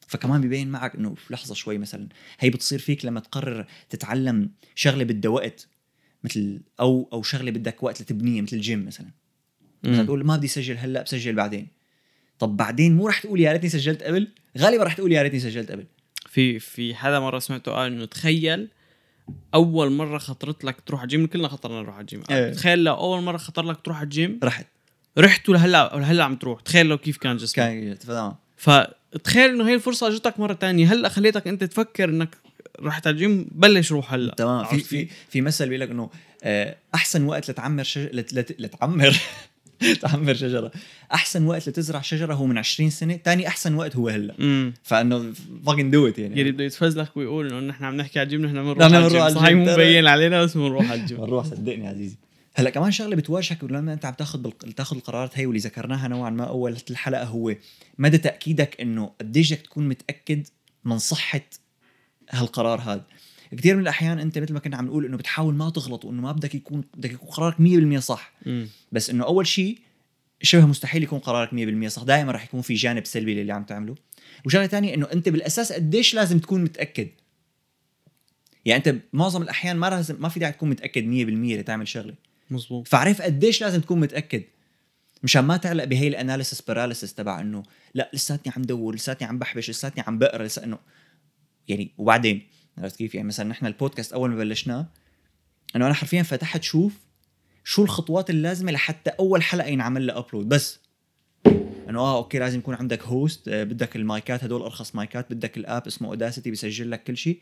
فكمان 0.07 0.41
بيبين 0.41 0.67
معك 0.67 0.95
إنه 0.95 1.15
في 1.15 1.33
لحظة 1.33 1.55
شوي 1.55 1.77
مثلا. 1.77 2.07
هي 2.39 2.49
بتصير 2.49 2.79
فيك 2.79 3.05
لما 3.05 3.19
تقرر 3.19 3.65
تتعلم 3.89 4.49
شغلة 4.75 5.03
بدها 5.03 5.31
وقت 5.31 5.67
مثل 6.23 6.61
أو 6.79 7.09
أو 7.13 7.23
شغلة 7.23 7.51
بدك 7.51 7.83
وقت 7.83 8.01
لتبنيها 8.01 8.41
مثل 8.41 8.55
الجيم 8.55 8.85
مثلا. 8.85 9.07
مثلا. 9.83 10.03
تقول 10.03 10.25
ما 10.25 10.35
بدي 10.35 10.47
اسجل 10.47 10.77
هلأ 10.77 11.01
بسجل 11.01 11.35
بعدين. 11.35 11.67
طب 12.39 12.57
بعدين 12.57 12.95
مو 12.95 13.07
رح 13.07 13.19
تقول 13.19 13.39
يا 13.39 13.51
ريتني 13.51 13.69
سجلت 13.69 14.03
قبل؟ 14.03 14.27
غالبا 14.57 14.83
رح 14.83 14.93
تقول 14.93 15.11
يا 15.11 15.21
ريتني 15.21 15.39
سجلت 15.39 15.71
قبل. 15.71 15.85
في 16.29 16.59
في 16.59 16.95
حدا 16.95 17.19
مرة 17.19 17.39
سمعته 17.39 17.71
قال 17.71 17.91
إنه 17.91 18.05
تخيل 18.05 18.69
أول 19.53 19.91
مرة 19.91 20.17
خطرت 20.17 20.63
لك 20.63 20.81
تروح 20.81 20.99
على 20.99 21.05
الجيم 21.05 21.27
كلنا 21.27 21.47
خطرنا 21.47 21.81
نروح 21.81 21.95
على 21.95 22.01
الجيم. 22.01 22.23
إيه. 22.29 22.51
تخيل 22.51 22.83
لو 22.83 22.93
أول 22.93 23.23
مرة 23.23 23.37
خطر 23.37 23.63
لك 23.63 23.81
تروح 23.81 23.97
على 23.97 24.03
الجيم؟ 24.03 24.39
رحت. 24.43 24.67
رحت 25.17 25.49
ولهلا 25.49 25.95
ولهلا 25.95 26.23
عم 26.23 26.35
تروح 26.35 26.61
تخيل 26.61 26.85
لو 26.85 26.97
كيف 26.97 27.17
كان 27.17 27.37
جسمك. 27.37 27.55
كان 27.55 27.99
تمام. 27.99 28.35
فتخيل 28.57 29.49
إنه 29.49 29.67
هي 29.67 29.73
الفرصة 29.73 30.07
أجتك 30.07 30.39
مرة 30.39 30.53
تانية. 30.53 30.93
هلأ 30.93 31.09
خليتك 31.09 31.47
أنت 31.47 31.63
تفكر 31.63 32.09
إنك 32.09 32.37
رحت 32.81 33.07
على 33.07 33.13
الجيم 33.13 33.47
بلش 33.51 33.91
روح 33.91 34.13
هلأ. 34.13 34.33
تمام. 34.35 34.65
في 34.65 34.79
في؟ 34.79 35.07
في 35.29 35.41
مثل 35.41 35.65
بيقول 35.69 35.81
لك 35.81 35.89
إنه 35.89 36.09
آه، 36.43 36.75
أحسن 36.95 37.25
وقت 37.25 37.51
لتعمر 37.51 37.83
شجر 37.83 38.09
لت... 38.13 38.33
لت... 38.33 38.61
لتعمر. 38.61 39.15
تعمر 40.01 40.33
شجرة. 40.33 40.71
أحسن 41.13 41.45
وقت 41.45 41.69
لتزرع 41.69 42.01
شجرة 42.01 42.33
هو 42.33 42.45
من 42.45 42.57
20 42.57 42.89
سنة 42.89 43.19
ثاني 43.25 43.47
أحسن 43.47 43.75
وقت 43.75 43.95
هو 43.95 44.09
هلأ. 44.09 44.73
فإنه 44.83 45.33
fucking 45.65 45.91
do 45.91 46.07
it 46.07 46.19
يعني. 46.19 46.39
يلي 46.39 46.51
بده 46.51 46.63
يتفزلك 46.63 47.17
ويقول 47.17 47.47
إنه 47.47 47.59
نحن 47.59 47.83
عم 47.83 47.95
نحكي 47.97 48.19
على 48.19 48.25
الجيم 48.25 48.45
نحن 48.45 48.53
بنروح 48.53 48.83
على 48.83 49.05
الجيم. 49.05 49.29
صحيح 49.29 49.51
مو. 49.53 49.73
مبين 49.73 50.07
علينا 50.07 50.43
بس 50.43 50.57
بنروح 50.57 50.91
على 50.91 51.01
الجيم. 51.01 51.17
بنروح 51.17 51.45
صدقني 51.45 51.87
عزيزي. 51.87 52.17
هلا 52.57 52.69
كمان 52.69 52.91
شغلة 52.91 53.15
بتواجهك 53.15 53.63
لما 53.63 53.93
انت 53.93 54.05
عم 54.05 54.13
تاخذ 54.13 54.41
بال... 54.41 54.73
تاخذ 54.73 54.95
القرارات 54.95 55.39
هي 55.39 55.45
واللي 55.45 55.59
ذكرناها 55.59 56.07
نوعا 56.07 56.29
ما 56.29 56.43
أول 56.43 56.77
الحلقة 56.89 57.23
هو 57.23 57.55
مدى 57.97 58.17
تأكيدك 58.17 58.81
إنه 58.81 59.11
قديش 59.21 59.53
بدك 59.53 59.61
تكون 59.61 59.87
متأكد 59.87 60.47
من 60.85 60.97
صحة 60.97 61.41
هالقرار 62.29 62.81
هذا. 62.81 63.05
كثير 63.51 63.75
من 63.75 63.81
الأحيان 63.81 64.19
أنت 64.19 64.37
مثل 64.37 64.53
ما 64.53 64.59
كنا 64.59 64.77
عم 64.77 64.85
نقول 64.85 65.05
إنه 65.05 65.17
بتحاول 65.17 65.53
ما 65.55 65.69
تغلط 65.69 66.05
وإنه 66.05 66.21
ما 66.21 66.31
بدك 66.31 66.55
يكون 66.55 66.83
بدك 66.97 67.11
يكون 67.11 67.29
قرارك 67.29 67.55
100% 67.97 67.99
صح. 67.99 68.33
مم. 68.45 68.67
بس 68.91 69.09
إنه 69.09 69.25
أول 69.25 69.47
شيء 69.47 69.79
شبه 70.41 70.65
مستحيل 70.65 71.03
يكون 71.03 71.19
قرارك 71.19 71.49
100% 71.85 71.87
صح. 71.87 72.03
دائما 72.03 72.31
رح 72.31 72.43
يكون 72.43 72.61
في 72.61 72.73
جانب 72.73 73.05
سلبي 73.05 73.33
للي 73.33 73.53
عم 73.53 73.63
تعمله. 73.63 73.95
وشغلة 74.45 74.67
ثانية 74.67 74.93
إنه 74.93 75.07
أنت 75.13 75.29
بالأساس 75.29 75.73
قديش 75.73 76.15
لازم 76.15 76.39
تكون 76.39 76.63
متأكد؟ 76.63 77.07
يعني 78.65 78.83
أنت 78.87 79.01
معظم 79.13 79.41
الأحيان 79.41 79.77
ما 79.77 79.89
لازم 79.89 80.15
ما 80.19 80.29
في 80.29 80.39
داعي 80.39 80.51
تكون 80.51 80.69
متأكد 80.69 81.03
100% 81.03 81.59
لتعمل 81.59 81.87
شغلة. 81.87 82.13
مزبوط 82.49 82.87
فعرف 82.87 83.21
قديش 83.21 83.61
لازم 83.61 83.81
تكون 83.81 83.99
متأكد. 83.99 84.43
مشان 85.23 85.45
ما 85.45 85.57
تعلق 85.57 85.83
بهي 85.83 86.07
ال 86.07 86.13
analysis 86.13 86.61
paralysis 86.61 87.13
تبع 87.13 87.41
إنه 87.41 87.63
لا 87.93 88.11
لساتني 88.13 88.53
عم 88.55 88.61
دور 88.61 88.95
لساتني 88.95 89.27
عم 89.27 89.39
بحبش 89.39 89.69
لساتني 89.69 90.03
عم 90.07 90.19
بقرا 90.19 90.43
لسا 90.43 90.63
إنه 90.63 90.79
يعني 91.67 91.91
وبعدين 91.97 92.47
عرفت 92.77 92.95
كيف؟ 92.95 93.15
يعني 93.15 93.27
مثلا 93.27 93.49
نحن 93.49 93.65
البودكاست 93.65 94.13
أول 94.13 94.29
ما 94.29 94.35
بلشناه 94.35 94.87
إنه 95.75 95.85
أنا 95.85 95.93
حرفيا 95.93 96.23
فتحت 96.23 96.63
شوف 96.63 96.93
شو 97.63 97.83
الخطوات 97.83 98.29
اللازمة 98.29 98.71
لحتى 98.71 99.09
أول 99.09 99.43
حلقة 99.43 99.67
ينعمل 99.67 100.07
لها 100.07 100.17
upload 100.17 100.49
بس. 100.49 100.79
إنه 101.89 101.99
آه 101.99 102.17
okay 102.17 102.39
لازم 102.39 102.59
يكون 102.59 102.75
عندك 102.75 103.03
host 103.03 103.47
آه 103.47 103.63
بدك 103.63 103.95
المايكات 103.95 104.43
هدول 104.43 104.61
أرخص 104.61 104.95
مايكات 104.95 105.33
بدك 105.33 105.57
ال 105.57 105.65
app 105.65 105.87
اسمه 105.87 106.09
Audacity 106.09 106.49
بيسجل 106.49 106.91
لك 106.91 107.03
كل 107.03 107.17
شيء. 107.17 107.39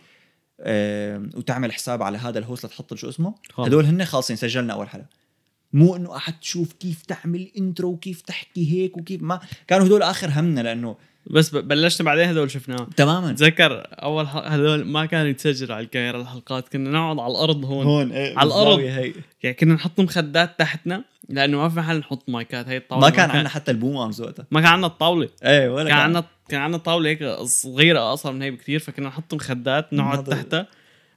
وتعمل 1.35 1.71
حساب 1.71 2.03
على 2.03 2.17
هذا 2.17 2.39
ال 2.39 2.45
host 2.45 2.65
لتحط 2.65 2.93
شو 2.93 3.09
اسمه. 3.09 3.35
خلص. 3.53 3.67
هدول 3.67 3.85
هن 3.85 4.05
خالصين 4.05 4.35
سجلنا 4.35 4.73
أول 4.73 4.89
حلقه 4.89 5.05
مو 5.73 5.95
إنه 5.95 6.09
قعدت 6.09 6.41
تشوف 6.41 6.73
كيف 6.73 7.01
تعمل 7.01 7.51
intro 7.57 7.89
وكيف 7.89 8.21
تحكي 8.21 8.71
هيك 8.71 8.97
وكيف 8.97 9.21
ما 9.21 9.39
كانوا 9.67 9.85
هدول 9.85 10.01
آخر 10.01 10.29
همنا 10.35 10.61
لأنه 10.61 10.95
بس 11.27 11.49
بلشنا 11.49 12.05
بعدين 12.05 12.29
هدول 12.29 12.51
شفناهم 12.51 12.85
تماما. 12.85 13.33
تذكر 13.33 13.87
أول 13.91 14.25
هذول 14.25 14.85
ما 14.85 15.05
كانوا 15.05 15.27
يتسجلوا 15.27 15.75
على 15.75 15.85
الكاميرا 15.85 16.21
الحلقات 16.21 16.69
كنا 16.69 16.89
نقعد 16.89 17.19
على 17.19 17.31
الأرض 17.31 17.65
هون. 17.65 17.85
هون 17.85 18.11
إيه 18.11 18.37
على. 18.37 18.49
بالزاوية 18.49 18.99
هي. 18.99 19.13
يعني 19.43 19.55
كنا 19.55 19.73
نحط 19.73 19.99
مخدات 19.99 20.59
تحتنا 20.59 21.03
لأنه 21.29 21.57
ما 21.57 21.69
في 21.69 21.75
محل 21.75 21.97
نحط 21.97 22.29
مايكات 22.29 22.67
هي 22.67 22.77
الطاولة 22.77 23.07
ما 23.07 23.15
كان 23.15 23.29
عندنا 23.29 23.49
حتى 23.49 23.71
ال 23.71 23.77
boom 23.77 23.97
arms 23.97 24.21
وقتها. 24.21 24.45
ما 24.51 24.61
كان 24.61 24.69
عندنا 24.69 24.87
الطاولة. 24.87 25.29
إيه 25.43 25.69
ولا 25.69 25.89
كان. 25.89 25.97
عندنا 25.97 26.25
كان 26.49 26.61
عندنا 26.61 26.77
طاولة 26.77 27.09
هيك 27.09 27.23
صغيرة 27.43 27.99
اقصر 27.99 28.31
من 28.31 28.41
هي 28.41 28.51
بكثير 28.51 28.79
فكنا 28.79 29.07
نحط 29.07 29.33
مخدات 29.33 29.93
نقعد 29.93 30.23
تحتها 30.23 30.67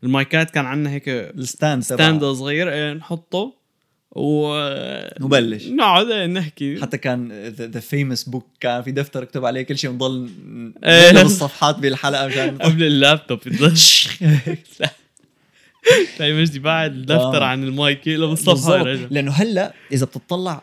المايكات 0.05 0.51
كان 0.51 0.67
عندنا 0.67 0.91
هيك 0.91 1.09
ال 1.09 1.21
stand 1.21 1.83
stand 1.83 2.25
صغير 2.25 2.73
إيه، 2.73 2.93
نحطه 2.93 3.55
و 4.11 4.49
وبلش. 5.21 5.67
نقعد 5.67 6.11
إيه، 6.11 6.27
نحكي 6.27 6.81
حتى 6.83 6.99
كان 6.99 7.33
the 7.49 7.81
famous 7.81 8.25
book 8.25 8.47
كان 8.61 8.83
في 8.83 8.91
دفتر 8.91 9.23
اكتب 9.23 9.45
عليه 9.45 9.63
كل 9.63 9.79
شيء 9.79 9.91
ونضل 9.91 10.31
إيه. 10.85 11.13
نقلب 11.13 11.27
الصفحات 11.27 11.79
بالحلقة 11.79 12.27
مشان 12.27 12.59
قبل 12.63 12.83
اللابتوب 12.83 13.41
تلاقي 16.17 16.33
مجدي 16.41 16.59
بعد 16.59 16.93
الدفتر 16.93 17.43
آه. 17.43 17.47
عن 17.47 17.65
المايك 17.65 18.07
يقلب 18.07 18.31
الصفحه 18.31 18.83
لأنه 18.83 19.33
هلأ 19.33 19.75
إذا 19.93 20.07
بتطلع 20.07 20.63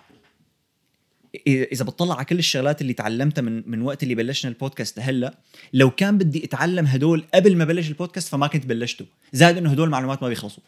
إذا 1.48 1.86
بتطلع 1.86 2.16
على 2.16 2.26
كل 2.26 2.40
الشغلات 2.40 2.82
اللي 2.82 2.94
تعلمتها 2.94 3.42
من 3.42 3.64
من 3.72 3.82
وقت 3.82 4.04
اللي 4.04 4.16
بلشنا 4.16 4.52
البودكاست 4.52 4.98
لهلأ 4.98 5.38
لو 5.74 5.92
كان 5.92 6.18
بدي 6.18 6.46
أتعلم 6.46 6.86
هدول 6.86 7.24
قبل 7.34 7.58
ما 7.58 7.66
بلش 7.66 7.88
البودكاست 7.90 8.28
فما 8.28 8.48
كنت 8.48 8.66
بلشته. 8.66 9.06
زائد 9.34 9.58
إنه 9.58 9.72
هدول 9.72 9.90
معلومات 9.90 10.24
ما 10.24 10.30
بيخلصوا. 10.30 10.64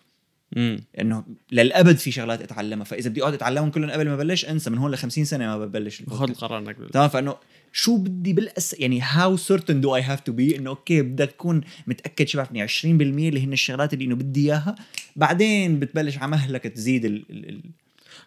امم 0.58 0.84
إنه 1.00 1.24
للأبد 1.52 1.98
في 1.98 2.12
شغلات 2.12 2.42
أتعلمها. 2.42 2.84
فإذا 2.84 3.10
بدي 3.10 3.22
أقعد 3.22 3.34
أتعلمهم 3.34 3.70
كلهم 3.70 3.92
قبل 3.92 4.10
ما 4.10 4.16
بلش 4.16 4.46
أنسى. 4.46 4.70
من 4.70 4.78
هون 4.78 4.92
ل 4.92 4.98
50 4.98 5.26
سنة 5.26 5.46
ما 5.46 5.66
ببلش 5.66 6.04
خذ. 6.10 6.30
القرار 6.30 6.58
انك 6.58 6.78
تمام؟ 6.94 7.10
فإنه 7.10 7.36
شو 7.74 7.98
بدي 7.98 8.34
بالأس 8.34 8.76
يعني 8.80 9.02
how 9.02 9.38
certain 9.38 9.82
do 9.82 9.96
I 9.96 10.02
have 10.02 10.20
to 10.20 10.32
be 10.32 10.58
إنه 10.58 10.70
okay 10.70 11.02
بدك 11.02 11.32
تكون 11.32 11.62
متأكد 11.88 12.28
شو 12.28 12.38
بعرفني. 12.38 12.68
20% 12.68 12.84
اللي 12.86 13.44
هن 13.44 13.54
الشغلات 13.54 13.94
اللي 13.94 14.06
إنه 14.06 14.16
بدي 14.16 14.46
إياها. 14.46 14.76
بعدين 15.16 15.80
بتبلش 15.80 16.18
على 16.18 16.32
مهلك 16.32 16.64
تزيد 16.64 17.06
ال, 17.06 17.26
ال, 17.30 17.50
ال. 17.50 17.62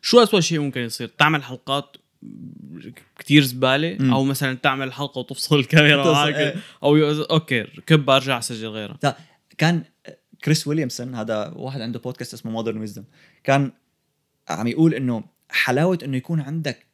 شو 0.03 0.22
أسوأ 0.22 0.40
شيء 0.40 0.61
ممكن 0.61 0.81
يصير؟ 0.81 1.11
تعمل 1.18 1.42
حلقات 1.42 1.96
كتير 3.18 3.42
زبالة 3.42 3.96
مم. 4.00 4.12
أو 4.12 4.24
مثلا 4.24 4.54
تعمل 4.54 4.92
حلقة 4.92 5.18
وتفصل 5.18 5.59
الكاميرا 5.59 6.26
إيه. 6.26 6.54
أو 6.83 6.96
okay 7.23 7.62
كب 7.62 8.11
ارجع 8.11 8.38
اسجل 8.38 8.68
غيرها 8.68 8.98
لا 9.02 9.16
كان 9.59 9.85
كريس 10.44 10.66
ويليامسون 10.66 11.14
هذا 11.14 11.52
واحد 11.57 11.81
عنده 11.81 11.98
بودكاست 11.98 12.35
اسمه 12.35 12.52
Modern 12.53 12.79
Wisdom 12.79 13.05
كان 13.44 13.72
عم 14.48 14.66
يقول 14.66 14.94
إنه 14.94 15.24
حلاوة 15.50 15.98
إنه 16.04 16.16
يكون 16.16 16.40
عندك 16.40 16.87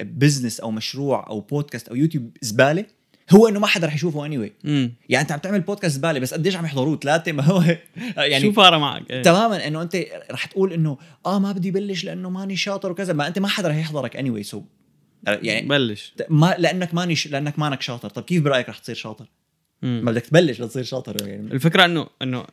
business 0.00 0.60
أو 0.60 0.70
مشروع 0.70 1.26
أو 1.26 1.40
بودكاست 1.40 1.88
أو 1.88 1.94
يوتيوب 1.94 2.36
زبالة 2.40 2.86
هو 3.30 3.48
إنه 3.48 3.60
ما 3.60 3.66
حدا 3.66 3.86
رح 3.86 3.94
يشوفه 3.94 4.26
anyway. 4.26 4.50
يعني 5.08 5.22
أنت 5.22 5.32
عم 5.32 5.38
تعمل 5.38 5.60
بودكاست 5.60 5.94
زباله 5.96 6.18
بس 6.20 6.34
قديش 6.34 6.56
عم 6.56 6.64
يحضروه 6.64 6.96
ثلاثة؟ 6.96 7.32
ما 7.32 7.42
هو 7.42 7.62
يعني 8.16 8.40
شو 8.40 8.52
فارق 8.52 8.78
معك؟ 8.78 9.10
إيه. 9.10 9.22
تماما 9.22 9.66
إنه 9.66 9.82
أنت 9.82 9.96
رح 10.30 10.44
تقول 10.44 10.72
إنه 10.72 10.98
آه 11.26 11.38
ما 11.38 11.52
بدي 11.52 11.70
بلش 11.70 12.04
لأنه 12.04 12.30
ماني 12.30 12.56
شاطر 12.56 12.90
وكذا 12.90 13.12
ما 13.12 13.26
أنت 13.26 13.38
ما 13.38 13.48
حدا 13.48 13.68
رح 13.68 13.76
يحضرك 13.76 14.16
anyway 14.16 14.46
so 14.46 14.62
يعني 15.26 15.68
بلش. 15.68 16.14
ما 16.28 16.56
لأنك 16.58 16.94
ماني 16.94 17.16
ش... 17.16 17.26
لأنك 17.26 17.58
مانك 17.58 17.82
شاطر. 17.82 18.08
طب 18.08 18.22
كيف 18.22 18.42
برأيك 18.42 18.68
رح 18.68 18.78
تصير 18.78 18.94
شاطر؟ 18.94 19.26
مم. 19.82 20.00
ما 20.04 20.12
بدك 20.12 20.26
تبلش 20.26 20.60
لتصير 20.60 20.82
شاطر 20.82 21.28
يعني. 21.28 21.52
الفكرة 21.52 21.84
انه 21.84 22.06
إنه 22.22 22.44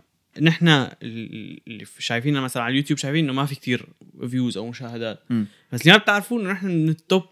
نحن 0.41 0.87
اللي 1.03 1.85
شايفيننا 1.99 2.41
مثلا 2.41 2.63
على 2.63 2.71
اليوتيوب 2.71 2.99
شايفين 2.99 3.23
إنه 3.23 3.33
ما 3.33 3.45
في 3.45 3.55
كتير 3.55 3.85
views 4.29 4.57
أو 4.57 4.67
مشاهدات. 4.67 5.19
مم. 5.29 5.45
بس 5.71 5.81
اللي 5.81 5.91
ما 5.91 5.97
بتعرفوه 5.97 6.41
إنه 6.41 6.51
نحن 6.51 6.67
من 6.67 6.89
ال 6.89 6.98
top 6.98 7.23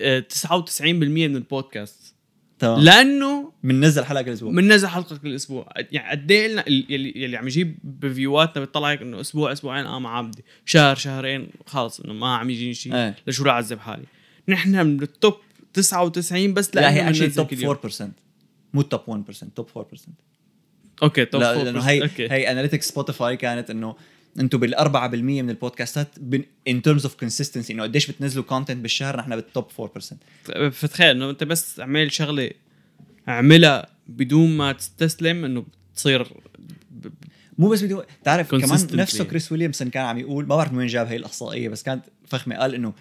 آه، 0.00 0.24
99% 0.80 0.82
من 0.82 1.36
البودكاست 1.36 2.14
تمام. 2.60 2.80
لأنه 2.80 3.52
بننزل 3.64 4.04
حلقة 4.04 4.22
كل 4.22 4.30
أسبوع. 4.32 4.52
بننزل 4.52 4.88
حلقة 4.88 5.16
كل 5.16 5.34
أسبوع. 5.34 5.68
يعني 5.92 6.10
قد 6.10 6.30
إيه 6.30 6.48
لنا 6.48 6.68
يلي, 6.68 7.12
يلي 7.16 7.36
عم 7.36 7.46
يجيب 7.46 7.78
بفيواتنا 7.84 8.60
بيطلع 8.64 8.90
هيك 8.90 9.02
إنه 9.02 9.20
أسبوع 9.20 9.52
أسبوعين 9.52 9.86
آه 9.86 9.98
ما 9.98 10.08
عم 10.08 10.30
بدي. 10.30 10.44
شهر 10.64 10.96
شهرين 10.96 11.48
خلص 11.66 12.00
إنه 12.00 12.12
ما 12.12 12.36
عم 12.36 12.50
يجيني 12.50 12.74
شيء. 12.74 12.94
إيه. 12.94 13.16
لشو 13.26 13.44
رح 13.44 13.52
أعذب 13.52 13.78
حالي؟ 13.78 14.04
نحن 14.48 14.86
من 14.86 15.02
ال 15.02 15.10
top 15.10 15.34
99 15.72 16.54
بس 16.54 16.74
لا 16.74 16.92
هي 16.92 17.08
actually 17.08 17.28
top 17.28 17.46
كل 17.46 17.62
يوم. 17.62 17.76
4% 17.76 18.02
مو 18.74 18.82
top 18.82 19.00
1% 19.30 19.44
top 19.56 19.68
4% 19.78 20.10
okay 21.02 21.24
top 21.24 21.40
لا 21.40 21.54
4% 21.54 21.64
لأنه 21.64 21.80
هي 21.80 22.02
okay. 22.02 22.32
هي 22.32 22.52
analytics 22.52 22.88
Spotify 22.88 23.36
كانت 23.36 23.70
إنه 23.70 23.96
أنتم 24.38 24.58
بال 24.58 24.74
4% 24.78 25.14
من 25.14 25.50
البودكاستات 25.50 26.08
in 26.68 26.82
terms 26.82 27.04
of 27.04 27.14
consistency 27.14 27.72
إنه 27.72 27.82
قديش 27.82 28.10
بتنزلوا 28.10 28.44
content 28.44 28.76
بالشهر 28.76 29.16
نحن 29.16 29.36
بال 29.36 29.47
top 29.47 29.64
4% 29.70 30.14
فتخيل 30.70 31.06
إنه 31.16 31.30
أنت 31.30 31.44
بس 31.44 31.80
اعمل 31.80 32.12
شغلة 32.12 32.50
اعملها 33.28 33.86
بدون 34.08 34.56
ما 34.56 34.72
تستسلم 34.72 35.44
إنه 35.44 35.64
بتصير 35.92 36.22
ب- 36.90 37.08
مو 37.58 37.68
بس 37.68 37.82
بدي 37.82 37.96
تعرف 38.24 38.50
كمان. 38.50 38.62
نفسه 39.02 39.24
كريس 39.30 39.52
ويليامسون 39.52 39.90
كان 39.90 40.04
عم 40.04 40.18
يقول 40.18 40.46
ما 40.46 40.56
بعرف 40.56 40.72
من 40.72 40.78
وين 40.78 40.86
جاب 40.86 41.06
هي 41.06 41.16
الأحصائية 41.16 41.68
بس 41.68 41.82
كانت 41.82 42.04
فخمة 42.26 42.56
قال 42.56 42.74
إنه 42.74 42.92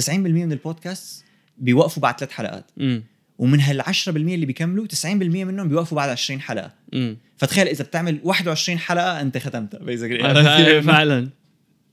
90% 0.00 0.10
من 0.10 0.52
البودكاست 0.52 1.24
بيوقفوا 1.58 2.02
بعد 2.02 2.18
ثلاث 2.18 2.30
حلقات. 2.30 2.64
امم 2.80 3.02
ومن 3.40 3.60
هال 3.60 3.82
10% 3.82 4.08
اللي 4.08 4.46
بيكملوا 4.46 4.86
90% 4.86 5.04
منهم 5.04 5.68
بيوقفوا 5.68 5.96
بعد 5.96 6.08
20 6.08 6.40
حلقة. 6.40 6.72
امم 6.94 7.16
فتخيل 7.36 7.68
إذا 7.68 7.84
بتعمل 7.84 8.20
21 8.24 8.78
حلقة 8.78 9.20
أنت 9.20 9.38
ختمتها 9.38 9.78
basically. 9.80 10.24
آه، 10.24 10.80
فعلا. 10.80 11.28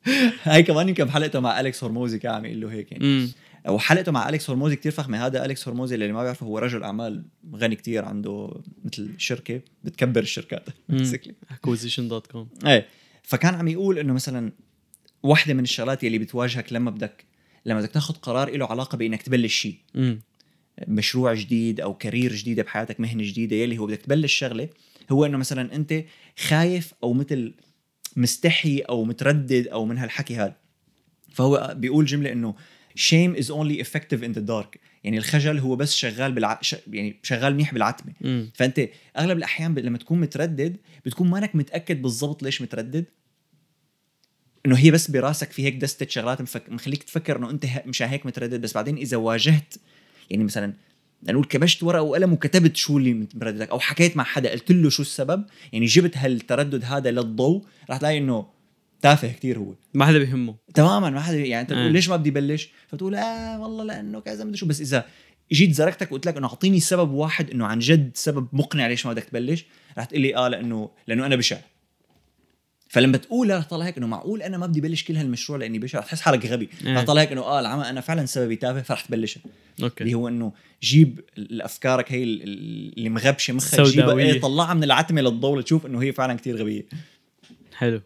هاي 0.44 0.64
كمان 0.64 0.90
يمكن 0.90 1.04
بحلقته 1.04 1.40
مع 1.40 1.60
أليكس 1.60 1.84
هرموزي 1.84 2.20
كان 2.20 2.34
عم 2.34 2.46
يقول 2.46 2.62
له 2.62 2.72
هيك 2.72 2.92
يعني. 2.92 3.30
وحلقته 3.68 4.12
مع 4.12 4.30
أليكس 4.30 4.50
هرموزي 4.50 4.76
كتير 4.76 4.92
فخمة. 4.92 5.26
هذا 5.26 5.46
أليكس 5.46 5.68
هرموزي 5.68 5.96
اللي 5.96 6.12
ما 6.12 6.24
بيعرفه 6.24 6.46
هو 6.46 6.60
رجل 6.60 6.84
أعمال 6.84 7.26
غني 7.56 7.76
كتير 7.76 8.06
عنده 8.06 8.62
مثل 8.86 9.10
شركة 9.18 9.62
بتكبر 9.84 10.22
الشركات 10.22 10.70
basically. 10.92 11.32
Acquisition.com 11.52 12.50
إيه. 12.66 12.86
فكان 13.24 13.56
عم 13.56 13.68
يقول 13.68 14.00
إنه 14.00 14.14
مثلا 14.14 14.52
واحدة 15.24 15.54
من 15.54 15.64
الشغلات 15.64 16.04
يلي 16.04 16.18
بتواجهك 16.18 16.74
لما 16.74 16.92
بدك 16.92 17.26
لما 17.66 17.80
بدك 17.80 17.92
تاخذ 17.92 18.14
قرار 18.14 18.58
له 18.58 18.66
علاقة 18.66 18.96
بإنك 18.98 19.22
تبلش 19.22 19.56
شيء. 19.56 19.76
مشروع 20.88 21.34
جديد 21.34 21.82
أو 21.82 21.94
career 21.94 22.34
جديدة 22.34 22.64
بحياتك 22.64 23.00
مهنة 23.00 23.24
جديدة 23.24 23.56
يلي 23.56 23.78
هو 23.78 23.86
بدك 23.86 24.02
تبلش 24.02 24.34
شغلة 24.34 24.70
هو 25.12 25.26
إنه 25.26 25.38
مثلا 25.38 25.76
أنت 25.76 26.04
خايف 26.40 26.94
أو 27.04 27.14
مثل 27.14 27.54
مستحي 28.16 28.80
أو 28.80 29.06
متردد 29.06 29.68
أو 29.68 29.86
من 29.86 29.98
هالحكي 29.98 30.36
هذا. 30.36 30.56
فهو 31.34 31.76
بيقول 31.78 32.06
جملة 32.06 32.32
إنه 32.32 32.56
shame 32.98 33.38
is 33.40 33.46
only 33.46 33.84
effective 33.84 34.22
in 34.24 34.38
the 34.38 34.42
dark. 34.50 34.78
يعني 35.04 35.18
الخجل 35.18 35.60
هو 35.60 35.76
بس 35.76 35.96
شغال 35.96 36.32
بالع... 36.32 36.60
ش... 36.62 36.76
يعني 36.88 37.20
شغال 37.24 37.54
منيح 37.54 37.74
بالعتمة. 37.74 38.14
امم 38.26 38.52
فأنت 38.54 38.90
أغلب 39.18 39.38
الأحيان 39.38 39.74
ب- 39.74 39.80
لما 39.80 39.98
تكون 39.98 40.20
متردد 40.20 40.78
بتكون 41.06 41.30
مانك 41.30 41.56
متأكد 41.56 42.02
بالضبط 42.02 42.44
ليش 42.44 42.62
متردد. 42.62 43.06
إنه 44.66 44.76
هي 44.76 44.92
بس 44.92 45.12
براسك 45.12 45.52
في 45.52 45.64
هيك 45.64 45.76
دستة 45.76 46.08
شغلات 46.10 46.42
مفك... 46.42 46.70
مخليك 46.70 47.04
تفكر 47.04 47.38
إنه 47.38 47.50
أنت 47.50 47.66
ه... 47.66 47.84
مشان 47.86 48.08
هيك 48.08 48.26
متردد 48.26 48.62
بس 48.62 48.74
بعدين 48.74 48.98
إذا 48.98 49.18
واجهت 49.18 49.74
يعني 50.30 50.44
مثلا 50.44 50.74
نقول 51.24 51.46
كبشت 51.46 51.84
ورقة 51.84 52.02
وقلم 52.02 52.34
وكتبت 52.34 52.76
شو 52.76 52.98
اللي 52.98 53.14
مترددك 53.14 53.70
أو 53.70 53.80
حكيت 53.80 54.18
مع 54.18 54.24
حدا 54.24 54.52
قلت 54.52 54.72
له 54.72 54.90
شو 54.90 55.02
السبب؟ 55.02 55.46
يعني 55.74 55.86
جبت 55.86 56.18
هالتردد 56.18 56.84
هذا 56.86 57.12
للضوء 57.12 57.66
رح 57.90 57.98
تلاقي 57.98 58.18
إنه 58.18 58.46
تافه 59.02 59.32
كتير 59.32 59.60
هو. 59.60 59.74
ما 59.94 60.06
حدا 60.06 60.18
بيهمه. 60.18 60.56
تماما 60.74 61.10
ما 61.10 61.22
حدا 61.22 61.38
يعني 61.38 61.62
أنت 61.62 61.72
آه. 61.72 61.76
تقول 61.76 61.94
ليش 61.94 62.10
ما 62.10 62.16
بدي 62.16 62.32
بلش 62.32 62.70
فتقول 62.88 63.16
آه 63.16 63.62
والله 63.62 63.84
لأنه 63.84 64.20
كذا 64.20 64.44
مدري 64.44 64.58
شو. 64.58 64.66
بس 64.66 64.82
إذا 64.82 65.06
جيت 65.52 65.74
زرقتك 65.74 66.12
وقلت 66.12 66.26
لك 66.26 66.38
إنه 66.38 66.48
أعطيني 66.48 66.80
سبب 66.80 67.12
واحد 67.12 67.50
إنه 67.50 67.66
عن 67.66 67.80
جد 67.80 68.12
سبب 68.14 68.48
مقنع 68.54 68.88
ليش 68.88 69.06
ما 69.06 69.14
بدك 69.14 69.24
تبلش 69.24 69.66
رح 69.98 70.06
تقول 70.06 70.22
لي 70.22 70.36
آه 70.36 70.48
لأنه 70.48 70.90
لأنه 71.08 71.26
أنا 71.26 71.36
بشع. 71.36 71.58
فلما 72.98 73.18
تقولها 73.18 73.58
رح 73.58 73.68
طلع 73.68 73.86
هيك 73.86 73.98
انه 73.98 74.08
معقول 74.08 74.42
أنا 74.42 74.58
ما 74.58 74.66
بدي 74.68 74.82
بلش 74.82 75.04
كل 75.04 75.16
هالمشروع 75.18 75.60
لأني 75.60 75.80
بشع 75.80 76.00
تحس 76.02 76.22
حالك 76.22 76.46
غبي. 76.46 76.70
إيه. 76.86 76.98
رح 76.98 77.04
طلع 77.06 77.22
هيك 77.22 77.32
انه 77.32 77.42
آه 77.42 77.60
العمى 77.60 77.90
أنا 77.90 78.02
فعلا 78.02 78.26
سببي 78.26 78.56
تافه 78.56 78.82
فرح 78.82 79.02
تبلشها. 79.06 79.42
اللي 79.78 79.86
أوكي 79.90 80.14
هو 80.14 80.28
إنه 80.28 80.54
جيب 80.84 81.20
الأفكارك 81.38 82.12
هي 82.12 82.24
ال- 82.24 82.44
ال- 82.44 82.98
اللي 82.98 83.10
مغبشة 83.10 83.54
مخك 83.54 83.82
جيبها. 83.82 84.18
إيه 84.18 84.42
طلعها 84.42 84.74
من 84.74 84.84
العتمة 84.84 85.22
للضوء 85.22 85.60
لتشوف 85.60 85.86
إنه 85.86 86.02
هي 86.02 86.14
فعلا 86.14 86.34
كتير 86.34 86.56
غبية. 86.58 86.86
حلو. 87.74 88.02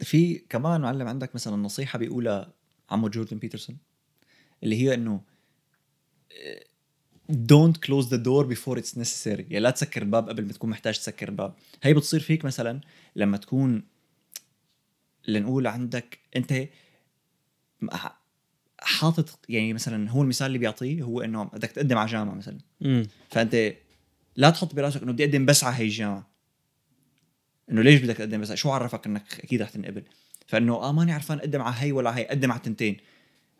في 0.00 0.34
كمان 0.48 0.80
معلم 0.80 1.08
عندك 1.08 1.34
مثلا 1.34 1.56
نصيحة 1.56 1.98
بيقولها 1.98 2.52
عمو 2.90 3.08
جوردن 3.08 3.38
بيترسون 3.38 3.76
اللي 4.62 4.76
هي 4.82 4.94
إنه 4.94 5.20
don't 7.30 7.76
close 7.86 8.06
the 8.06 8.18
door 8.18 8.44
before 8.54 8.76
it's 8.78 8.98
necessary. 8.98 9.26
يعني 9.26 9.60
لا 9.60 9.70
تسكر 9.70 10.02
الباب 10.02 10.28
قبل 10.28 10.44
ما 10.44 10.52
تكون 10.52 10.70
محتاج 10.70 10.98
تسكر 10.98 11.28
الباب. 11.28 11.54
هي 11.82 11.94
بتصير 11.94 12.20
فيك 12.20 12.44
مثلا 12.44 12.80
لما 13.16 13.36
تكون 13.36 13.82
لنقول 15.28 15.66
عندك 15.66 16.18
أنت 16.36 16.68
حاطط 18.78 19.38
يعني 19.48 19.72
مثلا 19.72 20.10
هو 20.10 20.22
المثال 20.22 20.46
اللي 20.46 20.58
بيعطيه 20.58 21.02
هو 21.02 21.20
إنه 21.20 21.44
بدك 21.44 21.70
تقدم 21.70 21.98
على 21.98 22.10
جامعة 22.10 22.34
مثلا. 22.34 22.58
امم 22.82 23.06
فأنت 23.30 23.74
لا 24.36 24.50
تحط 24.50 24.74
براسك 24.74 25.02
إنه 25.02 25.12
بدي 25.12 25.24
أقدم 25.24 25.46
بس 25.46 25.64
على 25.64 25.76
هي 25.76 25.84
الجامعة. 25.84 26.30
إنه 27.70 27.82
ليش 27.82 28.00
بدك 28.00 28.16
تقدم 28.16 28.40
بس؟ 28.40 28.52
شو 28.52 28.70
عرفك 28.70 29.06
إنك 29.06 29.40
أكيد 29.44 29.62
رح 29.62 29.70
تنقبل؟ 29.70 30.02
فإنه 30.46 30.74
آه 30.74 30.92
ماني 30.92 31.12
عرفان 31.12 31.38
أقدم 31.38 31.62
على 31.62 31.74
هي 31.78 31.92
ولا 31.92 32.16
هي 32.16 32.26
قدم 32.26 32.52
على 32.52 32.58
التنتين. 32.58 32.96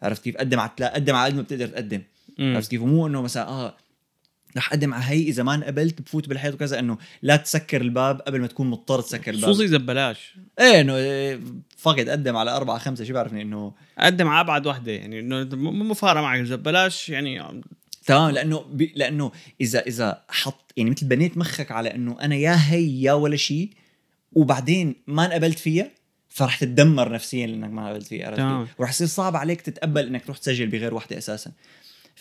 عرفت 0.03 0.25
كيف؟ 0.25 0.37
قدم 0.37 0.61
على 0.61 0.71
قدم 0.81 1.15
على 1.15 1.31
قد 1.31 1.37
ما 1.37 1.43
بتقدر 1.43 1.69
تقدم. 1.69 2.03
عرفت 2.39 2.71
كيف؟ 2.71 2.83
ومو 2.83 3.07
إنه 3.07 3.23
مثلا 3.23 3.49
آه 3.49 3.77
رح 4.57 4.69
أقدم 4.69 4.95
على 4.95 5.05
هي 5.05 5.23
إذا 5.23 5.43
ما 5.43 5.55
انقبلت 5.55 6.03
بفوت 6.03 6.29
بالحيط 6.29 6.55
وكذا 6.55 6.79
إنه 6.79 6.99
لا 7.23 7.37
تسكر 7.37 7.81
الباب 7.81 8.21
قبل 8.21 8.41
ما 8.41 8.47
تكون 8.47 8.71
مضطر 8.71 9.01
تسكر 9.01 9.31
الباب. 9.35 9.51
خصوصي 9.51 9.65
إذا 9.65 9.77
ببلاش. 9.79 10.35
إيه 10.61 10.81
إنه 10.81 10.97
إيه، 10.97 11.41
فقط 11.77 12.01
قدم 12.09 12.37
على 12.37 12.51
أربعة 12.57 12.79
خمسة 12.79 13.05
شو 13.05 13.13
بعرفني 13.15 13.43
إنه 13.43 13.73
قدم 13.99 14.29
على 14.29 14.41
أبعد 14.41 14.67
وحدة 14.67 14.93
يعني 14.93 15.21
إنه 15.21 15.43
م- 15.43 15.89
مو 15.89 15.95
فارقه 15.95 16.23
معك 16.23 16.41
إذا 16.41 16.57
ببلاش 16.57 17.09
يعني 17.09 17.61
تمام 18.07 18.31
لأنه 18.31 18.61
بي 18.73 18.93
لأنه 18.97 19.33
إذا 19.61 19.81
إذا 19.81 20.23
حط 20.29 20.73
يعني 20.77 20.91
مثل 20.91 21.07
بنيت 21.07 21.39
مخك 21.39 21.71
على 21.73 21.95
إنه 21.95 22.17
أنا 22.21 22.35
يا 22.35 22.57
هي 22.71 23.03
يا 23.03 23.13
ولا 23.13 23.37
شيء 23.37 23.71
وبعدين 24.33 24.95
ما 25.07 25.27
انقبلت 25.27 25.59
فيها 25.59 25.91
فرح 26.29 26.59
تتدمر 26.59 27.13
نفسيا 27.13 27.47
لانك 27.47 27.71
ما 27.71 27.89
قبلت 27.89 28.07
فيها 28.07 28.27
عرفت؟ 28.27 28.41
ورح 28.79 28.91
يصير 28.91 29.07
صعب 29.07 29.37
عليك 29.37 29.61
تتقبل 29.61 30.07
إنك 30.07 30.25
تروح 30.25 30.39
تسجل 30.39 30.67
بغير 30.67 30.95
وحدة 30.95 31.19
أساسا. 31.19 31.53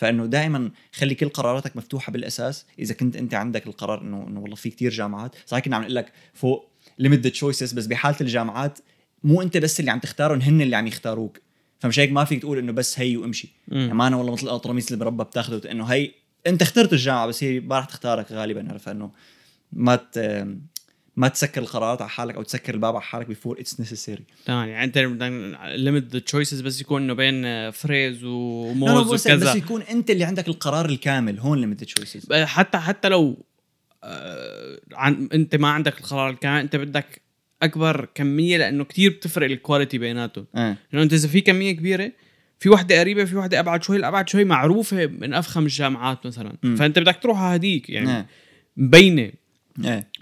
فإنه 0.00 0.26
دائما 0.26 0.70
خلي 0.92 1.14
كل 1.14 1.28
قراراتك 1.28 1.76
مفتوحة 1.76 2.12
بالأساس. 2.12 2.66
إذا 2.78 2.94
كنت 2.94 3.16
أنت 3.16 3.34
عندك 3.34 3.66
القرار 3.66 4.02
إنه 4.02 4.26
إنه 4.28 4.40
والله 4.40 4.56
في 4.56 4.70
كتير 4.70 4.90
جامعات 4.90 5.34
صحيح 5.46 5.64
كنا 5.64 5.76
عم 5.76 5.82
نقول 5.82 5.94
لك 5.94 6.12
فوق 6.34 6.70
limit 6.98 7.26
choices 7.26 7.72
بس 7.72 7.86
بحالة 7.86 8.16
الجامعات 8.20 8.78
مو 9.24 9.42
أنت 9.42 9.56
بس 9.56 9.80
اللي 9.80 9.90
عم 9.90 9.98
تختارهم 9.98 10.40
هن 10.40 10.60
اللي 10.60 10.76
عم 10.76 10.86
يختاروك. 10.86 11.40
فمش 11.78 11.98
هيك 11.98 12.12
ما 12.12 12.24
فيك 12.24 12.40
تقول 12.40 12.58
إنه 12.58 12.72
بس 12.72 13.00
هي 13.00 13.16
وامشي. 13.16 13.48
يعني 13.68 13.94
ما 13.94 14.06
أنا 14.06 14.16
والله 14.16 14.32
مثل 14.32 14.42
الأطرميس 14.42 14.92
اللي 14.92 15.04
بربى 15.04 15.24
بتاخده 15.24 15.70
إنه 15.70 15.84
هي 15.84 16.10
أنت 16.46 16.62
اخترت 16.62 16.92
الجامعة 16.92 17.26
بس 17.26 17.44
هي 17.44 17.60
ما 17.60 17.76
راح 17.76 17.84
تختارك 17.84 18.32
غالبا. 18.32 18.68
عرفت؟ 18.70 18.88
انه 18.88 19.10
ما 19.72 19.96
ت... 19.96 20.18
ما 21.16 21.28
تسكر 21.28 21.60
القرارات 21.60 22.02
على 22.02 22.10
حالك 22.10 22.34
أو 22.34 22.42
تسكر 22.42 22.74
الباب 22.74 22.94
على 22.94 23.04
حالك 23.04 23.26
before 23.26 23.60
it's 23.60 23.80
necessary 23.80 24.24
تمام 24.44 24.68
يعني 24.68 24.84
أنت 24.84 24.98
limit 25.76 26.12
the 26.12 26.18
choices 26.18 26.60
بس 26.60 26.80
يكون 26.80 27.02
إنه 27.02 27.14
بين 27.14 27.70
فريز 27.70 28.24
وموز 28.24 29.12
بس, 29.14 29.28
بس 29.28 29.42
وكذا. 29.42 29.54
يكون 29.54 29.82
أنت 29.82 30.10
اللي 30.10 30.24
عندك 30.24 30.48
القرار 30.48 30.86
الكامل 30.86 31.38
هون 31.38 31.60
limited 31.60 31.86
choices 31.86 32.32
حتى 32.32 32.78
حتى 32.78 33.08
لو 33.08 33.36
آه، 34.04 34.78
عن 34.92 35.28
أنت 35.34 35.56
ما 35.56 35.68
عندك 35.68 35.98
القرار 35.98 36.30
الكامل 36.30 36.60
أنت 36.60 36.76
بدك 36.76 37.22
أكبر 37.62 38.08
كمية 38.14 38.56
لأنه 38.56 38.84
كتير 38.84 39.10
بتفرق 39.10 39.46
الكواليتي 39.50 39.98
بيناتهم. 39.98 40.46
آه. 40.54 40.76
لأنه 40.92 41.04
أنت 41.04 41.12
إذا 41.12 41.28
في 41.28 41.40
كمية 41.40 41.72
كبيرة 41.72 42.12
في 42.58 42.68
وحدة 42.68 43.00
قريبة 43.00 43.24
في 43.24 43.36
وحدة 43.36 43.60
أبعد 43.60 43.82
شوي 43.82 43.96
الأبعد 43.96 44.28
شوي 44.28 44.44
معروفة 44.44 45.06
من 45.06 45.34
أفخم 45.34 45.62
الجامعات 45.62 46.26
مثلا. 46.26 46.52
مم. 46.62 46.76
فأنت 46.76 46.98
بدك 46.98 47.18
تروح 47.22 47.38
على 47.38 47.56
هديك 47.56 47.90
يعني 47.90 48.10
آه. 48.10 48.26
مبينه 48.76 49.30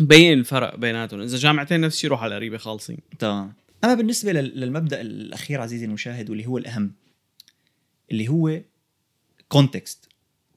مبين 0.00 0.38
الفرق 0.38 0.76
بيناتهم. 0.76 1.20
إذا 1.20 1.36
جامعتين 1.36 1.80
نفس 1.80 1.94
الشيء 1.96 2.10
روح 2.10 2.22
على 2.22 2.28
القريبه 2.30 2.58
خالصين. 2.58 2.98
تمام. 3.18 3.52
أما 3.84 3.94
بالنسبة 3.94 4.32
لل- 4.32 4.60
للمبدأ 4.60 5.00
الأخير 5.00 5.60
عزيزي 5.60 5.84
المشاهد 5.84 6.30
واللي 6.30 6.46
هو 6.46 6.58
الأهم 6.58 6.92
اللي 8.10 8.28
هو 8.28 8.60
context 9.48 10.08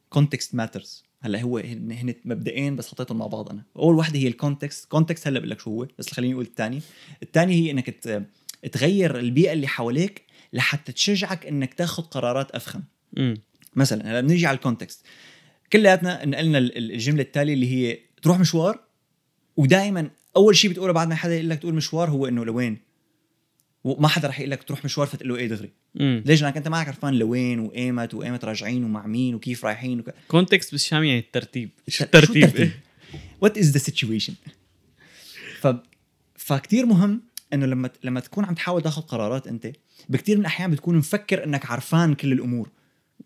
context 0.09 0.55
matters 0.55 1.03
هلأ 1.21 1.41
هو 1.41 1.57
هن 1.57 2.13
مبدئين 2.25 2.75
بس 2.75 2.91
حطيتهم 2.91 3.17
مع 3.17 3.27
بعض 3.27 3.49
أنا. 3.49 3.63
أول 3.75 3.95
وحده 3.95 4.19
هي 4.19 4.27
ال 4.27 4.35
context 4.35 4.86
context 4.86 5.27
هلأ 5.27 5.39
بقول 5.39 5.49
لك 5.49 5.59
شو 5.59 5.69
هو 5.69 5.87
بس 5.99 6.13
خليني 6.13 6.33
أقول 6.33 6.45
الثاني 6.45 6.81
الثاني 7.23 7.53
هي 7.53 7.71
إنك 7.71 7.89
تغير 8.71 9.19
البيئة 9.19 9.53
اللي 9.53 9.67
حواليك 9.67 10.21
لحتى 10.53 10.91
تشجعك 10.91 11.45
إنك 11.45 11.73
تاخذ 11.73 12.03
قرارات 12.03 12.51
أفخم. 12.51 12.81
امم 13.17 13.37
مثلا 13.75 14.11
هلأ 14.11 14.21
بنيجي 14.21 14.45
على 14.47 14.55
ال 14.55 14.62
context 14.62 15.05
كلياتنا 15.73 16.25
نقلنا 16.25 16.57
ال- 16.57 16.77
ال- 16.77 16.91
الجملة 16.91 17.21
التالية 17.21 17.53
اللي 17.53 17.71
هي 17.71 17.99
تروح 18.21 18.39
مشوار 18.39 18.79
ودائما 19.57 20.09
أول 20.35 20.55
شيء 20.55 20.71
بتقوله 20.71 20.93
بعد 20.93 21.07
ما 21.07 21.15
حدا 21.15 21.35
يقول 21.35 21.49
لك 21.49 21.59
تقول 21.59 21.73
مشوار 21.73 22.09
هو 22.09 22.27
إنه 22.27 22.45
لوين؟ 22.45 22.77
وما 23.83 24.07
حدا 24.07 24.27
رح 24.27 24.39
يقول 24.39 24.51
لك 24.51 24.63
تروح 24.63 24.85
مشوار 24.85 25.07
فتقول 25.07 25.29
له 25.29 25.35
إيه 25.35 25.47
دغري. 25.47 25.69
امم 25.99 26.23
ليش؟ 26.25 26.41
لأنك 26.41 26.57
أنت 26.57 26.67
ما 26.67 26.77
عرفان 26.77 27.13
لوين 27.13 27.59
وايمت 27.59 28.13
وايمت 28.13 28.45
راجعين 28.45 28.83
ومع 28.83 29.07
مين 29.07 29.35
وكيف 29.35 29.65
رايحين 29.65 29.99
وك... 29.99 30.13
context 30.27 30.71
بالشام 30.71 31.03
يعني 31.03 31.19
الترتيب. 31.19 31.69
شو 31.87 32.03
الترتيب؟ 32.03 32.71
what 33.41 33.57
is 33.57 33.71
the 33.71 33.77
situation 33.77 34.34
ف 35.59 35.67
فكتير 36.35 36.85
مهم 36.85 37.21
إنه 37.53 37.65
لما 37.65 37.89
لما 38.03 38.19
تكون 38.19 38.45
عم 38.45 38.53
تحاول 38.53 38.81
تاخذ 38.81 39.01
قرارات 39.01 39.47
أنت 39.47 39.71
بكثير 40.09 40.35
من 40.35 40.41
الأحيان 40.41 40.71
بتكون 40.71 40.97
مفكر 40.97 41.43
إنك 41.43 41.71
عرفان 41.71 42.15
كل 42.15 42.31
الأمور. 42.31 42.69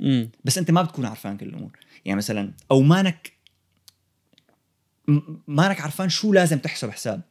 امم 0.02 0.30
بس 0.46 0.58
أنت 0.58 0.72
ما 0.72 0.82
بتكون 0.82 1.06
عرفان 1.06 1.38
كل 1.38 1.46
الأمور. 1.46 1.72
يعني 2.06 2.18
مثلا 2.18 2.52
أو 2.72 2.82
مانك 2.82 3.32
مانك 5.48 5.82
عرفان 5.82 6.10
شو 6.10 6.34
لازم 6.34 6.58
تحسب 6.60 6.90
حساب. 6.90 7.22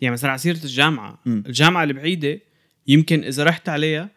يعني 0.00 0.12
مثلا 0.12 0.30
على 0.30 0.38
سيرة 0.38 0.64
الجامعة. 0.64 1.18
مم. 1.26 1.42
الجامعة 1.46 1.84
البعيدة 1.84 2.40
يمكن 2.86 3.24
إذا 3.24 3.44
رحت 3.44 3.68
عليها 3.68 4.08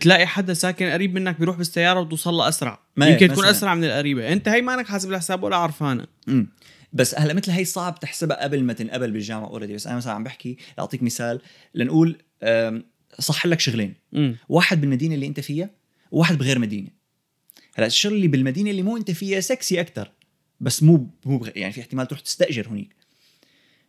تلاقي 0.00 0.26
حدا 0.26 0.54
ساكن 0.54 0.86
قريب 0.86 1.14
منك 1.14 1.38
بيروح 1.38 1.56
بالسيارة 1.56 2.00
وتوصل 2.00 2.34
له 2.34 2.48
أسرع. 2.48 2.80
ما- 2.96 3.06
يمكن 3.06 3.28
تكون. 3.28 3.44
أسرع 3.44 3.74
من 3.74 3.84
القريبة. 3.84 4.32
أنت 4.32 4.48
هي 4.48 4.62
مانك 4.62 4.86
حاسب 4.86 5.10
الحساب 5.10 5.42
ولا 5.42 5.56
عرفانة. 5.56 6.06
امم 6.28 6.48
بس 6.92 7.14
هلا 7.18 7.34
مثل 7.34 7.50
هي 7.52 7.64
صعب 7.64 8.00
تحسبها 8.00 8.42
قبل 8.42 8.64
ما 8.64 8.72
تنقبل 8.72 9.10
بالجامعة 9.10 9.48
already 9.48 9.74
بس 9.74 9.86
أنا 9.86 9.96
مثلا 9.96 10.12
عم 10.12 10.24
بحكي 10.24 10.56
لأعطيك 10.78 11.02
مثال. 11.02 11.40
لنقول 11.74 12.16
صح 13.18 13.46
لك 13.46 13.60
شغلين. 13.60 13.94
امم 14.14 14.36
واحد 14.48 14.80
بالمدينة 14.80 15.14
اللي 15.14 15.26
أنت 15.26 15.40
فيها 15.40 15.70
وواحد 16.10 16.38
بغير 16.38 16.58
مدينة. 16.58 16.88
هلا 17.74 17.86
الشغل 17.86 18.12
اللي 18.12 18.28
بالمدينة 18.28 18.70
اللي 18.70 18.82
مو 18.82 18.96
أنت 18.96 19.10
فيها 19.10 19.40
سكسي 19.40 19.80
أكثر 19.80 20.10
بس 20.62 20.82
مو 20.82 21.10
مو. 21.24 21.46
يعني 21.56 21.72
في 21.72 21.80
احتمال 21.80 22.06
تروح 22.06 22.20
تستأجر 22.20 22.68
هنيك 22.68 22.96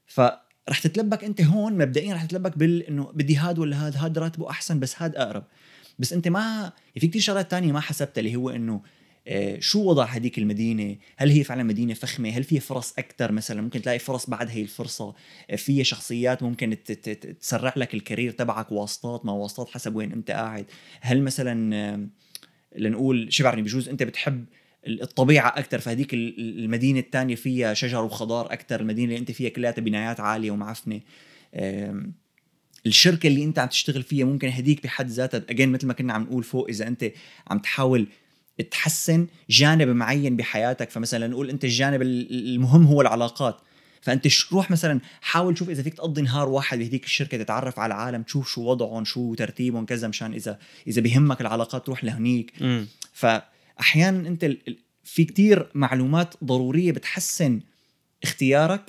فرح 0.05 0.79
تتلبك 0.83 1.23
أنت 1.23 1.41
هون 1.41 1.73
مبدئيا 1.73 2.13
رح 2.13 2.25
تتلبك 2.25 2.57
بال 2.57 2.83
إنه 2.83 3.11
بدي 3.13 3.35
هاد 3.37 3.59
ولا 3.59 3.87
هاد 3.87 3.97
هاد 3.97 4.17
راتبه 4.17 4.49
أحسن 4.49 4.79
بس 4.79 5.01
هاد 5.01 5.15
أقرب 5.15 5.43
بس 5.99 6.13
أنت 6.13 6.27
ما 6.27 6.39
يعني 6.39 6.99
في 6.99 7.07
كتير 7.07 7.21
شغلات 7.21 7.51
تانية 7.51 7.71
ما 7.71 7.79
حسبتها 7.79 8.19
اللي 8.19 8.35
هو 8.35 8.49
إنه 8.49 8.81
آه، 9.27 9.59
شو 9.59 9.83
وضع 9.83 10.05
هذيك 10.05 10.37
المدينة؟ 10.37 10.97
هل 11.17 11.29
هي 11.29 11.43
فعلا 11.43 11.63
مدينة 11.63 11.93
فخمة؟ 11.93 12.29
هل 12.29 12.43
فيها 12.43 12.59
فرص 12.59 12.93
أكثر 12.97 13.31
مثلا؟ 13.31 13.61
ممكن 13.61 13.81
تلاقي 13.81 13.99
فرص 13.99 14.29
بعد 14.29 14.49
هي 14.49 14.61
الفرصة، 14.61 15.15
آه، 15.49 15.55
فيها 15.55 15.83
شخصيات 15.83 16.43
ممكن 16.43 16.77
تسرع 17.39 17.73
لك 17.75 17.93
الكارير 17.93 18.31
تبعك 18.31 18.71
واسطات 18.71 19.25
ما 19.25 19.31
واسطات 19.31 19.69
حسب 19.69 19.95
وين 19.95 20.11
أنت 20.11 20.31
قاعد، 20.31 20.65
هل 21.01 21.21
مثلا 21.21 22.09
لنقول 22.75 23.33
شو 23.33 23.43
بعرفني 23.43 23.61
بجوز 23.61 23.89
أنت 23.89 24.03
بتحب 24.03 24.45
ال- 24.87 25.01
الطبيعة 25.01 25.47
أكثر 25.47 25.79
فهديك 25.79 26.13
ال- 26.13 26.39
ال- 26.39 26.59
المدينة 26.59 26.99
الثانية 26.99 27.35
فيها 27.35 27.73
شجر 27.73 28.03
وخضار 28.03 28.53
أكثر، 28.53 28.81
المدينة 28.81 29.07
اللي 29.07 29.19
أنت 29.19 29.31
فيها 29.31 29.49
كلها 29.49 29.71
بنايات 29.71 30.19
عالية 30.19 30.51
ومعفنة. 30.51 31.01
آم، 31.55 32.13
الشركة 32.85 33.27
اللي 33.27 33.43
أنت 33.43 33.59
عم 33.59 33.67
تشتغل 33.67 34.03
فيها 34.03 34.25
ممكن 34.25 34.49
هديك 34.49 34.83
بحد 34.83 35.07
ذاتها 35.07 35.43
اجين 35.49 35.71
مثل 35.71 35.87
ما 35.87 35.93
كنا 35.93 36.13
عم 36.13 36.21
نقول 36.21 36.43
فوق 36.43 36.67
إذا 36.69 36.87
أنت 36.87 37.11
عم 37.47 37.59
تحاول 37.59 38.07
تحسن 38.71 39.27
جانب 39.49 39.87
معين 39.87 40.37
بحياتك. 40.37 40.89
فمثلا 40.89 41.27
نقول 41.27 41.49
أنت 41.49 41.63
الجانب 41.63 42.01
ال- 42.01 42.55
المهم 42.55 42.85
هو 42.85 43.01
العلاقات. 43.01 43.57
فأنت 44.01 44.27
روح 44.51 44.71
مثلا 44.71 44.99
حاول 45.21 45.57
شوف 45.57 45.69
إذا 45.69 45.83
فيك 45.83 45.93
تقضي 45.93 46.21
نهار 46.21 46.49
واحد 46.49 46.79
بهديك 46.79 47.05
الشركة 47.05 47.37
تتعرف 47.37 47.79
على 47.79 47.93
العالم 47.93 48.23
تشوف 48.23 48.49
شو 48.49 48.61
وضعهم 48.61 49.05
شو 49.05 49.33
ترتيبهم 49.35 49.85
كذا 49.85 50.07
مشان 50.07 50.33
اذا 50.33 50.59
إذا 50.87 51.01
بهمك 51.01 51.41
العلاقات 51.41 51.85
تروح 51.85 52.03
لهنيك. 52.03 52.53
امم 52.61 52.87
فاحيانا 53.77 54.27
أنت 54.27 54.57
في 55.03 55.25
كتير 55.25 55.69
معلومات 55.73 56.35
ضرورية 56.43 56.91
بتحسن 56.91 57.61
اختيارك 58.23 58.81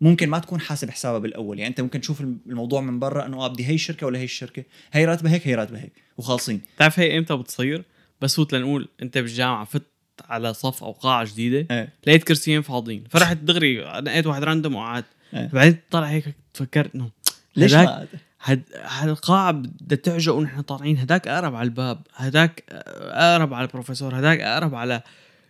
ممكن 0.00 0.28
ما 0.28 0.38
تكون 0.38 0.60
حاسب 0.60 0.90
حسابها 0.90 1.18
بالأول. 1.18 1.58
يعني 1.58 1.70
أنت 1.70 1.80
ممكن 1.80 2.00
تشوف 2.00 2.20
الموضوع 2.20 2.80
من 2.80 2.98
برا 2.98 3.26
إنه 3.26 3.44
آه 3.44 3.48
بدي 3.48 3.66
هي 3.66 3.74
الشركة 3.74 4.06
ولا 4.06 4.18
هي 4.18 4.24
الشركة. 4.24 4.64
هي 4.92 5.04
راتبها 5.04 5.32
هيك 5.32 5.48
هي 5.48 5.54
راتبها 5.54 5.80
هيك 5.80 5.92
وخالصين. 6.16 6.60
بتعرف 6.76 6.98
هي 6.98 7.18
إمتى 7.18 7.36
بتصير؟ 7.36 7.84
بس 8.20 8.36
فوت 8.36 8.54
لنقول 8.54 8.88
أنت 9.02 9.18
بالجامعة 9.18 9.64
فت 9.64 9.92
على 10.24 10.54
صف 10.54 10.84
أو 10.84 10.92
قاعة 10.92 11.24
جديدة 11.32 11.66
إيه. 11.76 11.92
لقيت 12.06 12.24
كرسيين 12.24 12.62
فاضيين 12.62 13.04
فرحت 13.10 13.36
دغري 13.36 13.84
نقيت 13.84 14.26
واحد 14.26 14.44
random 14.44 14.74
وقعدت 14.74 15.06
إيه. 15.34 15.50
بعدين 15.52 15.76
طلع 15.90 16.06
هيك 16.06 16.24
تفكرت 16.54 16.94
إنه 16.94 17.10
ليش 17.56 17.74
ما 17.74 18.06
هد 18.42 18.62
هالقاعة 18.84 19.52
بدها 19.52 19.98
تعجق 19.98 20.34
ونحن 20.34 20.60
طالعين 20.60 20.98
هداك 20.98 21.28
أقرب 21.28 21.54
على 21.54 21.66
الباب 21.66 22.00
هداك 22.14 22.64
أقرب 22.68 23.54
على 23.54 23.66
البروفيسور 23.66 24.18
هداك 24.18 24.40
أقرب 24.40 24.74
على 24.74 25.02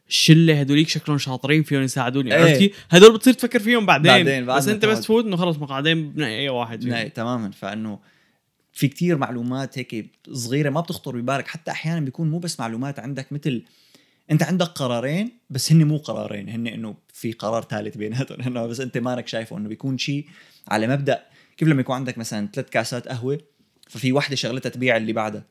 الشلة 0.09 0.61
هدوليك 0.61 0.89
شكلهم 0.89 1.19
شاطرين 1.19 1.63
فيهم 1.63 1.83
يساعدوني 1.83 2.35
إيه. 2.35 2.41
عرفت 2.41 2.59
كيف؟ 2.59 2.87
هدول 2.91 3.17
بتصير 3.17 3.33
تفكر 3.33 3.59
فيهم 3.59 3.87
بعدين, 3.87 4.13
بعدين، 4.13 4.47
بعد 4.47 4.59
بس 4.59 4.69
أنت 4.69 4.87
بس. 4.87 5.01
تفوت 5.01 5.25
إنه 5.25 5.37
خلص 5.37 5.57
مقعدين 5.57 6.13
بنقي 6.13 6.39
أي 6.39 6.49
واحد 6.49 6.83
فيهم 6.83 7.09
تماما 7.09 7.51
فإنه 7.51 7.99
في 8.73 8.89
كتير 8.89 9.19
معلومات 9.19 9.79
هيك 9.79 10.11
صغيرة 10.33 10.71
ما 10.71 10.81
بتخطر 10.81 11.17
ببالك 11.17 11.49
حتى 11.49 11.71
أحيانا 11.71 12.01
بيكون 12.01 12.31
مو 12.31 12.39
بس 12.39 12.61
معلومات 12.61 12.99
عندك 12.99 13.33
مثل 13.33 13.63
أنت 14.31 14.43
عندك 14.43 14.67
قرارين 14.67 15.31
بس 15.51 15.73
هن 15.73 15.85
مو 15.85 15.97
قرارين 15.97 16.49
هن 16.49 16.67
إنه 16.67 16.95
في 17.13 17.33
قرار 17.33 17.63
ثالث 17.63 17.97
بيناتهم 17.97 18.69
بس 18.69 18.81
أنت 18.81 18.99
مانك 18.99 19.29
شايفه 19.29 19.59
إنه 19.59 19.69
بيكون 19.69 19.99
شيء 19.99 20.27
على 20.69 20.87
مبدأ 20.87 21.23
كيف 21.63 21.69
لما 21.69 21.81
يكون 21.81 21.97
عندك 21.97 22.19
مثلا 22.19 22.49
ثلاث 22.55 22.71
كاسات 22.71 23.09
قهوة 23.09 23.39
ففي 23.89 24.13
وحدة 24.13 24.37
شغلتها 24.37 24.71
تبيع 24.71 24.97
اللي 24.97 25.13
بعدها. 25.13 25.45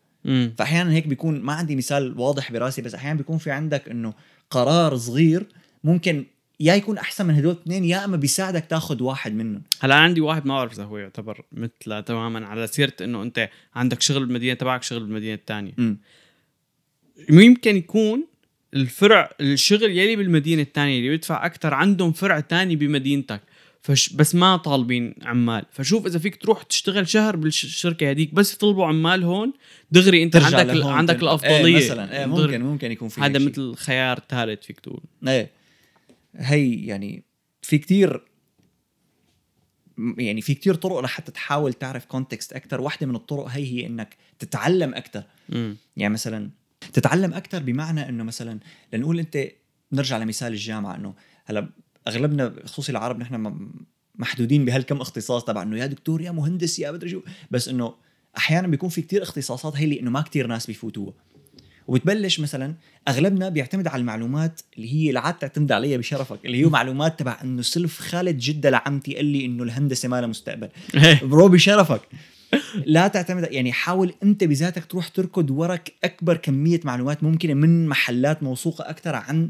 فاحيانا 0.57 0.91
هيك 0.91 1.07
بيكون 1.07 1.41
ما 1.41 1.53
عندي 1.53 1.75
مثال 1.75 2.19
واضح 2.19 2.51
براسي 2.51 2.81
بس 2.81 2.95
أحيانا 2.95 3.17
بيكون 3.17 3.37
في 3.37 3.51
عندك 3.51 3.89
إنه 3.89 4.13
قرار 4.49 4.97
صغير 4.97 5.45
ممكن 5.83 6.25
يا 6.59 6.75
يكون 6.75 6.97
أحسن 6.97 7.25
من 7.25 7.35
هدول 7.35 7.51
الاثنين 7.51 7.85
يا 7.85 8.05
إما 8.05 8.17
بيساعدك 8.17 8.65
تاخذ 8.65 9.03
واحد 9.03 9.33
منهم. 9.33 9.61
هلا 9.79 9.95
عندي 9.95 10.21
واحد 10.21 10.45
ما 10.45 10.53
بعرف 10.53 10.73
إذا 10.73 10.83
هو 10.83 10.97
يعتبر 10.97 11.45
مثله 11.51 12.01
تماما 12.01 12.47
على 12.47 12.67
سيرة 12.67 12.93
إنه 13.01 13.23
أنت 13.23 13.49
عندك 13.75 14.01
شغل 14.01 14.25
بالمدينة 14.25 14.53
تبعك 14.53 14.83
شغل 14.83 14.99
بالمدينة 14.99 15.33
الثانية 15.33 15.73
يمكن 17.29 17.75
يكون 17.75 18.27
الفرع 18.73 19.29
الشغل 19.41 19.91
يلي 19.91 20.15
بالمدينة 20.15 20.61
الثانية 20.61 20.97
اللي 20.97 21.09
بيدفع 21.09 21.45
أكثر 21.45 21.73
عندهم 21.73 22.11
فرع 22.11 22.39
تاني 22.39 22.75
بمدينتك. 22.75 23.41
فش 23.81 24.13
بس 24.13 24.35
ما 24.35 24.57
طالبين 24.57 25.15
عمال. 25.21 25.65
فشوف 25.71 26.05
إذا 26.05 26.19
فيك 26.19 26.35
تروح 26.35 26.63
تشتغل 26.63 27.07
شهر 27.07 27.35
بالشركة 27.35 28.09
هذيك 28.09 28.33
بس 28.33 28.53
يطلبوا 28.53 28.85
عمال 28.85 29.23
هون. 29.23 29.53
دغري 29.91 30.23
أنت 30.23 30.33
ترجع 30.33 30.57
عندك 30.57 30.85
عندك 30.85 31.23
الأفضلية. 31.23 31.77
إيه 31.77 31.85
مثلا 31.85 32.19
إيه 32.19 32.25
دغري. 32.25 32.57
ممكن 32.57 32.61
ممكن 32.61 32.91
يكون 32.91 33.09
في 33.09 33.21
هذا. 33.21 33.39
مثل 33.39 33.75
خيار 33.75 34.19
ثالث 34.29 34.65
فيك 34.65 34.79
تقول. 34.79 35.01
إيه. 35.27 35.51
هي 36.35 36.85
يعني 36.85 37.23
في 37.61 37.77
كتير 37.77 38.23
يعني 40.17 40.41
في 40.41 40.53
كتير 40.53 40.75
طرق 40.75 40.99
لحتى 40.99 41.31
تحاول 41.31 41.73
تعرف 41.73 42.05
كونتكست 42.05 42.53
أكثر 42.53 42.81
واحدة 42.81 43.07
من 43.07 43.15
الطرق 43.15 43.47
هي 43.47 43.63
هي 43.63 43.87
إنك 43.87 44.17
تتعلم 44.39 44.93
أكثر 44.93 45.23
يعني 45.97 46.13
مثلا 46.13 46.49
تتعلم 46.93 47.33
أكثر 47.33 47.59
بمعنى 47.59 48.09
إنه 48.09 48.23
مثلا 48.23 48.59
لنقول 48.93 49.19
أنت 49.19 49.47
نرجع 49.91 50.17
لمثال 50.17 50.53
الجامعة 50.53 50.95
إنه 50.95 51.13
هلأ 51.45 51.69
أغلبنا 52.07 52.53
خصوصي 52.65 52.91
العرب 52.91 53.19
نحن 53.19 53.55
محدودين 54.15 54.65
بهالكم 54.65 55.01
اختصاص 55.01 55.45
تبع 55.45 55.61
إنه 55.61 55.77
يا 55.77 55.85
دكتور 55.85 56.21
يا 56.21 56.31
مهندس 56.31 56.79
يا 56.79 56.91
بدري 56.91 57.09
شو. 57.09 57.21
بس 57.51 57.67
إنه 57.67 57.93
أحيانا 58.37 58.67
بيكون 58.67 58.89
في 58.89 59.01
كتير 59.01 59.23
اختصاصات 59.23 59.75
هي 59.75 59.83
اللي 59.83 59.99
إنه 59.99 60.11
ما 60.11 60.21
كتير 60.21 60.47
ناس 60.47 60.67
بيفوتوها. 60.67 61.13
وبتبلش 61.87 62.39
مثلا 62.39 62.75
أغلبنا 63.07 63.49
بيعتمد 63.49 63.87
على 63.87 64.01
المعلومات 64.01 64.61
اللي 64.77 64.93
هي 64.93 65.09
العاد 65.09 65.33
تعتمد 65.33 65.71
عليها 65.71 65.97
بشرفك 65.97 66.45
اللي 66.45 66.61
هي 66.61 66.65
معلومات 66.65 67.19
تبع 67.19 67.37
إنه 67.43 67.61
سلف 67.61 67.99
خالد 67.99 68.37
جده 68.37 68.69
لعمتي 68.69 69.15
قال 69.15 69.25
لي 69.25 69.45
إنه 69.45 69.63
الهندسة 69.63 70.09
ما 70.09 70.21
لها 70.21 70.27
مستقبل. 70.27 70.69
برو 71.29 71.47
بشرفك. 71.47 72.01
لا 72.85 73.07
تعتمد 73.07 73.47
يعني 73.51 73.71
حاول 73.71 74.13
أنت 74.23 74.43
بذاتك 74.43 74.85
تروح 74.85 75.07
تركض 75.07 75.51
ورك 75.51 75.93
أكبر 76.03 76.37
كمية 76.37 76.79
معلومات 76.83 77.23
ممكنة 77.23 77.53
من 77.53 77.87
محلات 77.87 78.43
موثوقة 78.43 78.89
أكثر 78.89 79.15
عن 79.15 79.49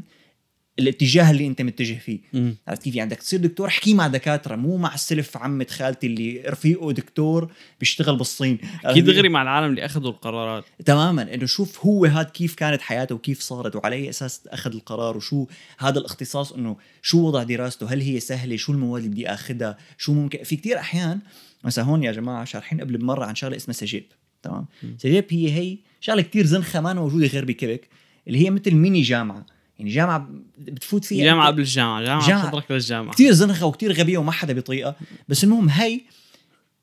الاتجاه 0.78 1.30
اللي 1.30 1.46
انت 1.46 1.62
متجه 1.62 1.98
فيه. 1.98 2.20
عرفت 2.68 2.82
كيف؟ 2.82 2.96
يعني 2.96 3.10
بدك 3.10 3.18
تصير 3.18 3.40
دكتور 3.40 3.68
احكي 3.68 3.94
مع 3.94 4.06
دكاترة 4.06 4.56
مو 4.56 4.76
مع 4.76 4.94
السلف 4.94 5.36
عمة 5.36 5.66
خالتي 5.70 6.06
اللي 6.06 6.42
رفيقه 6.46 6.92
دكتور 6.92 7.52
بيشتغل 7.80 8.16
بالصين. 8.16 8.58
أكيد 8.84 9.04
دغري 9.04 9.28
مع 9.28 9.42
العالم 9.42 9.70
اللي 9.70 9.84
أخذوا 9.84 10.10
القرارات. 10.10 10.64
تماما. 10.84 11.34
إنه 11.34 11.46
شوف 11.46 11.86
هو 11.86 12.04
هاد 12.04 12.26
كيف 12.26 12.54
كانت 12.54 12.82
حياته 12.82 13.14
وكيف 13.14 13.40
صارت 13.40 13.76
وعلى 13.76 13.96
أي 13.96 14.08
أساس 14.08 14.46
أخذ 14.46 14.74
القرار 14.74 15.16
وشو 15.16 15.46
هذا 15.78 15.98
الاختصاص 15.98 16.52
إنه 16.52 16.76
شو 17.02 17.26
وضع 17.26 17.42
دراسته 17.42 17.92
هل 17.92 18.00
هي 18.00 18.20
سهلة 18.20 18.56
شو 18.56 18.72
المواد 18.72 19.02
اللي 19.02 19.14
بدي 19.14 19.28
آخذها 19.28 19.78
شو 19.98 20.12
ممكن؟ 20.12 20.42
في 20.44 20.56
كتير 20.56 20.78
أحيان 20.78 21.20
مثلا 21.64 21.84
هون 21.84 22.04
يا 22.04 22.12
جماعة 22.12 22.44
شارحين 22.44 22.80
قبل 22.80 22.96
بمرة 22.96 23.24
عن 23.24 23.34
شغلة 23.34 23.56
اسمها 23.56 23.74
سجيب. 23.74 24.04
تمام؟ 24.42 24.66
سجيب 24.98 25.24
هي 25.30 25.52
هي 25.52 25.78
شغلة 26.00 26.22
كتير 26.22 26.46
زنخة 26.46 26.80
ما 26.80 26.92
موجودة 26.92 27.26
غير 27.26 27.44
بكيبك 27.44 27.88
اللي 28.28 28.44
هي 28.46 28.50
مثل 28.50 28.74
ميني 28.74 29.02
جامعة. 29.02 29.46
يعني 29.78 29.90
جامعة 29.90 30.28
بتفوت 30.58 31.04
فيها. 31.04 31.24
جامعة 31.24 31.46
قبل 31.46 31.60
الجامعة 31.60 32.02
جامعة 32.02 32.26
جامعة. 32.26 32.42
بتحضرك 32.42 32.70
للجامعة. 32.70 33.14
كثير 33.14 33.32
زنخة 33.32 33.66
وكثير 33.66 33.92
غبية 33.92 34.18
وما 34.18 34.32
حدا 34.32 34.52
بيطيقها. 34.52 34.96
بس 35.28 35.44
المهم 35.44 35.68
هي 35.68 36.00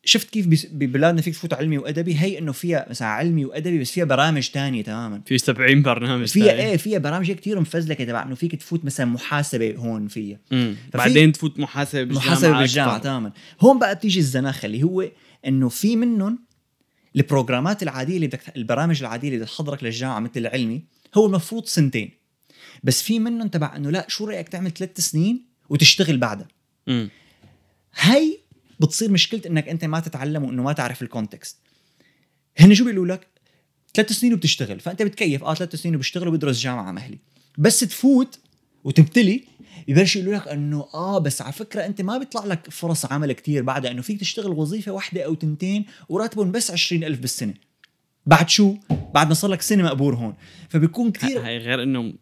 شفت 0.06 0.30
كيف 0.30 0.68
ببلادنا 0.72 1.22
فيك 1.22 1.34
تفوت 1.34 1.54
علمي 1.54 1.78
وأدبي؟ 1.78 2.16
هي 2.16 2.40
إنه 2.40 2.52
فيها 2.52 2.86
مثلا 2.90 3.08
علمي 3.08 3.46
وأدبي 3.46 3.80
بس 3.80 3.92
فيها 3.92 4.06
برامج 4.06 4.48
تانية 4.50 4.84
تماما. 4.84 5.22
في 5.26 5.38
70 5.38 5.82
برنامج 5.82 6.28
فيها. 6.28 6.52
إيه 6.52 6.78
فيها 6.78 7.00
برامج 7.00 7.32
كثير 7.32 7.60
مفزلكة 7.60 8.04
تبع 8.04 8.24
إنه 8.24 8.36
فيك 8.36 8.56
تفوت 8.56 8.86
مثلا 8.86 9.06
محاسبة 9.06 9.76
هون 9.76 10.08
فيها. 10.08 10.40
بعدين 10.94 11.32
تفوت 11.32 11.60
محاسبة 11.60 12.04
بالجامعة 12.04 12.28
محاسبة 12.28 12.58
بالجامعة. 12.60 12.98
تماما. 12.98 13.32
هون 13.62 13.80
بقى 13.80 13.96
بتيجي 13.96 14.20
الزناخة 14.20 14.66
اللي 14.66 14.84
هو 14.84 15.10
إنه 15.48 15.70
في 15.70 15.96
منهم 15.96 16.40
البروجرامات 17.16 17.84
العادية 17.84 18.16
اللي 18.16 18.28
بدك 18.28 18.42
البرامج 18.58 19.00
العادية 19.00 19.28
اللي 19.28 19.40
بدك 19.40 19.50
تحضرك 19.50 19.84
للجامعة 19.84 20.20
مثل 20.20 20.32
العلمي 20.38 20.84
هو 21.16 21.26
المفروض 21.26 21.66
سنتين. 21.66 22.19
بس 22.84 23.02
في 23.02 23.20
منهم 23.20 23.48
تبع 23.48 23.76
إنه 23.76 23.90
لا 23.90 24.06
شو 24.10 24.26
رأيك 24.26 24.50
تعمل 24.50 24.72
ثلاث 24.72 25.00
سنين 25.00 25.46
وتشتغل 25.70 26.18
بعدها؟ 26.18 26.48
مم. 26.88 27.10
هي 27.96 28.38
بتصير 28.80 29.12
مشكلة 29.12 29.42
إنك 29.46 29.70
أنت 29.70 29.86
ما 29.86 30.00
تتعلم 30.00 30.44
وإنه 30.44 30.64
ما 30.64 30.74
تعرف 30.74 31.02
ال 31.02 31.09
context 31.09 31.58
هن 32.58 32.74
شو 32.74 32.84
بيقولوا 32.84 33.16
لك؟ 33.16 33.28
ثلاث 33.94 34.12
سنين 34.12 34.34
وبتشتغل 34.34 34.80
فأنت 34.80 35.02
بتكيف 35.02 35.44
آه 35.44 35.54
ثلاث 35.54 35.76
سنين 35.76 35.96
وبشتغل 35.96 36.28
وبدرس 36.28 36.60
جامعة 36.60 36.92
مهني 36.92 37.18
بس 37.58 37.80
تفوت 37.80 38.40
وتبتلي 38.84 39.44
يبلش 39.88 40.16
يقولوا 40.16 40.36
لك 40.36 40.48
إنه 40.48 40.88
آه 40.94 41.20
بس 41.20 41.42
على 41.42 41.54
فكرة 41.54 41.86
أنت 41.86 42.02
ما 42.02 42.18
بيطلع 42.18 42.46
لك 42.46 42.70
فرص 42.70 43.06
عمل 43.06 43.32
كتير 43.32 43.64
بعدها 43.64 43.92
إنه 43.92 44.02
فيك 44.02 44.20
تشتغل 44.20 44.52
وظيفة 44.52 44.92
واحدة 44.92 45.26
أو 45.26 45.34
تنتين 45.34 45.86
وراتبهم 46.10 46.52
بس 46.52 46.72
20000 46.72 47.20
بالسنة. 47.20 47.54
بعد 48.26 48.50
شو؟ 48.50 48.76
بعد 49.14 49.28
ما 49.28 49.34
صار 49.34 49.52
لك 49.52 49.62
سنة 49.62 49.84
مقبور 49.84 50.16
هون. 50.16 50.34
فبيكون 50.70 51.12
كتير 51.12 51.46
هاي 51.46 51.58
غير 51.58 51.84
إنه 51.84 52.14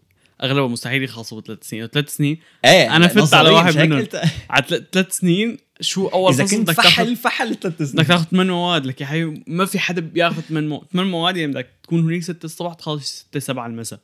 اغلبها 0.44 0.68
مستحيل 0.68 1.04
يخلصوا 1.04 1.42
بثلاث 1.42 1.70
سنين 1.70 1.88
ثلاث 1.88 2.16
سنين. 2.16 2.40
إيه 2.66 2.96
أنا 2.96 3.08
فت 3.08 3.34
على 3.34 3.50
نظرياً 3.50 3.52
واحد 3.52 3.78
منهم. 3.78 4.08
على 4.50 4.86
ثلاث 4.92 5.18
سنين 5.18 5.58
شو 5.82 6.08
أول 6.08 6.34
إذا 6.34 6.44
كنت 6.44 6.70
بدك 6.70 6.74
فحل 6.74 7.16
فحل 7.16 7.56
ثلاث 7.56 7.76
بدك 7.76 7.84
سنين 7.84 8.06
تاخذ 8.06 8.24
ثمان 8.24 8.48
مواد 8.48 8.86
لك 8.86 9.02
يا 9.02 9.06
حبيبي 9.06 9.44
ما 9.48 9.66
في 9.66 9.80
حدا 9.80 10.02
بياخذ 10.02 10.42
ثمان 10.42 10.70
مواد 10.70 10.86
ثمان 10.94 11.08
مواد 11.08 11.38
يعني 11.38 11.52
بدك 11.52 11.70
تكون 11.84 12.00
هنيك 12.00 12.24
6 12.24 12.46
الصبح 12.46 12.74
تخلص 12.74 13.28
6 13.30 13.40
7 13.40 13.68
المساء. 13.68 14.00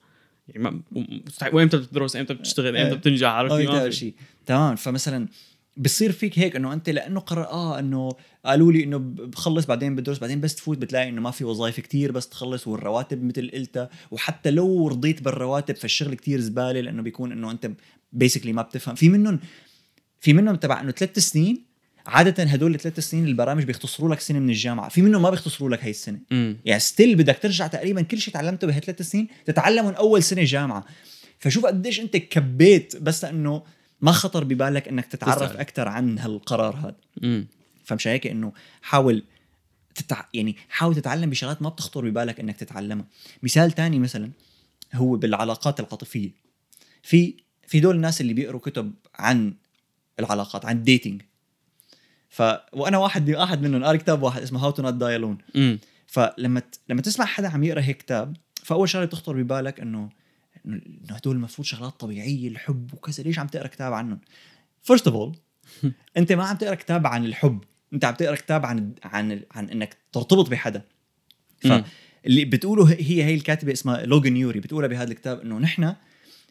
يعني 0.48 0.64
ما 0.64 0.82
مستحيل. 1.28 1.56
وإمتى 1.56 1.78
بتدرس؟ 1.78 2.16
إمتى 2.16 2.34
بتشتغل؟ 2.34 2.78
إمتى 2.78 2.92
إيه. 2.92 2.98
بتنجح؟ 2.98 3.30
عرفت. 3.30 3.90
شيء 3.90 4.14
تمام. 4.46 4.76
فمثلا 4.76 5.28
بصير 5.78 6.12
فيك 6.12 6.40
هيك 6.40 6.56
إنه 6.56 6.74
أنت 6.74 6.90
لأنه 6.90 7.20
قرر 7.20 7.48
آه 7.48 7.80
إنه 7.80 8.10
قالوا 8.46 8.72
لي 8.72 8.84
إنه 8.84 8.98
بخلص 8.98 9.66
بعدين 9.66 9.96
بدرس 9.96 10.20
بعدين 10.20 10.42
بس 10.42 10.56
تفوت 10.56 10.78
بتلاقي 10.78 11.10
إنه 11.10 11.22
ما 11.22 11.32
في 11.32 11.44
وظائف 11.44 11.80
كتير 11.80 12.12
بس 12.12 12.30
تخلص 12.30 12.68
والرواتب 12.68 13.24
مثل 13.24 13.52
قلتها. 13.54 13.90
وحتى 14.12 14.52
لو 14.52 14.88
رضيت 14.88 15.22
بالرواتب 15.22 15.76
فالشغل 15.76 16.14
كتير 16.14 16.40
زبالة 16.40 16.82
لأنه 16.82 17.02
بيكون 17.02 17.32
إنه 17.32 17.52
أنت 17.52 17.72
بيسكلي 18.14 18.54
ما 18.54 18.62
بتفهم. 18.62 18.96
في 18.96 19.10
منهم 19.10 19.40
في 20.20 20.34
منهم 20.34 20.56
تبع 20.56 20.82
إنه 20.82 20.92
ثلاث 20.92 21.20
سنين 21.20 21.66
عادة 22.06 22.44
هدول 22.44 22.76
الثلاث 22.76 23.00
سنين 23.00 23.26
البرامج 23.26 23.64
بيختصروا 23.64 24.10
لك 24.10 24.20
سنة 24.20 24.40
من 24.40 24.50
الجامعة، 24.50 24.90
في 24.90 25.02
منهم 25.02 25.22
ما 25.22 25.30
بيختصروا 25.30 25.70
لك 25.70 25.84
هي 25.84 25.90
السنة، 25.90 26.20
امم 26.32 26.58
يعني 26.66 26.80
ستيل 26.80 27.16
بدك 27.16 27.40
ترجع 27.42 27.68
تقريبا 27.68 28.02
كل 28.02 28.18
شيء 28.18 28.34
تعلمته 28.34 28.68
بهالثلاث 28.68 29.02
سنين 29.02 29.28
تتعلمه 29.46 29.90
من 29.90 29.96
أول 29.96 30.24
سنة 30.24 30.44
جامعة. 30.44 30.86
فشوف 31.40 31.66
قديش 31.66 32.00
أنت 32.00 32.18
كبيت 32.18 32.96
بس 32.96 33.24
لأنه 33.26 33.64
ما 34.04 34.12
خطر 34.12 34.43
ببالك 34.43 34.88
إنك 34.88 35.06
تتعرف 35.06 35.43
تسأل. 35.43 35.58
أكثر 35.58 35.88
عن 35.88 36.20
هالقرار 36.20 36.76
هذا. 36.76 36.95
فمش 37.84 38.08
هيك 38.08 38.28
إنه 38.28 38.54
حاول 38.82 39.24
تتع... 39.95 40.26
يعني 40.34 40.56
حاول 40.70 40.95
تتعلم 40.95 41.30
بشغلات 41.30 41.62
ما 41.62 41.70
بتخطر 41.70 42.10
ببالك 42.10 42.39
إنك 42.39 42.58
تتعلمها. 42.58 43.06
مثال 43.43 43.72
تاني 43.72 43.99
مثلا 43.99 44.32
هو 44.93 45.16
بالعلاقات 45.16 45.80
العاطفيه 45.80 46.32
في 47.04 47.34
في 47.68 47.80
دول 47.80 47.95
الناس 47.95 48.22
اللي 48.22 48.34
بيقروا 48.34 48.60
كتب 48.60 48.93
عن 49.16 49.54
العلاقات 50.20 50.66
عن 50.66 50.78
ال 50.78 50.84
dating 50.84 51.22
ف 52.30 52.43
وأنا 52.74 52.97
واحد 52.97 53.30
واحد 53.30 53.62
منهم 53.62 53.84
قاري 53.84 53.97
كتاب 53.97 54.24
واحد 54.24 54.41
اسمه 54.41 54.60
How 54.60 54.72
to 54.72 54.82
Not 54.82 54.94
Die 54.94 55.16
Alone 55.16 55.38
فلما 56.08 56.60
ت... 56.60 56.80
لما 56.89 57.01
تسمع 57.01 57.26
حدا 57.26 57.49
عم 57.49 57.64
يقرأ 57.64 57.82
هيك 57.82 57.97
كتاب 57.97 58.38
فأول 58.64 58.89
شغلة 58.89 59.06
بتخطر 59.06 59.41
ببالك 59.41 59.80
إنه 59.80 60.10
إنه 60.66 60.82
هدول 61.09 61.36
المفروض 61.36 61.68
شغلات 61.68 61.99
طبيعية 61.99 62.47
الحب 62.47 62.93
وكذا. 62.93 63.24
ليش 63.24 63.39
عم 63.39 63.47
تقرأ 63.47 63.68
كتاب 63.68 63.93
عنهم؟ 63.93 64.20
first 64.84 65.08
of 65.08 65.16
all 65.16 65.36
أنت 66.18 66.32
ما 66.32 66.45
عم 66.45 66.57
تقرأ 66.57 66.76
كتاب 66.76 67.07
عن 67.07 67.26
الحب. 67.26 67.64
أنت 67.93 68.05
عم 68.05 68.14
تقرأ 68.14 68.36
كتاب 68.36 68.66
عن 68.66 68.93
عن 69.03 69.41
عن 69.51 69.70
إنك 69.70 69.97
ترتبط 70.11 70.49
بحدا. 70.49 70.82
فاللي 71.57 72.45
بتقوله 72.45 72.89
هي 72.89 73.24
هي 73.24 73.34
الكاتبة 73.34 73.72
اسمها 73.72 74.05
لوجن 74.05 74.38
يوري 74.38 74.59
بتقولها 74.59 74.88
بهذا 74.88 75.11
الكتاب 75.11 75.39
إنه 75.39 75.59
نحن 75.59 75.95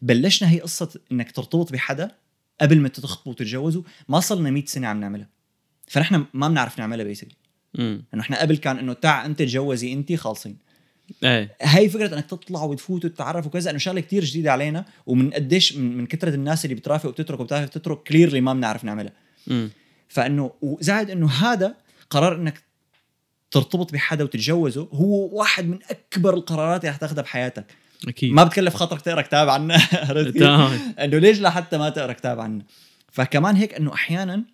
بلشنا 0.02 0.50
هي 0.50 0.60
قصة 0.60 1.00
إنك 1.12 1.32
ترتبط 1.32 1.72
بحدا 1.72 2.16
قبل 2.60 2.80
ما 2.80 2.88
تخطبوا 2.88 3.32
وتتجوزوا. 3.32 3.82
ما 4.08 4.20
صلنا 4.20 4.50
100 4.50 4.64
سنة 4.66 4.86
عم 4.86 5.00
نعملها. 5.00 5.28
فنحن 5.86 6.24
ما 6.34 6.48
بنعرف 6.48 6.78
نعملها 6.78 7.04
basically 7.04 7.34
إنه 7.78 8.20
إحنا 8.20 8.40
قبل 8.40 8.56
كان 8.56 8.78
إنه 8.78 8.92
تع 8.92 9.26
أنت 9.26 9.38
تجوزي 9.38 9.92
انت 9.92 10.12
خالصين. 10.12 10.56
إيه. 11.24 11.56
هاي 11.62 11.88
فكرة 11.88 12.14
إنك 12.14 12.26
تطلع 12.26 12.62
وتفوت 12.62 13.04
وتتعرف 13.04 13.46
وكذا 13.46 13.70
إنه 13.70 13.78
شغلة 13.78 14.00
كتير 14.00 14.24
جديدة 14.24 14.52
علينا 14.52 14.84
ومن 15.06 15.30
قديش 15.30 15.76
من, 15.76 15.96
من 15.96 16.06
كثره 16.06 16.34
الناس 16.34 16.64
اللي 16.64 16.74
بترافق 16.74 17.08
وبتترك 17.08 17.40
وبتعرف 17.40 17.68
تترك 17.68 18.02
كليرلي 18.02 18.40
ما 18.40 18.52
بنعرف 18.54 18.84
نعملها. 18.84 19.12
فانه 20.08 20.52
وزائد 20.62 21.10
إنه 21.10 21.30
هذا 21.30 21.74
قرار 22.10 22.36
إنك 22.36 22.62
ترتبط 23.50 23.92
بحدا 23.92 24.24
وتتجوزه 24.24 24.88
هو 24.92 25.38
واحد 25.38 25.68
من 25.68 25.78
أكبر 25.90 26.34
القرارات 26.34 26.80
اللي 26.80 26.90
رح 26.90 26.96
تاخذها 26.96 27.22
بحياتك. 27.22 27.64
أكيد. 28.08 28.32
ما 28.32 28.44
بتكلف 28.44 28.74
خاطرك 28.74 29.00
تقرأ 29.00 29.22
كتاب 29.22 29.48
عنه 29.48 29.74
إنه 31.04 31.18
ليش 31.18 31.40
لحتى 31.40 31.78
ما 31.78 31.88
تقرأ 31.88 32.12
كتاب 32.12 32.40
عنه؟ 32.40 32.64
فكمان 33.12 33.56
هيك 33.56 33.74
إنه 33.74 33.94
أحيانا 33.94 34.44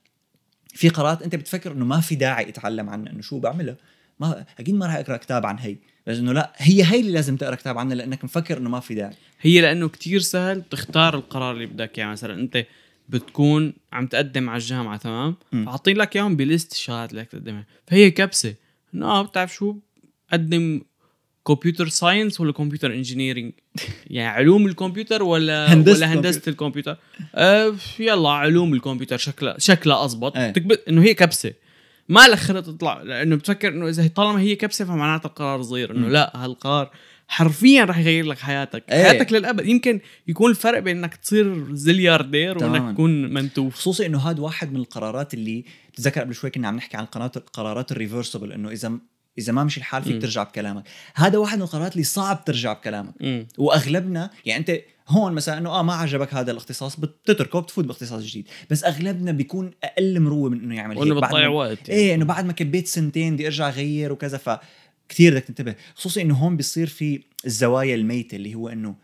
في 0.74 0.88
قرارات 0.88 1.22
أنت 1.22 1.34
بتفكر 1.34 1.72
إنه 1.72 1.84
ما 1.84 2.00
في 2.00 2.14
داعي 2.14 2.48
أتعلم 2.48 2.90
عنها 2.90 3.12
إنه 3.12 3.22
شو 3.22 3.38
بعملها؟ 3.38 3.76
ما 4.20 4.44
أكيد 4.61 4.74
ما 4.74 4.86
راح 4.86 4.94
أقرأ 4.94 5.16
كتاب 5.16 5.46
عن 5.46 5.59
هي. 5.59 5.76
بس 6.09 6.18
إنه 6.18 6.32
لا 6.32 6.52
هي 6.56 6.84
هي 6.84 7.00
اللي 7.00 7.12
لازم 7.12 7.36
تقرأ 7.36 7.54
كتاب 7.54 7.78
عنها 7.78 7.94
لأنك 7.94 8.24
مفكر 8.24 8.59
إنه 8.59 8.70
ما 8.70 8.80
في 8.80 8.94
داعي. 8.94 9.14
هي 9.40 9.61
لأنه 9.61 9.88
كتير 9.88 10.20
سهل 10.20 10.62
تختار 10.70 11.14
القرار 11.14 11.54
اللي 11.54 11.66
بدك 11.66 11.98
إياه. 11.98 12.06
مثلا 12.06 12.34
أنت 12.40 12.66
بتكون 13.09 13.72
عم 13.92 14.06
تقدم 14.06 14.50
على 14.50 14.61
الجامعة 14.61 14.96
تمام. 14.96 15.36
فحاطين 15.52 15.96
لك 15.96 16.16
إياهم 16.16 16.36
ب 16.36 16.44
list 16.44 16.72
الشغلات 16.72 17.11
اللي 17.11 17.22
بدك 17.22 17.30
تقدمها. 17.32 17.64
فهي 17.86 18.11
كبسة. 18.11 18.54
انه 18.94 19.06
آه 19.06 19.22
بتعرف 19.22 19.54
شو؟ 19.54 19.76
قدم 20.32 20.80
computer 21.47 21.89
science 21.89 22.41
ولا 22.40 22.52
computer 22.53 22.95
engineering؟ 22.95 23.53
يعني 24.11 24.28
علوم 24.28 24.66
الكمبيوتر 24.66 25.22
ولا 25.22 25.72
هندسة 25.72 25.96
ولا 25.96 26.14
هندسة 26.14 26.42
الكمبيوتر؟ 26.48 26.96
آه 27.34 27.74
يلا 27.98 28.28
علوم 28.28 28.74
الكمبيوتر. 28.74 29.16
شكلها 29.16 29.59
شكلها 29.59 30.04
اضبط 30.04 30.36
إيه. 30.36 30.50
كبيت 30.51 30.84
إنه 30.88 31.02
هي 31.02 31.14
كبسة. 31.14 31.52
ما 32.09 32.28
لك 32.28 32.38
خلق 32.38 32.61
تطلع 32.61 33.02
لأنه 33.02 33.36
بتفكر 33.36 33.68
إنه 33.68 33.88
إذا 33.88 34.09
طالما 34.09 34.40
هي 34.40 34.56
كبسة 34.56 34.84
فمعناتها 34.84 35.28
القرار 35.28 35.62
صغير 35.62 35.90
إنه. 35.90 36.09
لا 36.09 36.32
هالقرار 36.44 36.90
حرفيا 37.28 37.84
رح 37.84 37.98
يغير 37.98 38.24
لك 38.24 38.38
حياتك 38.38 38.84
إيه. 38.90 39.02
حياتك 39.02 39.32
للأبد 39.32 39.66
يمكن 39.66 40.00
يكون 40.28 40.50
الفرق 40.50 40.78
بين 40.78 40.96
إنك 40.96 41.14
تصير 41.14 41.74
زلياردير 41.74 42.59
وإنك. 42.59 42.94
تكون 42.94 43.32
منتوف 43.32 43.74
خصوصي 43.74 44.06
إنه 44.06 44.18
هذا 44.18 44.40
واحد 44.40 44.72
من 44.72 44.80
القرارات 44.80 45.34
اللي 45.34 45.64
بتذكر 45.92 46.20
قبل 46.20 46.34
شوي 46.34 46.50
كنا 46.50 46.68
عم 46.68 46.76
نحكي 46.76 46.96
عن 46.96 47.04
القرارات 47.04 47.36
القرارات 47.36 47.92
الريفرسبل 47.92 48.52
إنه 48.52 48.70
إذا 48.70 48.98
إذا 49.39 49.53
ما 49.53 49.64
مشي 49.64 49.80
الحال 49.80 50.03
فيك 50.03 50.12
مم. 50.14 50.20
ترجع 50.20 50.43
بكلامك 50.43 50.84
هذا 51.14 51.39
واحد 51.39 51.57
من 51.59 51.62
القرارات 51.64 51.93
اللي 51.93 52.05
صعب 52.05 52.45
ترجع 52.45 52.72
بكلامك 52.72 53.14
مم. 53.20 53.47
وأغلبنا 53.59 54.30
يعني 54.45 54.61
أنت 54.61 54.80
هون 55.09 55.32
مثلا 55.32 55.59
إنه 55.59 55.70
آه 55.70 55.82
ما 55.82 55.95
عجبك 55.95 56.34
هذا 56.34 56.51
الاختصاص 56.51 57.01
بتتركه 57.01 57.61
بتفوت 57.61 57.84
باختصاص 57.84 58.22
جديد 58.22 58.49
بس 58.70 58.84
أغلبنا 58.84 59.32
بيكون 59.32 59.70
أقل 59.84 60.20
مروة 60.20 60.51
من 60.51 60.61
إنه 60.61 60.76
يعمل 60.76 60.99
هيك 60.99 61.12
بتضيع 61.12 61.41
ما- 61.41 61.49
وقت 61.49 61.89
يعني. 61.89 62.01
إيه 62.01 62.14
إنه 62.14 62.24
بعد 62.24 62.45
ما 62.47 62.53
كبيت 62.53 62.86
سنتين 62.86 63.34
بدي 63.34 63.47
أرجع 63.47 63.68
أغير 63.68 64.12
وكذا 64.12 64.39
فكتير 64.39 65.32
بدك 65.34 65.45
تنتبه 65.45 65.74
خصوصي 65.95 66.22
إنه 66.22 66.34
هون 66.34 66.57
بيصير 66.57 66.86
في 66.86 67.22
الزوايا 67.47 67.95
الميتة 67.95 68.36
اللي 68.36 68.55
هو 68.55 68.68
إنه 68.68 68.95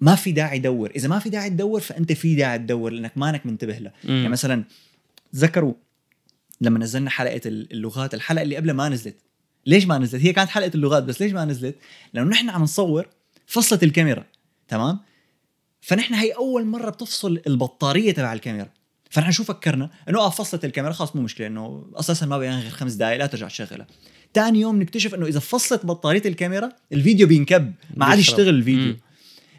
ما 0.00 0.14
في 0.14 0.32
داعي 0.32 0.58
دور 0.58 0.90
إذا 0.96 1.08
ما 1.08 1.18
في 1.18 1.30
داعي 1.30 1.50
تدور 1.50 1.80
فأنت 1.80 2.12
في 2.12 2.34
داعي 2.34 2.58
تدور 2.58 2.92
لأنك 2.92 3.12
مانك 3.18 3.46
منتبه 3.46 3.78
مم. 3.78 3.90
يعني 4.04 4.28
مثلا 4.28 4.64
تذكروا 5.32 5.74
لما 6.60 6.78
نزلنا 6.78 7.10
حلقة 7.10 7.40
اللغات 7.46 8.14
الحلقة 8.14 8.42
اللي 8.42 8.56
قبلها 8.56 8.74
ما 8.74 8.88
نزلت 8.88 9.16
ليش 9.66 9.86
ما 9.86 9.98
نزلت؟ 9.98 10.22
هي 10.22 10.32
كانت 10.32 10.50
حلقة 10.50 10.70
اللغات 10.74 11.02
بس 11.02 11.22
ليش 11.22 11.32
ما 11.32 11.44
نزلت؟ 11.44 11.76
لأنه 12.14 12.30
نحن 12.30 12.50
عم 12.50 12.62
نصور 12.62 13.08
فصلت 13.46 13.82
الكاميرا 13.82 14.24
تمام؟ 14.68 15.00
فنحن 15.80 16.14
هي 16.14 16.30
أول 16.30 16.64
مرة 16.64 16.90
بتفصل 16.90 17.42
البطارية 17.46 18.12
تبع 18.12 18.32
الكاميرا. 18.32 18.68
فنحن 19.10 19.30
شو 19.30 19.44
فكرنا؟ 19.44 19.90
إنه 20.08 20.18
آه 20.18 20.30
فصلت 20.30 20.64
الكاميرا 20.64 20.92
خلاص 20.92 21.16
مو 21.16 21.22
مشكلة 21.22 21.46
إنه 21.46 21.86
أساسا 21.94 22.26
ما 22.26 22.38
بيان 22.38 22.58
غير 22.58 22.70
خمس 22.70 22.92
دقائق 22.92 23.18
لا 23.18 23.26
ترجع 23.26 23.48
تشغلها. 23.48 23.86
ثاني 24.34 24.60
يوم 24.60 24.82
نكتشف 24.82 25.14
إنه 25.14 25.26
إذا 25.26 25.40
فصلت 25.40 25.86
بطارية 25.86 26.22
الكاميرا 26.26 26.68
الفيديو 26.92 27.26
بينكب 27.26 27.72
ما 27.94 28.06
عاد. 28.06 28.18
يشتغل 28.18 28.48
الفيديو. 28.48 28.84
مم. 28.84 29.00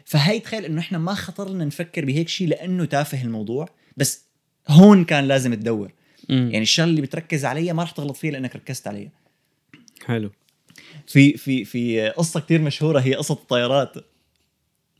فهي 0.04 0.40
تخيل 0.40 0.64
إنه 0.64 0.80
إحنا 0.80 0.98
ما 0.98 1.14
خطر 1.14 1.50
لنا 1.50 1.64
نفكر 1.64 2.04
بهيك 2.04 2.28
شيء 2.28 2.48
لأنه 2.48 2.84
تافه 2.84 3.22
الموضوع 3.22 3.68
بس 3.96 4.24
هون 4.68 5.04
كان 5.04 5.24
لازم 5.24 5.54
تدور. 5.54 5.92
مم. 6.28 6.50
يعني 6.52 6.62
الشغلة 6.62 6.90
اللي 6.90 7.00
بتركز 7.00 7.44
عليها 7.44 7.72
ما 7.72 7.82
رح 7.82 7.90
تغلط 7.90 8.16
فيها 8.16 8.30
لأنك 8.30 8.56
ركزت 8.56 8.88
عليها. 8.88 9.10
حلو. 10.06 10.30
في 11.06 11.36
في 11.36 11.64
في 11.64 12.08
قصة 12.08 12.40
كتير 12.40 12.60
مشهورة 12.60 13.00
هي 13.00 13.14
قصة 13.14 13.34
الطيارات. 13.34 13.94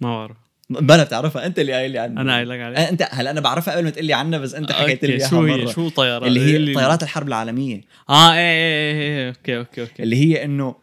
ما 0.01 0.09
بعرف. 0.19 0.37
بلا 0.71 1.05
بتعرفها؟ 1.05 1.47
أنت 1.47 1.59
اللي 1.59 1.73
قايل 1.73 1.91
لي 1.91 1.99
عنها. 1.99 2.23
أنا 2.23 2.35
قايل 2.35 2.49
لك 2.49 2.61
عليه 2.61 2.77
آه، 2.79 2.89
أنت 2.91 3.09
هلا 3.11 3.31
أنا 3.31 3.41
بعرفها 3.41 3.75
قبل 3.75 3.85
ما 3.85 3.91
تقول 3.91 4.05
لي 4.05 4.13
عنها 4.15 4.39
بس 4.39 4.55
أنت 4.55 4.73
حكيت 4.73 5.05
لي 5.05 5.13
إياها 5.15 5.29
شو 5.29 5.43
هي؟ 5.45 5.57
مرة. 5.57 5.71
شو 5.73 5.89
طيارات 5.89 6.29
اللي 6.29 6.41
هي 6.41 6.57
اللي- 6.57 6.75
طيارات 6.75 7.03
الحرب 7.03 7.29
العالمية. 7.29 7.81
آه 8.11 8.33
إيه 8.33 8.39
إيه 8.39 8.93
إيه 8.95 9.21
إيه 9.23 9.29
okay 9.29 9.59
okay 9.59 9.81
okay. 9.81 10.03
اللي 10.03 10.17
هي 10.17 10.45
إنه 10.45 10.77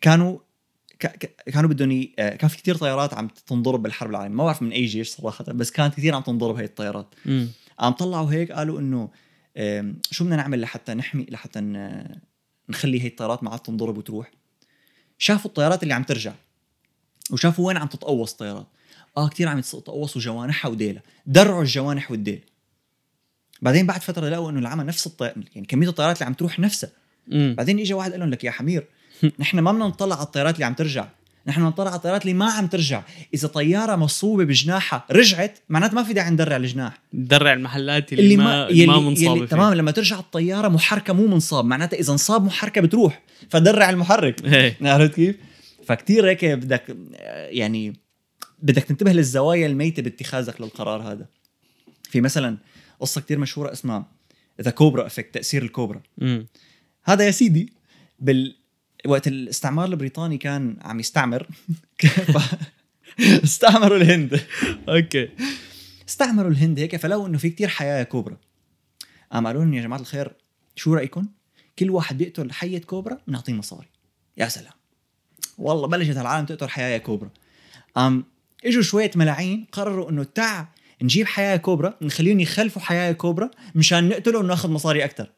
كانوا 0.00 0.38
كانوا 1.46 1.70
بدهم 1.70 1.90
ي- 1.90 2.12
آه، 2.18 2.36
كان 2.36 2.48
في 2.48 2.56
كتير 2.56 2.74
طيارات 2.76 3.14
عم 3.14 3.28
تنضرب 3.46 3.82
بالحرب 3.82 4.10
العالمية. 4.10 4.36
ما 4.36 4.44
بعرف 4.44 4.62
من 4.62 4.70
أي 4.72 4.84
جيش 4.84 5.08
صراحة 5.08 5.44
بس 5.44 5.70
كانت 5.70 5.94
كثير 5.94 6.14
عم 6.14 6.22
تنضرب 6.22 6.56
هي 6.56 6.64
الطيارات. 6.64 7.14
مم. 7.26 7.48
قام 7.78 7.92
طلعوا 7.92 8.32
هيك 8.32 8.52
قالوا 8.52 8.80
إنه 8.80 9.08
شو 10.10 10.24
بدنا 10.24 10.36
نعمل 10.36 10.60
لحتى 10.60 10.94
نحمي 10.94 11.26
لحتى 11.30 11.58
نخلي 12.68 13.02
هي 13.02 13.06
الطيارات 13.06 13.44
ما 13.44 13.50
عاد 13.50 13.60
تنضرب 13.60 13.98
وتروح. 13.98 14.30
شافوا 15.18 15.50
الطيارات 15.50 15.82
اللي 15.82 15.94
عم 15.94 16.02
ترجع 16.02 16.32
وشافوا 17.30 17.66
وين 17.66 17.76
عم 17.76 17.86
تتقوص 17.86 18.32
الطيارات 18.32 18.66
آه 19.16 19.28
كثير 19.28 19.48
عم 19.48 19.58
يتقوصوا 19.58 20.20
جوانحها 20.20 20.70
وديلها. 20.70 21.02
درعوا 21.26 21.62
الجوانح 21.62 22.10
والديل. 22.10 22.40
بعدين 23.62 23.86
بعد 23.86 24.00
فترة 24.00 24.28
لقوا 24.28 24.50
إنه 24.50 24.58
العمى 24.58 24.84
نفس 24.84 25.06
الطيارات 25.06 25.36
يعني 25.54 25.66
كمية 25.66 25.88
الطيارات 25.88 26.16
اللي 26.16 26.26
عم 26.26 26.34
تروح 26.34 26.58
نفسها. 26.58 26.90
مم. 27.26 27.54
بعدين 27.58 27.78
اجى 27.78 27.94
واحد 27.94 28.10
قال 28.10 28.20
لهم 28.20 28.30
لك 28.30 28.44
يا 28.44 28.50
حمير 28.50 28.86
نحن 29.40 29.58
ما 29.58 29.72
بدنا 29.72 29.86
نطلع 29.86 30.16
على 30.16 30.24
الطيارات 30.24 30.54
اللي 30.54 30.64
عم 30.64 30.74
ترجع. 30.74 31.08
نحن 31.46 31.62
نطلع 31.62 31.86
على 31.86 31.96
الطيارات 31.96 32.22
اللي 32.22 32.34
ما 32.34 32.50
عم 32.50 32.66
ترجع. 32.66 33.02
إذا 33.34 33.48
طيارة 33.48 33.96
مصوبة 33.96 34.44
بجناحها 34.44 35.04
رجعت 35.10 35.58
معناته 35.68 35.94
ما 35.94 36.02
في 36.02 36.12
داعي 36.12 36.30
ندرع 36.30 36.56
الجناح. 36.56 36.98
درع 37.12 37.52
المحلات 37.52 38.12
اللي, 38.12 38.24
اللي 38.24 38.36
ما, 38.36 38.44
ما 38.44 38.64
ما 38.64 38.70
يلي, 38.70 39.06
يلي 39.06 39.16
فيه. 39.16 39.44
تمام 39.44 39.74
لما 39.74 39.90
ترجع 39.90 40.18
الطيارة 40.18 40.68
محركة 40.68 41.12
مو 41.12 41.26
منصاب. 41.26 41.64
معناتها 41.64 41.98
إذا 41.98 42.12
انصاب 42.12 42.44
محركة 42.44 42.80
بتروح. 42.80 43.22
فدرع 43.50 43.90
المحرك. 43.90 44.44
إيه. 44.44 44.76
عرفت 44.82 45.14
كيف؟ 45.14 45.36
فكتير 45.86 46.28
هيك 46.28 46.44
بدك 46.44 46.96
يعني 47.48 47.92
بدك 48.62 48.82
تنتبه 48.82 49.12
للزوايا 49.12 49.66
الميتة 49.66 50.02
باتخاذك 50.02 50.60
للقرار 50.60 51.02
هذا. 51.02 51.26
في 52.02 52.20
مثلا 52.20 52.58
قصة 53.00 53.20
كتير 53.20 53.38
مشهورة 53.38 53.72
اسمها 53.72 54.06
the 54.62 54.70
cobra 54.70 55.06
effect 55.06 55.34
تأثير 55.34 55.62
الكوبرا. 55.62 56.02
مم. 56.18 56.46
هذا 57.04 57.26
يا 57.26 57.30
سيدي 57.30 57.72
بال 58.18 58.56
وقت 59.06 59.28
الاستعمار 59.28 59.84
البريطاني 59.84 60.38
كان 60.38 60.76
عم 60.82 61.00
يستعمر. 61.00 61.46
استعمروا 63.44 63.96
الهند. 63.96 64.40
okay. 64.88 65.28
استعمروا 66.08 66.50
الهند 66.50 66.78
هيك 66.78 66.96
فلقوا 66.96 67.26
إنه 67.26 67.38
في 67.38 67.50
كتير 67.50 67.68
حياة 67.68 68.02
كوبرا. 68.02 68.36
قام 69.32 69.46
قالوا 69.46 69.64
لهم 69.64 69.74
يا 69.74 69.82
جماعة 69.82 70.00
الخير 70.00 70.32
شو 70.76 70.94
رايكم 70.94 71.26
كل 71.78 71.90
واحد 71.90 72.18
بيقتل 72.18 72.52
حية 72.52 72.78
كوبرا 72.78 73.18
بنعطيه 73.28 73.52
مصاري. 73.52 73.88
يا 74.36 74.48
سلام. 74.48 74.72
والله 75.58 75.86
بلشت 75.86 76.16
العالم 76.16 76.46
تقتل 76.46 76.68
حياة 76.68 76.98
كوبرا. 76.98 77.30
قام 77.96 78.24
إجوا 78.64 78.82
شوية 78.82 79.10
ملاعين 79.16 79.66
قرروا 79.72 80.10
إنه 80.10 80.24
تع 80.24 80.66
نجيب 81.02 81.26
حياة 81.26 81.56
كوبرا 81.56 81.98
نخليهم 82.02 82.40
يخلفوا 82.40 82.82
حياة 82.82 83.12
كوبرا 83.12 83.50
مشان 83.74 84.08
نقتله 84.08 84.38
وناخذ 84.38 84.70
مصاري 84.70 85.04
أكثر 85.04 85.32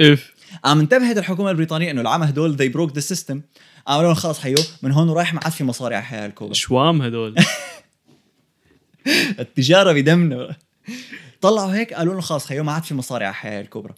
إف. 0.00 0.32
قام 0.64 0.80
انتبهت 0.80 1.18
الحكومة 1.18 1.50
البريطانية 1.50 1.90
إنه 1.90 2.00
العمى 2.00 2.28
هدول 2.28 2.56
they 2.56 2.74
broke 2.74 2.94
the 2.94 3.16
system. 3.16 3.36
قالوا 3.86 4.02
لهم 4.02 4.14
خلص 4.14 4.38
حيو 4.38 4.56
من 4.82 4.92
هون 4.92 5.08
ورايح 5.08 5.34
ما 5.34 5.40
عاد 5.44 5.52
في 5.52 5.64
مصاري 5.64 5.94
على 5.94 6.04
حياه 6.04 6.26
الكوبرا 6.26 6.54
شوام 6.54 7.02
هدول. 7.02 7.34
التجارة 9.40 9.92
بدمنا. 9.92 10.56
طلعوا 11.40 11.74
هيك 11.74 11.94
قالوا 11.94 12.12
لهم 12.12 12.22
خلص 12.22 12.46
خيو 12.46 12.64
ما 12.64 12.72
عاد 12.72 12.84
في 12.84 12.94
مصاري 12.94 13.24
على 13.24 13.34
حياه 13.34 13.60
الكوبرا. 13.60 13.94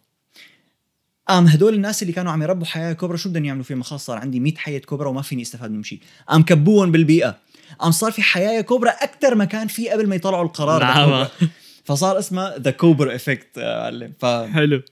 قام 1.29 1.47
هدول 1.47 1.75
الناس 1.75 2.03
اللي 2.03 2.13
كانوا 2.13 2.33
عم 2.33 2.43
يربوا 2.43 2.67
حياة 2.67 2.93
كوبرا 2.93 3.17
شو 3.17 3.29
بدهم 3.29 3.45
يعملوا 3.45 3.65
فيهم 3.65 3.83
خلص 3.83 4.07
صار 4.07 4.19
عندي 4.19 4.41
100 4.41 4.55
حيه 4.57 4.79
كوبرا 4.79 5.09
وما 5.09 5.23
فيني 5.23 5.43
استفاد 5.43 5.71
من 5.71 5.83
شيء 5.83 6.01
قام 6.29 6.43
كبوهم 6.43 6.93
بالبيئة. 6.93 7.39
قام 7.79 7.91
صار 7.91 8.13
في 8.13 8.23
حيات 8.23 8.61
كوبرا 8.61 8.91
أكثر 8.91 9.35
ما 9.35 9.45
كان 9.45 9.67
في 9.67 9.89
قبل 9.89 10.09
ما 10.09 10.17
يطلعوا 10.17 10.45
القرار. 10.45 10.81
نعم. 10.81 11.27
فصار 11.85 12.19
اسمها 12.19 12.59
the 12.59 12.71
Cobra 12.71 13.15
Effect 13.15 13.59
معلم 13.59 14.13
ف... 14.19 14.27
حلو. 14.27 14.83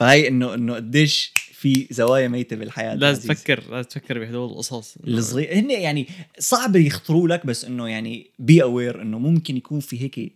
فهي 0.00 0.28
انه 0.28 0.54
إنه 0.54 0.74
قديش 0.74 1.32
في 1.52 1.86
زوايا 1.90 2.28
ميتة 2.28 2.56
بالحياة 2.56 2.94
لازم. 2.94 3.32
تفكر 3.32 3.70
لازم 3.70 3.88
تفكر 3.88 4.18
بهدول 4.18 4.50
القصص 4.50 4.96
الصغير 4.96 5.58
هن 5.58 5.70
يعني 5.70 6.06
صعب 6.38 6.76
يخطروا 6.76 7.28
لك 7.28 7.46
بس 7.46 7.64
إنه 7.64 7.88
يعني 7.88 8.30
be 8.38 8.62
aware 8.62 9.02
إنه 9.02 9.18
ممكن 9.18 9.56
يكون 9.56 9.80
في 9.80 10.02
هيك 10.02 10.32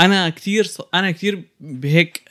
أنا 0.00 0.28
كثير 0.28 0.64
ص... 0.64 0.80
أنا 0.94 1.10
كثير 1.10 1.42
بهيك 1.60 2.22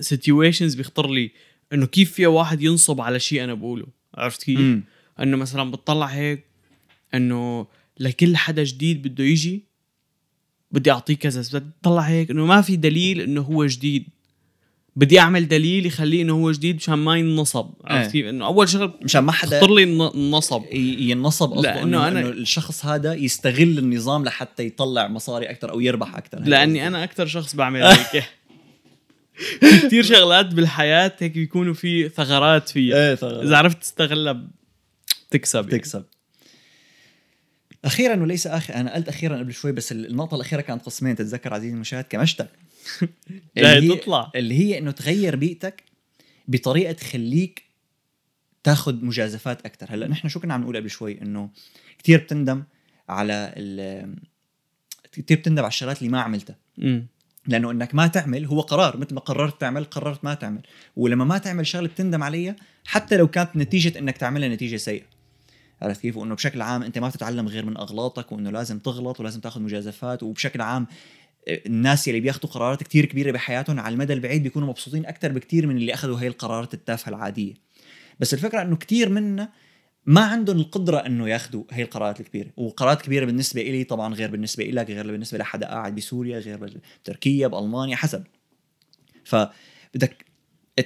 situations 0.00 0.74
بيخطر 0.74 1.10
لي 1.10 1.30
إنه 1.72 1.86
كيف 1.86 2.12
في 2.12 2.26
واحد 2.26 2.62
ينصب 2.62 3.00
على 3.00 3.20
شيء 3.20 3.44
أنا 3.44 3.54
بقوله 3.54 3.86
عرفت 4.14 4.42
كيف؟ 4.42 4.60
مم. 4.60 4.82
إنه 5.20 5.36
مثلا 5.36 5.70
بتطلع 5.70 6.06
هيك 6.06 6.44
إنه 7.14 7.66
لكل 8.00 8.36
حدا 8.36 8.64
جديد 8.64 9.02
بده 9.02 9.24
يجي 9.24 9.64
بدي 10.70 10.90
أعطيه 10.90 11.14
كذا 11.16 11.60
بتطلع 11.60 12.02
هيك 12.02 12.30
إنه 12.30 12.46
ما 12.46 12.60
في 12.60 12.76
دليل 12.76 13.20
إنه 13.20 13.40
هو 13.40 13.66
جديد 13.66 14.15
بدي 14.96 15.18
أعمل 15.20 15.48
دليل 15.48 15.86
يخليه 15.86 16.22
إنه 16.22 16.32
هو 16.34 16.52
جديد 16.52 16.76
مشان 16.76 16.94
ما 16.94 17.16
ينصب 17.16 17.70
عرفت 17.84 18.04
إيه. 18.04 18.22
كيف؟ 18.22 18.26
إنه 18.26 18.46
أول 18.46 18.68
شغله 18.68 18.92
مشان 19.02 19.20
ما 19.24 19.32
حدا 19.32 19.60
تخطر 19.60 19.74
لي 19.74 19.82
الن- 19.82 20.10
النصب 20.14 20.62
ينصب 20.72 21.58
لأنه 21.60 21.82
انه 21.82 21.98
أنا- 22.02 22.16
إنه 22.16 22.28
الشخص 22.28 22.84
هذا 22.86 23.14
يستغل 23.14 23.78
النظام 23.78 24.24
لحتى 24.24 24.66
يطلع 24.66 25.08
مصاري 25.08 25.50
أكثر 25.50 25.70
أو 25.70 25.80
يربح 25.80 26.16
أكثر 26.16 26.40
لأني 26.40 26.86
أنا 26.86 27.04
أكثر 27.04 27.26
شخص 27.26 27.54
بعمل 27.56 27.82
هيك. 27.86 28.24
كثير 29.62 30.02
شغلات 30.02 30.46
بالحياة 30.46 31.12
هيك 31.18 31.32
بيكونوا 31.32 31.74
في 31.74 32.08
ثغرات 32.08 32.68
فيها. 32.68 32.96
إيه 32.96 33.12
اذا 33.12 33.42
إذا 33.42 33.56
عرفت 33.56 33.80
تستغلها 33.82 34.42
بتكسب 35.30 35.68
يعني. 35.68 35.78
تكسب. 35.78 36.04
أخيرا 37.84 38.22
وليس 38.22 38.46
اخر 38.46 38.74
أنا 38.74 38.94
قلت 38.94 39.08
أخيرا 39.08 39.38
قبل 39.38 39.54
شوي 39.54 39.72
بس 39.72 39.92
النقطة 39.92 40.34
الأخيرة 40.34 40.60
كانت 40.60 40.82
قسمين 40.82 41.16
تتذكر 41.16 41.54
عزيزي 41.54 41.74
المشاهد؟ 41.74 42.04
كمشتك 42.04 42.48
اللي 43.56 43.92
هي- 43.92 43.96
تطلع. 43.96 44.30
اللي 44.34 44.54
هي 44.58 44.78
إنه 44.78 44.90
تغير 44.90 45.36
بيئتك 45.36 45.82
بطريقة 46.48 46.92
تخليك 46.92 47.62
تاخذ 48.64 49.04
مجازفات 49.04 49.66
أكثر 49.66 49.86
هلأ 49.94 50.08
نحن 50.08 50.28
شو 50.28 50.40
كنا 50.40 50.54
عم 50.54 50.62
نقول 50.62 50.76
قبل 50.76 50.90
شوي؟ 50.90 51.22
إنه 51.22 51.50
كثير 51.98 52.18
بتندم 52.18 52.62
على 53.08 53.54
ال 53.56 54.14
كثير 55.12 55.38
بتندم 55.38 55.62
على 55.62 55.68
الشغلات 55.68 55.98
اللي 55.98 56.08
ما 56.10 56.20
عملتها. 56.20 56.56
لأنه 57.46 57.70
إنك 57.70 57.94
ما 57.94 58.06
تعمل 58.06 58.44
هو 58.46 58.60
قرار 58.60 58.96
مثل 58.96 59.14
ما 59.14 59.20
قررت 59.20 59.60
تعمل 59.60 59.84
قررت 59.84 60.24
ما 60.24 60.34
تعمل. 60.34 60.62
ولما 60.96 61.24
ما 61.24 61.38
تعمل 61.38 61.66
شغلة 61.66 61.88
بتندم 61.88 62.22
عليها 62.22 62.56
حتى 62.84 63.16
لو 63.16 63.28
كانت 63.28 63.56
نتيجة 63.56 63.98
إنك 63.98 64.16
تعملها 64.16 64.48
نتيجة 64.48 64.76
سيئة. 64.76 65.04
عرفت 65.82 66.00
كيف؟ 66.00 66.16
وإنه 66.16 66.34
بشكل 66.34 66.62
عام 66.62 66.82
أنت 66.82 66.98
ما 66.98 67.08
بتتعلم 67.08 67.48
غير 67.48 67.64
من 67.66 67.76
أغلاطك 67.76 68.32
وإنه 68.32 68.50
لازم 68.50 68.78
تغلط 68.78 69.20
ولازم 69.20 69.40
تاخذ 69.40 69.60
مجازفات 69.60 70.22
وبشكل 70.22 70.60
عام 70.60 70.86
الناس 71.48 72.08
اللي 72.08 72.20
بياخذوا 72.20 72.50
قرارات 72.50 72.82
كتير 72.82 73.04
كبيرة 73.04 73.32
بحياتهم 73.32 73.80
على 73.80 73.92
المدى 73.92 74.12
البعيد 74.12 74.42
بيكونوا 74.42 74.68
مبسوطين 74.68 75.06
أكثر 75.06 75.32
بكتير 75.32 75.66
من 75.66 75.76
اللي 75.76 75.94
أخذوا 75.94 76.20
هي 76.20 76.26
القرارات 76.26 76.74
التافهة 76.74 77.10
العادية. 77.10 77.54
بس 78.20 78.34
الفكرة 78.34 78.62
إنه 78.62 78.76
كتير 78.76 79.08
منا 79.08 79.52
ما 80.06 80.20
عندهم 80.20 80.56
القدرة 80.56 80.96
إنه 80.98 81.28
ياخذوا 81.28 81.64
هي 81.70 81.82
القرارات 81.82 82.20
الكبيرة. 82.20 82.50
وقرارات 82.56 83.02
كبيرة 83.02 83.24
بالنسبة 83.24 83.62
لي 83.62 83.84
طبعا 83.84 84.14
غير 84.14 84.30
بالنسبة 84.30 84.64
لك 84.64 84.90
غير 84.90 85.06
بالنسبة 85.06 85.38
لحدا 85.38 85.66
قاعد 85.66 85.94
بسوريا 85.94 86.38
غير 86.38 86.80
بتركيا 87.02 87.46
بألمانيا 87.46 87.96
حسب. 87.96 88.24
فبدك 89.24 90.26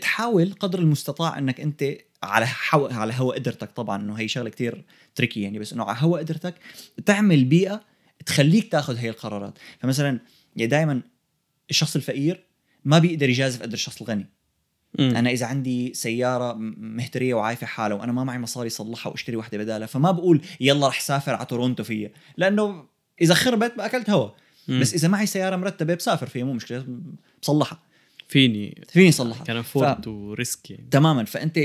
تحاول 0.01 0.53
قدر 0.53 0.79
المستطاع 0.79 1.39
إنك 1.39 1.61
أنت 1.61 1.85
على 2.23 2.47
حو... 2.47 2.87
على 2.87 3.13
هوا 3.17 3.35
قدرتك 3.35 3.71
طبعا. 3.71 4.03
إنه 4.03 4.15
هي 4.15 4.29
شغلة 4.29 4.51
كتير 4.51 4.85
تريكي 5.15 5.43
يعني 5.43 5.59
بس 5.59 5.73
إنه 5.73 5.85
على 5.85 5.99
هوا 6.01 6.19
قدرتك 6.19 6.55
تعمل 7.07 7.45
بيئة 7.45 7.81
تخليك 8.27 8.73
تاخذ 8.73 8.97
هي 8.97 9.09
القرارات. 9.09 9.59
فمثلا 9.81 10.21
يعني 10.61 10.71
دائما 10.71 11.03
الشخص 11.71 11.97
الفقير 11.97 12.47
ما 12.85 12.99
بيقدر 12.99 13.29
يجازف 13.29 13.63
قدر 13.63 13.75
الشخص 13.75 14.03
الغني. 14.03 14.27
أنا 14.99 15.31
إذا 15.31 15.47
عندي 15.47 15.95
سيارة 15.95 16.53
مهترية 16.79 17.35
وعايفة 17.35 17.67
حالها 17.67 17.97
وأنا 17.97 18.13
ما 18.13 18.25
معي 18.25 18.39
مصاري 18.39 18.69
صلحها 18.69 19.11
وأشتري 19.11 19.37
وحده 19.37 19.59
بدالها 19.59 19.87
فما 19.87 20.11
بقول 20.11 20.41
يلا 20.61 20.89
رح 20.89 21.01
سافر 21.01 21.35
على 21.35 21.47
تورونتو 21.47 21.85
فيها 21.85 22.11
لأنه 22.37 22.85
إذا 23.21 23.35
خربت 23.35 23.73
اكلت 23.79 24.11
هوا. 24.11 24.31
بس 24.69 24.95
إذا 24.95 25.09
معي 25.09 25.27
سيارة 25.27 25.57
مرتبة 25.57 25.95
بسافر 25.95 26.27
فيها 26.27 26.45
مو 26.45 26.53
مشكلة 26.53 26.87
بصلحها. 27.43 27.83
فيني 28.29 28.85
فيني 28.89 29.09
اصلحها 29.09 29.45
كان 29.45 29.57
افورد 29.57 30.07
وريسك 30.09 30.71
يعني. 30.71 30.89
تماما. 30.91 31.25
فأنت 31.25 31.59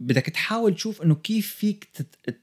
بدك 0.00 0.26
تحاول 0.26 0.74
تشوف 0.74 1.02
إنه 1.02 1.14
كيف 1.14 1.54
فيك 1.54 1.88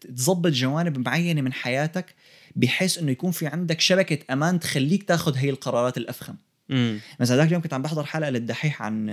تظبط 0.02 0.52
جوانب 0.52 0.98
معينة 0.98 1.42
من 1.42 1.54
حياتك 1.54 2.16
بحيث 2.56 2.98
إنه 2.98 3.12
يكون 3.12 3.32
في 3.32 3.48
عندك 3.48 3.82
شبكة 3.82 4.34
أمان 4.34 4.60
تخليك 4.60 5.04
تاخذ 5.04 5.36
هي 5.36 5.50
القرارات 5.50 5.98
الأفخم. 5.98 6.36
امم 6.72 7.00
مثلا 7.20 7.38
ذاك 7.38 7.48
اليوم 7.48 7.62
كنت 7.62 7.74
عم 7.74 7.82
بحضر 7.82 8.06
حلقة 8.06 8.30
للدحيح 8.30 8.82
عن 8.82 9.10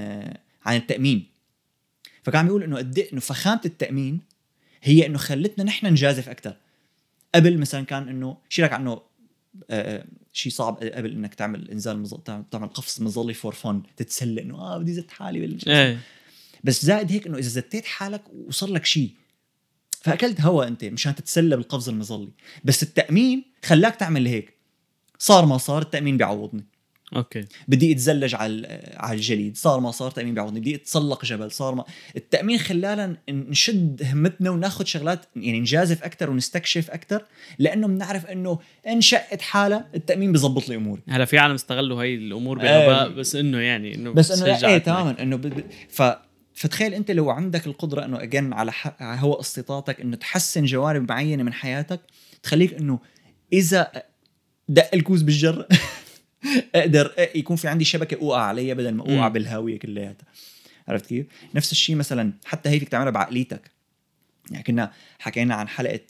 عن 0.67 0.77
التأمين. 0.77 1.27
فكان 2.23 2.41
عم 2.41 2.47
يقول 2.47 2.63
إنه 2.63 2.77
قد 2.77 2.99
إيه 2.99 3.13
إنه 3.13 3.21
فخامة 3.21 3.61
التأمين 3.65 4.21
هي 4.83 5.07
إنه 5.07 5.19
خلتنا 5.19 5.65
نحن 5.65 5.87
نجازف 5.87 6.29
أكثر 6.29 6.57
قبل 7.35 7.59
مثلا 7.59 7.85
كان 7.85 8.09
إنه 8.09 8.37
شيلك 8.49 8.73
عنه 8.73 9.01
آه، 9.71 10.05
شيء 10.33 10.53
صعب 10.53 10.77
قبل 10.77 11.11
إنك 11.13 11.35
تعمل 11.35 11.71
إنزال 11.71 11.99
مظل... 11.99 12.21
تعمل- 12.51 12.69
قفز 12.69 13.03
مظلي 13.03 13.35
فور 13.35 13.55
فن 13.55 13.83
تتسلى 13.97 14.43
إنه 14.43 14.55
آه 14.55 14.79
بدي 14.79 14.95
زت 14.95 15.11
حالي 15.11 15.41
بال... 15.41 15.59
بس 16.65 16.85
زائد 16.85 17.13
هيك 17.13 17.27
إنه 17.27 17.39
إذا 17.39 17.49
زتيت 17.49 17.85
حالك 17.85 18.23
وصار 18.47 18.71
لك 18.71 18.85
شيء 18.85 19.11
فأكلت 20.01 20.41
هوا 20.41 20.69
أنت 20.69 20.85
مشان 20.85 21.15
تتسلى 21.15 21.57
بالقفز 21.57 21.89
المظلي. 21.89 22.31
بس 22.65 22.83
التأمين 22.83 23.45
خلاك 23.65 23.97
تعمل 23.97 24.27
هيك. 24.27 24.55
صار 25.19 25.47
ما 25.47 25.59
صار 25.59 25.83
التأمين 25.83 26.17
بيعوضني. 26.17 26.65
أوكي. 27.17 27.45
بدي 27.69 27.93
أتزلج 27.93 28.35
على 28.35 28.95
على 28.97 29.17
الجليد. 29.17 29.57
صار 29.57 29.81
ما 29.81 29.91
صار 29.91 30.11
تامين 30.11 30.35
بيعوضني. 30.35 30.61
بدي 30.61 30.75
أتسلق 30.75 31.25
جبل. 31.25 31.51
صار 31.51 31.75
ما 31.75 31.85
التأمين 32.17 32.59
خلانا 32.59 33.17
نشد 33.29 34.03
همتنا 34.13 34.51
وناخذ 34.51 34.85
شغلات 34.85 35.27
يعني 35.37 35.61
نجازف 35.61 36.03
أكثر 36.03 36.31
ونستكشف 36.31 36.91
أكثر 36.91 37.25
لأنه 37.59 37.87
بنعرف 37.87 38.27
إنه 38.27 38.59
ان 38.87 39.01
شقت 39.01 39.43
حالة 39.43 39.85
التأمين 39.95 40.33
بيظبط 40.33 40.69
لي 40.69 40.77
أموري. 40.77 41.03
هلا 41.09 41.25
في 41.25 41.39
عالم 41.39 41.55
استغلوا 41.55 42.01
هاي 42.01 42.15
الأمور. 42.15 42.59
بغباء 42.59 43.09
بس 43.09 43.37
إنه 43.37 43.59
يعني 43.59 43.95
إنه 43.95 44.13
بس 44.13 44.43
إنه 44.43 44.69
إيه. 44.69 44.79
تماما. 44.79 45.23
إنه 45.23 45.37
ب... 45.37 45.47
ب... 45.47 45.65
ف 45.89 46.03
فتخيل 46.55 46.95
أنت 46.95 47.11
لو 47.11 47.31
عندك 47.31 47.67
القدرة 47.67 48.05
إنه 48.05 48.23
اجن 48.23 48.53
على 48.53 48.73
هو 49.01 49.35
استطاعتك 49.41 50.01
إنه 50.01 50.17
تحسن 50.17 50.65
جوانب 50.65 51.11
معينة 51.13 51.43
من 51.43 51.53
حياتك 51.53 52.01
تخليك 52.43 52.75
إنه 52.75 52.99
إذا 53.53 53.93
دق 54.69 54.91
الكوز 54.95 55.23
بالجر 55.23 55.67
أقدر 56.75 57.15
يكون 57.35 57.57
في 57.57 57.69
عندي 57.69 57.85
شبكة 57.85 58.17
أوقع 58.23 58.41
عليها 58.41 58.75
بدل 58.75 58.95
ما 58.95 59.03
أوقع. 59.03 59.29
بالهاوية 59.29 59.79
كلياتها 59.79 60.27
عرفت 60.89 61.07
كيف؟ 61.07 61.27
نفس 61.55 61.73
الشيء 61.73 61.97
مثلا 61.97 62.33
حتى 62.45 62.69
هي 62.69 62.79
فيك 62.81 62.89
تعملها 62.89 63.11
بعقليتك 63.11 63.71
يعني 64.51 64.63
كنا 64.65 64.93
حكينا 65.19 65.55
عن 65.55 65.69
حلقة 65.69 66.01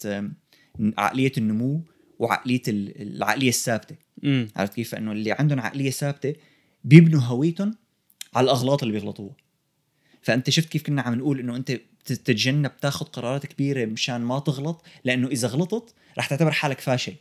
عقلية 0.98 1.32
النمو 1.38 1.80
وعقلية 2.18 2.62
ال- 2.68 3.02
العقلية 3.02 3.48
الثابتة 3.48 3.96
عرفت 4.56 4.74
كيف؟ 4.74 4.90
فإنه 4.90 5.12
اللي 5.12 5.32
عندهم 5.32 5.60
عقلية 5.60 5.90
ثابتة 5.90 6.34
بيبنوا 6.84 7.20
هويتهم 7.20 7.74
على 8.34 8.44
الأغلاط 8.44 8.82
اللي 8.82 8.92
بيغلطوها. 8.98 9.36
فأنت 10.24 10.50
شفت 10.50 10.68
كيف 10.68 10.82
كنا 10.82 11.02
عم 11.02 11.14
نقول 11.14 11.40
إنه 11.40 11.56
أنت 11.56 11.80
تتجنب 12.04 12.70
تاخذ 12.80 13.06
قرارات 13.06 13.46
كبيرة 13.46 13.84
مشان 13.84 14.20
ما 14.20 14.38
تغلط 14.38 14.84
لأنه 15.04 15.28
إذا 15.28 15.48
غلطت 15.48 15.94
رح 16.18 16.26
تعتبر 16.26 16.50
حالك 16.50 16.80
فاشل. 16.80 17.14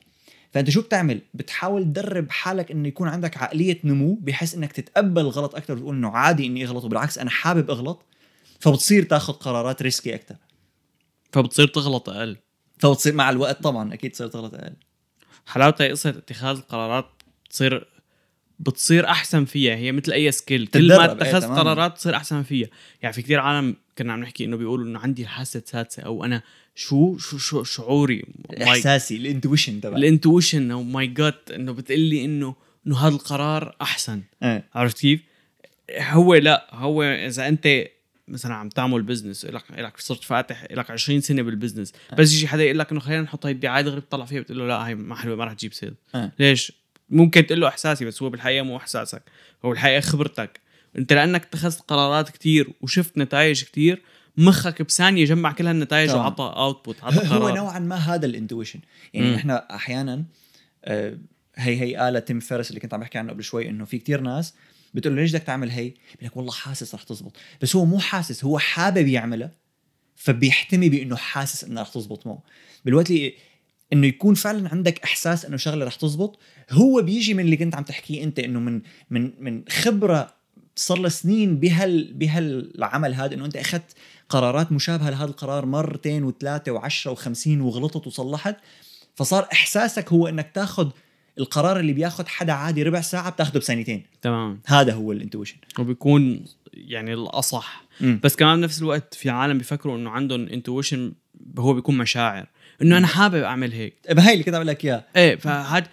فأنت 0.54 0.70
شو 0.70 0.82
بتعمل؟ 0.82 1.22
بتحاول 1.34 1.84
تدرب 1.84 2.32
حالك 2.32 2.72
إنه 2.72 2.88
يكون 2.88 3.08
عندك 3.08 3.38
عقلية 3.38 3.80
نمو 3.84 4.14
بحيث 4.22 4.56
إنك 4.56 4.72
تتقبل 4.72 5.22
الغلط 5.22 5.56
أكثر 5.56 5.74
وتقول 5.74 5.96
إنه 5.96 6.10
عادي 6.10 6.46
إني 6.46 6.66
أغلط 6.66 6.84
وبالعكس 6.84 7.18
أنا 7.18 7.30
حابب 7.30 7.70
أغلط 7.70 8.06
فبتصير 8.60 9.04
تاخذ 9.04 9.34
قرارات 9.34 9.82
ريسكي 9.82 10.16
أكثر. 10.16 10.36
فبتصير 11.32 11.68
تغلط 11.68 12.10
أقل 12.10 12.38
فبتصير 12.80 13.14
مع 13.14 13.30
الوقت 13.30 13.64
طبعا 13.64 13.94
أكيد 13.94 14.12
تصير 14.12 14.28
تغلط 14.28 14.54
أقل. 14.54 14.74
حلاوتها 15.46 15.88
قصة 15.88 16.10
اتخاذ 16.10 16.58
القرارات 16.58 17.06
بتصير 17.46 17.93
بتصير 18.68 19.06
أحسن 19.08 19.46
فيها. 19.46 19.76
هي 19.76 19.92
مثل 19.92 20.12
أي 20.12 20.32
skill 20.32 20.68
كل 20.68 20.88
ما 20.88 21.06
إيه، 21.06 21.12
اتخذت 21.12 21.44
تماماً. 21.44 21.62
قرارات 21.62 21.98
تصير 21.98 22.16
أحسن 22.16 22.44
فيها. 22.44 22.68
يعني 23.02 23.14
في 23.14 23.22
كتير 23.22 23.40
عالم 23.40 23.76
كنا 23.98 24.14
عم 24.14 24.20
نحكي 24.20 24.46
إنه 24.46 24.58
بيقولوا 24.58 24.86
إنه 24.86 25.00
عندي 25.00 25.22
الحاسه 25.22 25.58
السادسه 25.58 26.04
أو 26.04 26.26
أنا 26.26 26.42
شو 26.76 27.18
شو 27.18 27.38
شو 27.38 27.64
شعوري. 27.64 28.26
احساسي 28.62 29.16
ال 29.18 29.24
intuition 29.24 29.82
تبعي. 29.82 30.00
ال 30.00 30.06
intuition. 30.06 30.72
oh 30.72 30.84
my 30.84 31.08
god 31.08 31.34
إنه 31.56 31.72
بتقلي 31.72 32.26
إنه 32.26 32.56
إنه 32.88 32.98
هذا 32.98 33.14
القرار 33.16 33.76
أحسن. 33.82 34.22
إيه. 34.44 34.70
عرفت 34.76 35.00
كيف؟ 35.00 35.22
هو 36.00 36.36
لا. 36.36 36.68
هو 36.72 37.04
إذا 37.04 37.48
أنت 37.48 37.86
مثلا 38.28 38.54
عم 38.54 38.70
تعمل 38.70 39.02
business 39.02 39.46
لك 39.46 39.64
لك 39.78 40.00
صرت 40.00 40.24
فاتح 40.24 40.68
لك 40.72 40.92
20 40.92 41.22
سنة 41.22 41.42
بال 41.42 41.52
business 41.52 41.94
بس 42.18 42.34
يجي 42.34 42.48
حدا 42.48 42.64
يقول 42.64 42.80
لك 42.80 42.92
إنه 42.92 43.00
خلينا 43.00 43.22
نحط 43.22 43.46
هاي 43.46 43.54
الدعاية 43.54 43.84
دغري 43.84 44.00
بتطلع 44.00 44.26
فيها 44.26 44.42
بتقول 44.42 44.60
له 44.60 44.68
لا 44.68 44.86
هاي 44.86 44.96
ما 44.96 45.16
حلوة 45.16 45.36
ما 45.36 45.46
رح 45.46 45.54
تجيب 45.54 45.74
sales 45.74 45.94
آه. 46.16 46.32
ليش؟ 46.40 46.72
ممكن 47.10 47.46
تقول 47.46 47.62
له 47.62 47.68
إحساسي 47.68 48.06
بس 48.06 48.24
هو 48.24 48.30
بالحقيقة 48.30 48.64
مو 48.64 48.78
إحساسك 48.78 49.22
هو 49.66 49.70
بالحقيقة 49.70 50.00
خبرتك 50.00 50.60
أنت 50.98 51.14
لأنك 51.14 51.44
اتخذت 51.44 51.82
قرارات 51.82 52.30
كتير 52.30 52.70
وشفت 52.82 53.18
نتائج 53.18 53.64
كتير 53.64 54.02
مخك 54.38 54.82
بثانية 54.82 55.26
جمع 55.26 55.52
كل 55.52 55.68
هالنتائج. 55.68 56.12
وعطى 56.12 56.54
output 56.58 57.04
عطى 57.04 57.28
هو 57.28 57.40
قرار 57.40 57.56
نوعا 57.56 57.80
ما 57.80 57.96
هذا 57.96 58.26
ال 58.26 58.31
intuition 58.31 58.80
يعني 59.14 59.28
مم. 59.28 59.34
نحن 59.34 59.50
أحيانا 59.50 60.26
آه، 60.86 61.18
هي 61.56 61.80
هي 61.80 62.10
قالها 62.10 62.20
Tim 62.20 62.40
Ferriss 62.40 62.70
اللي 62.70 62.80
كنت 62.80 62.94
عم 62.94 63.00
بحكي 63.00 63.18
عنه 63.18 63.32
قبل 63.32 63.44
شوي 63.44 63.70
إنه 63.70 63.86
في 63.86 63.98
كتير 63.98 64.22
ناس 64.22 64.54
بتقول 64.94 65.16
له 65.16 65.22
ليش 65.22 65.32
بدك 65.32 65.44
تعمل 65.44 65.70
هي؟ 65.70 65.90
بيقول 65.90 65.98
لك 66.22 66.38
والله 66.38 66.52
حاسس 66.52 66.96
رح 66.96 67.04
تزبط 67.04 67.36
بس 67.62 67.76
هو 67.76 67.86
مو 67.86 68.00
حاسس 68.00 68.46
هو 68.46 68.60
حابب 68.60 69.08
يعملها 69.08 69.52
فبيحتمي 70.16 70.90
بإنه 70.90 71.16
حاسس 71.16 71.64
إنها 71.64 71.84
رح 71.84 71.90
تزبط 71.90 72.28
معه 72.28 72.44
بالوقت 72.86 73.12
اللي 73.12 73.34
إنه 73.94 74.08
يكون 74.08 74.34
فعلا 74.36 74.70
عندك 74.70 75.04
إحساس 75.04 75.46
إنه 75.46 75.58
شغلة 75.58 75.86
رح 75.86 75.96
تزبط 75.96 76.40
هو 76.72 77.02
بيجي 77.02 77.34
من 77.34 77.44
اللي 77.44 77.58
كنت 77.58 77.76
عم 77.76 77.84
تحكيه 77.84 78.24
أنت 78.24 78.40
إنه 78.40 78.60
من 78.60 78.82
من 79.10 79.32
من 79.40 79.64
خبرة 79.70 80.34
صار 80.76 80.98
لها 80.98 81.10
سنين 81.10 81.60
بهال 81.60 82.14
بهالعمل 82.14 83.14
هذا 83.14 83.34
إنه 83.34 83.46
أنت 83.46 83.56
أخذت 83.56 83.96
قرارات 84.30 84.72
مشابهة 84.72 85.10
لهذا 85.10 85.26
القرار 85.26 85.66
مرتين 85.66 86.24
وثلاثة 86.24 86.72
وعشرة 86.72 87.12
وخمسين 87.12 87.62
وغلطت 87.62 88.08
وصلحت. 88.08 88.56
فصار 89.16 89.48
إحساسك 89.54 90.14
هو 90.14 90.28
إنك 90.28 90.52
تاخذ 90.54 90.90
القرار 91.40 91.80
اللي 91.80 91.94
بياخذ 91.94 92.28
حدا 92.28 92.54
عادي 92.54 92.84
ربع 92.84 93.02
ساعة 93.02 93.30
بتاخذه 93.30 93.58
بسنتين 93.58 94.04
تمام. 94.22 94.62
هذا 94.66 94.94
هو 94.94 95.12
الانتويشن. 95.12 95.58
وبيكون 95.80 96.46
يعني 96.74 97.14
الأصح. 97.14 97.86
بس 98.24 98.36
كمان 98.36 98.62
بنفس 98.62 98.82
الوقت 98.82 99.14
في 99.14 99.30
عالم 99.30 99.58
بيفكروا 99.58 99.98
إنه 99.98 100.10
عندهم 100.10 100.48
انتويشن 100.48 101.14
هو 101.58 101.74
بيكون 101.74 101.98
مشاعر. 101.98 102.48
إنه 102.82 102.98
أنا 102.98 103.08
حابب 103.08 103.44
أعمل 103.44 103.72
هيك. 103.72 103.96
هاي 104.10 104.34
اللي 104.34 104.44
كنت 104.44 104.56
عم 104.56 104.64
لك 104.64 104.86
اياه 104.86 105.04
إيه 105.16 105.36
فهاد 105.36 105.88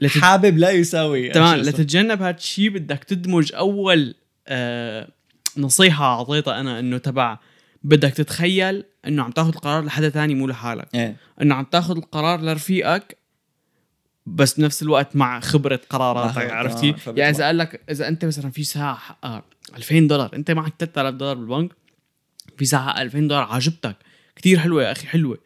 لتت... 0.00 0.18
حابب 0.18 0.58
لا 0.58 0.70
يساوي 0.70 1.28
تمام؟ 1.28 1.58
لتتجنب 1.60 2.22
هاد 2.22 2.36
الشيء 2.36 2.70
بدك 2.70 3.04
تدمج 3.04 3.52
أول 3.54 4.14
آه 4.48 5.08
نصيحة 5.56 6.04
أعطيتها 6.04 6.60
أنا 6.60 6.78
إنه 6.78 6.98
تبع 6.98 7.38
بدك 7.82 8.12
تتخيل 8.12 8.84
إنه 9.06 9.22
عم 9.22 9.30
تاخذ 9.30 9.48
القرار 9.48 9.84
لحدا 9.84 10.08
تاني 10.08 10.34
مو 10.34 10.46
لحالك 10.46 10.88
إيه 10.94 11.16
إنه 11.42 11.54
عم 11.54 11.64
تاخذ 11.64 11.96
القرار 11.96 12.40
لرفيقك 12.40 13.18
بس 14.26 14.60
بنفس 14.60 14.82
الوقت 14.82 15.16
مع 15.16 15.40
خبرة 15.40 15.80
قراراتك 15.90 16.34
خبرة، 16.34 16.52
عرفتي 16.52 16.92
فبيطلع. 16.92 17.24
يعني 17.24 17.36
اذا 17.36 17.46
قال 17.46 17.58
لك 17.58 17.80
إذا 17.90 18.08
أنت 18.08 18.24
مثلا 18.24 18.50
في 18.50 18.64
ساعة 18.64 18.94
حقها 18.94 19.42
2000 19.76 19.98
دولار 19.98 20.30
أنت 20.34 20.50
معك 20.50 20.74
3000 20.78 21.14
دولار 21.14 21.34
بالبنك 21.36 21.72
في 22.58 22.64
ساعة 22.64 22.86
حقها 22.86 23.02
2000 23.02 23.18
دولار 23.18 23.42
عجبتك 23.42 23.96
كتير 24.36 24.58
حلوة 24.58 24.82
يا 24.82 24.92
أخي 24.92 25.06
حلوة. 25.06 25.38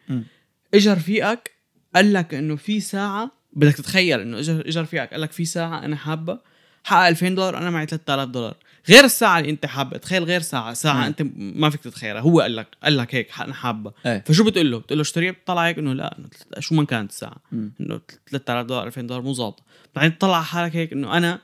اجى 0.73 0.93
رفيقك 0.93 1.51
قال 1.95 2.13
لك 2.13 2.33
إنه 2.33 2.55
في 2.55 2.79
ساعة 2.79 3.31
بدك 3.55 3.73
تتخيل 3.75 4.19
إنه 4.19 4.39
اجى 4.39 4.51
اجى 4.51 4.79
رفيقك 4.79 5.11
قال 5.11 5.21
لك 5.21 5.31
في 5.31 5.45
ساعة 5.45 5.85
أنا 5.85 5.95
حابة 5.95 6.39
حقها 6.83 7.09
2000 7.09 7.29
دولار 7.29 7.57
أنا 7.57 7.69
معي 7.69 7.85
3000 7.85 8.29
دولار 8.29 8.55
غير 8.89 9.03
الساعة 9.03 9.39
اللي 9.39 9.49
أنت 9.49 9.65
حابة 9.65 9.97
تخيل 9.97 10.23
غير 10.23 10.41
ساعة 10.41 10.73
ساعة 10.73 10.93
مم. 10.97 11.03
أنت 11.03 11.23
ما 11.37 11.69
فيك 11.69 11.81
تتخيلها 11.81 12.21
هو 12.21 12.41
قال 12.41 12.55
لك 12.55 12.67
قال 12.83 12.97
لك 12.97 13.15
هيك 13.15 13.27
أنا 13.41 13.53
حابة 13.53 13.91
إيه 14.05 14.23
فشو 14.27 14.43
بتقول 14.43 14.71
له؟ 14.71 14.79
بتقول 14.79 14.97
له 14.97 15.01
اشتريها 15.01 15.31
بتطلع 15.31 15.67
هيك 15.67 15.77
إنه 15.77 15.93
لا 15.93 16.17
شو 16.59 16.75
ما 16.75 16.85
كانت 16.85 17.11
الساعة. 17.11 17.37
إنه 17.53 18.01
3000 18.27 18.65
دولار 18.65 18.87
2000 18.87 19.01
دولار 19.01 19.21
مو 19.21 19.33
ظابطه 19.33 19.63
بعدين 19.95 20.17
تطلع 20.17 20.35
على 20.35 20.45
حالك 20.45 20.75
هيك 20.75 20.93
إنه 20.93 21.17
أنا 21.17 21.39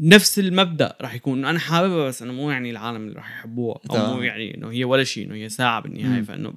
نفس 0.00 0.38
المبدأ 0.38 0.96
راح 1.00 1.14
يكون 1.14 1.38
إنه 1.38 1.50
أنا 1.50 1.58
حاببها 1.58 2.08
بس 2.08 2.22
أنا 2.22 2.32
مو 2.32 2.50
يعني 2.50 2.70
العالم 2.70 3.02
اللي 3.02 3.14
راح 3.14 3.30
يحبوها 3.30 3.78
أو. 3.90 4.14
مو 4.14 4.22
يعني 4.22 4.54
إنه 4.56 4.70
هي 4.70 4.84
ولا 4.84 5.04
شيء 5.04 5.26
إنه 5.26 5.34
هي 5.34 5.48
ساعة 5.48 5.80
بالنهاية. 5.80 6.22
فإنه 6.22 6.54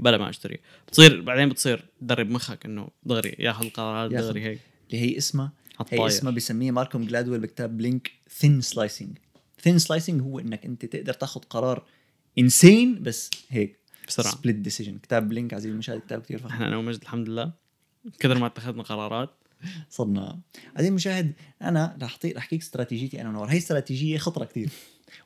بلا 0.00 0.18
ما 0.18 0.30
أشتري. 0.30 0.58
بتصير 0.88 1.20
بعدين 1.20 1.48
بتصير 1.48 1.84
تدرب 2.00 2.30
مخك 2.30 2.66
إنه 2.66 2.88
دغري 3.02 3.36
ياخذ 3.38 3.64
القرارات. 3.64 4.10
دغري 4.10 4.42
هيك. 4.42 4.60
اللي 4.90 5.00
هي 5.00 5.18
اسمها 5.18 5.52
هي. 5.90 6.06
اسمها 6.06 6.32
بسميه 6.32 6.70
Malcolm 6.70 7.04
Gladwell 7.04 7.40
بكتاب 7.40 7.76
Blink 7.76 8.10
thin 8.30 8.60
slicing 8.60 9.18
thin 9.60 9.78
slicing 9.78 10.22
هو 10.22 10.38
إنك 10.38 10.64
أنت 10.64 10.84
تقدر 10.84 11.12
تاخذ 11.12 11.40
قرار 11.40 11.84
instant 12.38 13.02
بس 13.02 13.30
هيك. 13.48 13.80
بسرعة. 14.08 14.32
split 14.32 14.56
decision 14.56 14.98
كتاب 14.98 15.28
Blink 15.28 15.54
عزيزي 15.54 15.72
المشاهد 15.72 16.00
كتاب 16.00 16.20
كثير 16.22 16.38
فخم. 16.38 16.48
إحنا 16.48 16.68
أنا 16.68 16.76
ومجد 16.76 17.02
الحمد 17.02 17.28
لله. 17.28 17.52
كثر 18.18 18.38
ما 18.38 18.46
اتخذنا 18.46 18.82
قرارات. 18.82 19.30
صرنا 19.90 20.40
عزيزي 20.76 20.88
المشاهد 20.88 21.32
أنا 21.62 21.98
رح 22.02 22.18
أحكيك 22.36 22.60
استراتيجيتي 22.60 23.20
أنا 23.20 23.28
ونور. 23.28 23.46
هي 23.46 23.58
استراتيجية 23.58 24.18
خطرة 24.18 24.44
كثير 24.44 24.68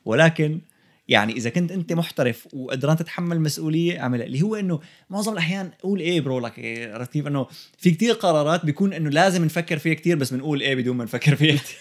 ولكن 0.05 0.61
يعني 1.07 1.33
إذا 1.33 1.49
كنت 1.49 1.71
أنت 1.71 1.93
محترف 1.93 2.47
وقدران 2.53 2.97
تتحمل 2.97 3.41
مسؤولية 3.41 3.99
أعملها. 4.01 4.25
اللي 4.25 4.41
هو 4.41 4.55
إنه 4.55 4.79
معظم 5.09 5.33
الأحيان 5.33 5.71
قول 5.83 5.99
إيه 5.99 6.21
برو 6.21 6.39
لك 6.39 6.59
إيه 6.59 6.93
عرفت 6.93 7.11
كيف؟ 7.13 7.27
إنه 7.27 7.47
في 7.77 7.91
كتير 7.91 8.13
قرارات 8.13 8.65
بيكون 8.65 8.93
إنه 8.93 9.09
لازم 9.09 9.45
نفكر 9.45 9.77
فيها 9.77 9.93
كتير 9.93 10.15
بس 10.17 10.33
بنقول 10.33 10.61
إيه 10.61 10.75
بدون 10.75 10.95
ما 10.97 11.03
نفكر 11.03 11.35
فيها. 11.35 11.55
كتير 11.55 11.77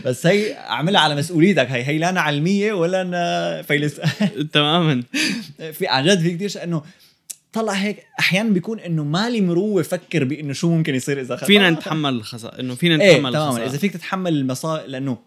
بس 0.04 0.26
هي 0.26 0.54
أعملها 0.54 1.00
على 1.00 1.14
مسؤوليتك. 1.16 1.66
هي 1.70 1.84
هي 1.84 1.98
لا 1.98 2.08
أنا 2.08 2.20
علمية 2.20 2.72
ولا 2.72 3.00
أنا 3.02 3.62
فيلس 3.62 4.00
تماما. 4.52 5.02
في 5.72 5.86
عن 5.86 6.04
جد 6.06 6.38
في 6.38 6.48
شيء 6.48 6.62
إنه 6.64 6.82
طلع 7.52 7.72
هيك 7.72 8.02
أحيانا 8.20 8.50
بيكون 8.50 8.80
إنه 8.80 9.04
مالي 9.04 9.40
مروه 9.40 9.82
فكر 9.82 10.24
بإنه 10.24 10.52
شو 10.52 10.70
ممكن 10.70 10.94
يصير 10.94 11.20
إذا 11.20 11.36
خ- 11.36 11.44
فينا 11.44 11.70
نتحمل 11.70 12.14
الخسائر 12.14 12.60
إنه 12.60 12.74
فينا 12.74 13.04
إيه 13.04 13.10
نتحمل 13.12 13.32
تماما. 13.32 13.48
الخسائر 13.48 13.70
إذا 13.70 13.78
فيك 13.78 13.92
تتحمل 13.92 14.32
المصائب 14.34 14.88
لأنه 14.90 15.18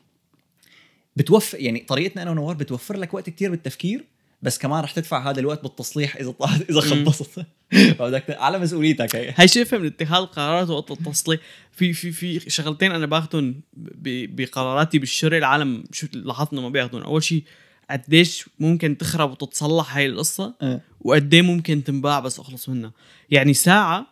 بتوفر 1.20 1.60
يعني 1.60 1.80
طريقتنا 1.80 2.22
أنا 2.22 2.32
ونوار 2.32 2.56
بتوفر 2.56 2.98
لك 2.98 3.14
وقت 3.14 3.30
كتير 3.30 3.52
بالتفكير 3.52 4.06
بس 4.42 4.58
كمان 4.58 4.84
رح 4.84 4.92
تدفع 4.92 5.30
هذا 5.30 5.40
الوقت 5.40 5.64
بالتصليح 5.64 6.16
إذا 6.16 6.32
طلعت 6.32 6.62
إذا 6.72 6.82
خلصت. 6.82 7.46
فبدك 8.00 8.30
على 8.30 8.60
مسؤوليتك 8.60 9.16
هي. 9.16 9.34
هي 9.38 9.48
شايفها 9.48 9.80
من 9.80 9.86
اتخاذ 9.86 10.18
القرارات 10.18 10.70
وقت 10.70 10.92
التصليح. 10.92 11.40
في 11.72 11.94
في 11.94 12.12
في 12.12 12.50
شغلتين 12.50 12.92
أنا 12.92 13.06
باخذهم 13.06 13.62
بقراراتي 13.74 15.00
بالشراء 15.00 15.40
العالم 15.40 15.84
شو 15.92 16.08
لاحظت 16.14 16.54
إنه 16.54 16.62
ما 16.62 16.70
بياخذون 16.70 17.04
أول 17.04 17.24
شيء 17.24 17.44
قديش 17.92 18.50
ممكن 18.60 18.98
تخرب 18.98 19.32
وتتصلح 19.32 19.98
هاي 19.98 20.06
القصة 20.06 20.56
إيه. 20.64 20.82
وقد 21.02 21.36
ممكن 21.36 21.84
تنباع 21.84 22.20
بس 22.20 22.40
أخلص 22.40 22.70
منها. 22.70 22.92
يعني 23.30 23.54
ساعة 23.54 24.08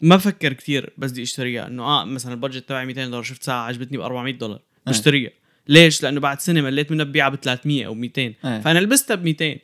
ما 0.00 0.16
بفكر 0.16 0.52
كثير 0.52 0.92
بس 0.98 1.10
بدي 1.10 1.22
أشتريها. 1.22 1.66
إنه 1.66 1.82
آه 1.82 2.04
مثلا 2.04 2.32
ال 2.32 2.37
budget 2.37 2.68
تبعي 2.68 2.86
200 2.86 3.04
دولار 3.04 3.22
شفت 3.22 3.42
ساعة 3.42 3.66
عجبتني 3.66 3.98
ب 3.98 4.00
400 4.00 4.34
دولار 4.34 4.60
آه. 4.88 4.90
بشتريها. 4.90 5.30
ليش؟ 5.68 6.02
لأنه 6.02 6.20
بعد 6.20 6.40
سنة 6.40 6.60
مليت 6.60 6.90
منها 6.92 7.04
ببيعها 7.04 7.28
ب 7.28 7.34
300 7.34 7.86
أو 7.86 7.94
200 7.94 8.34
آه. 8.44 8.60
فأنا 8.60 8.78
لبستها 8.78 9.14
ب 9.14 9.24
200 9.24 9.56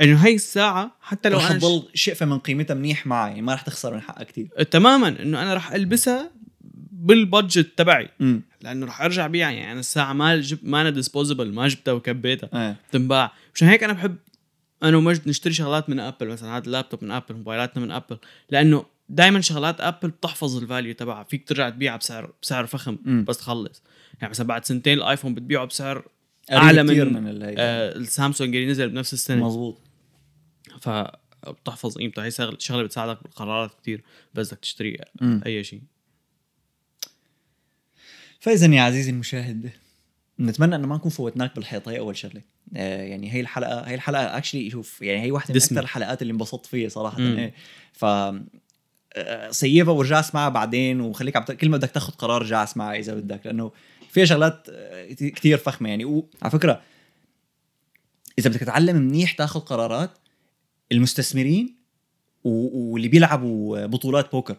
إنه 0.00 0.16
هي 0.26 0.34
الساعة 0.34 0.96
حتى 1.00 1.28
لو 1.28 1.38
رح 1.38 1.50
أنا 1.50 1.58
تضل 1.58 1.88
شقفة 1.94 2.26
من 2.26 2.38
قيمتها 2.38 2.74
منيح 2.74 3.06
معي 3.06 3.28
يعني 3.28 3.42
ما 3.42 3.54
رح 3.54 3.62
تخسر 3.62 3.94
من 3.94 4.00
حقها 4.00 4.24
كثير 4.24 4.46
تماما. 4.70 5.08
إنه 5.08 5.42
أنا 5.42 5.54
رح 5.54 5.72
ألبسها 5.72 6.30
بال 6.92 7.12
budget 7.12 7.72
تبعي. 7.76 8.08
امم 8.20 8.42
لأنه 8.62 8.86
رح 8.86 9.02
أرجع 9.02 9.26
بيعها 9.26 9.50
يعني 9.50 9.72
أنا 9.72 9.80
الساعة 9.80 10.12
ما 10.12 10.36
جب 10.36 10.58
ما 10.62 10.80
أنا 10.80 10.90
disposable 10.90 11.52
ما 11.52 11.68
جبتها 11.68 11.92
وكبيتها. 11.92 12.50
إيه. 12.54 12.76
تنباع 12.92 13.32
مشان 13.54 13.68
هيك 13.68 13.84
أنا 13.84 13.92
بحب 13.92 14.16
أنا 14.82 14.96
ومجد 14.96 15.28
نشتري 15.28 15.52
شغلات 15.52 15.90
من 15.90 16.00
Apple 16.00 16.28
مثلا 16.28 16.56
هذا 16.56 16.64
اللابتوب 16.66 17.04
من 17.04 17.10
Apple 17.10 17.34
موبايلاتنا 17.34 17.82
من 17.84 17.90
Apple 17.90 18.18
لأنه 18.50 18.84
دائما 19.08 19.40
شغلات 19.40 19.80
Apple 19.80 20.10
بتحفظ 20.10 20.56
ال 20.56 20.62
value 20.62 20.94
تبعها. 20.94 21.24
فيك 21.24 21.48
ترجع 21.48 21.70
تبيعها 21.70 21.96
بسعر 21.96 22.32
بسعر 22.42 22.66
فخم 22.66 22.98
مم. 23.04 23.24
بس 23.24 23.38
تخلص. 23.38 23.82
يعني 24.20 24.30
مثلا 24.30 24.46
بعد 24.46 24.64
سنتين 24.64 24.98
الآيفون 24.98 25.34
بتبيعه 25.34 25.64
بسعر 25.64 26.08
أعلى 26.52 26.84
كثير 26.84 27.10
من, 27.10 27.22
من 27.22 27.42
آه 27.42 27.96
السامسونج 27.96 28.56
اللي 28.56 28.70
نزل 28.70 28.88
بنفس 28.88 29.12
السنة. 29.12 29.46
مزبوط 29.46 29.80
فبتحفظ 30.80 31.98
قيمته. 31.98 32.24
هي 32.24 32.30
شغلة 32.58 32.82
بتساعدك 32.82 33.22
بالقرارات 33.22 33.74
كتير 33.80 34.02
بس 34.34 34.48
بدك 34.48 34.60
تشتري 34.60 34.98
مم. 35.20 35.40
أي 35.46 35.64
شيء. 35.64 35.82
فاذا 38.40 38.74
يا 38.74 38.82
عزيزي 38.82 39.10
المشاهد 39.10 39.70
نتمنى 40.40 40.76
إنه 40.76 40.86
ما 40.86 40.96
نكون 40.96 41.10
فوتناك 41.10 41.54
بالحيط 41.54 41.88
هي 41.88 41.98
أول 41.98 42.16
شغلة. 42.16 42.42
آه 42.76 43.02
يعني 43.02 43.32
هي 43.32 43.40
الحلقة 43.40 43.80
هي 43.80 43.94
الحلقة 43.94 44.36
actually 44.36 44.70
شوف 44.70 45.02
يعني 45.02 45.22
هي 45.22 45.30
واحدة 45.30 45.54
من. 45.54 45.78
أكثر 45.78 45.80
الحلقات 45.80 46.22
اللي 46.22 46.30
انبسطت 46.32 46.66
فيها 46.66 46.88
صراحة. 46.88 47.18
إيه. 47.18 47.54
ف 47.92 48.04
سيبها 49.50 49.94
وارجع 49.94 50.20
اسمعها 50.20 50.48
بعدين 50.48 51.00
وخليك 51.00 51.36
عم 51.36 51.42
كل 51.44 51.68
ما 51.68 51.76
بدك 51.76 51.90
تاخذ 51.90 52.12
قرار 52.12 52.42
رجع 52.42 52.64
اسمعها 52.64 52.96
إذا 52.96 53.14
بدك 53.14 53.46
لأنه 53.46 53.72
فيها 54.10 54.24
شغلات 54.24 54.66
آه، 54.70 55.12
كثير 55.12 55.58
فخمة 55.58 55.88
يعني. 55.88 56.04
وعلى 56.04 56.50
فكرة 56.50 56.82
إذا 58.38 58.50
بدك 58.50 58.60
تتعلم 58.60 58.96
منيح 58.96 59.32
تاخذ 59.32 59.60
قرارات 59.60 60.10
المستثمرين 60.92 61.76
واللي 62.44 63.08
بيلعبوا 63.08 63.86
بطولات 63.86 64.32
بوكر 64.32 64.56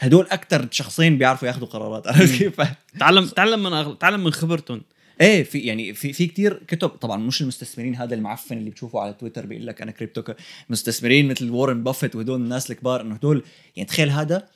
هدول 0.00 0.26
أكثر 0.30 0.68
شخصين 0.70 1.18
بيعرفوا 1.18 1.48
ياخذوا 1.48 1.68
قرارات 1.68 2.06
عرفت 2.06 2.38
كيف؟ 2.38 2.60
تعلم 3.00 3.26
تعلم 3.26 3.62
من 3.62 3.72
أغل... 3.72 3.98
تعلم 3.98 4.24
من 4.24 4.32
خبرتهم. 4.32 4.82
إيه 5.20 5.42
في 5.42 5.58
يعني 5.58 5.94
في 5.94 6.12
في 6.12 6.26
كثير 6.26 6.62
كتب. 6.68 6.88
طبعا 6.88 7.16
مش 7.16 7.42
المستثمرين 7.42 7.96
هذا 7.96 8.14
المعفن 8.14 8.58
اللي 8.58 8.70
بتشوفه 8.70 9.00
على 9.00 9.12
تويتر 9.12 9.46
بيقول 9.46 9.66
لك 9.66 9.82
أنا 9.82 9.90
كريبتو 9.90 10.22
مستثمرين 10.70 11.28
مثل 11.28 11.50
وارن 11.50 11.82
بافيت 11.82 12.16
وهدول 12.16 12.40
الناس 12.40 12.70
الكبار 12.70 13.00
إنه 13.00 13.14
هدول. 13.14 13.44
يعني 13.76 13.88
تخيل 13.88 14.10
هذا 14.10 14.48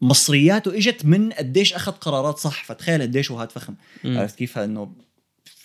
مصرياته 0.00 0.76
إجت 0.76 1.04
من 1.04 1.32
قديش 1.32 1.74
أخذ 1.74 1.92
قرارات 1.92 2.38
صح. 2.38 2.64
فتخيل 2.64 3.02
قديش 3.02 3.30
هو 3.30 3.38
هاد 3.38 3.52
فخم. 3.52 3.74
عرفت 4.04 4.38
كيف؟ 4.38 4.58
إنه 4.58 4.92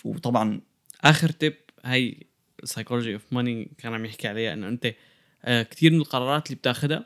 وطبعا 0.04 0.62
آخر 1.02 1.32
تip 1.32 1.54
هي 1.86 2.16
Psychology 2.64 3.14
of 3.14 3.22
Money 3.32 3.72
كان 3.78 3.94
عم 3.94 4.06
يحكي 4.06 4.28
عليها 4.28 4.54
إنه 4.54 4.68
أنت 4.68 4.94
آه 5.46 5.64
كثير 5.64 5.92
من 5.92 5.98
القرارات 5.98 6.48
اللي 6.48 6.56
بتاخذها 6.56 7.06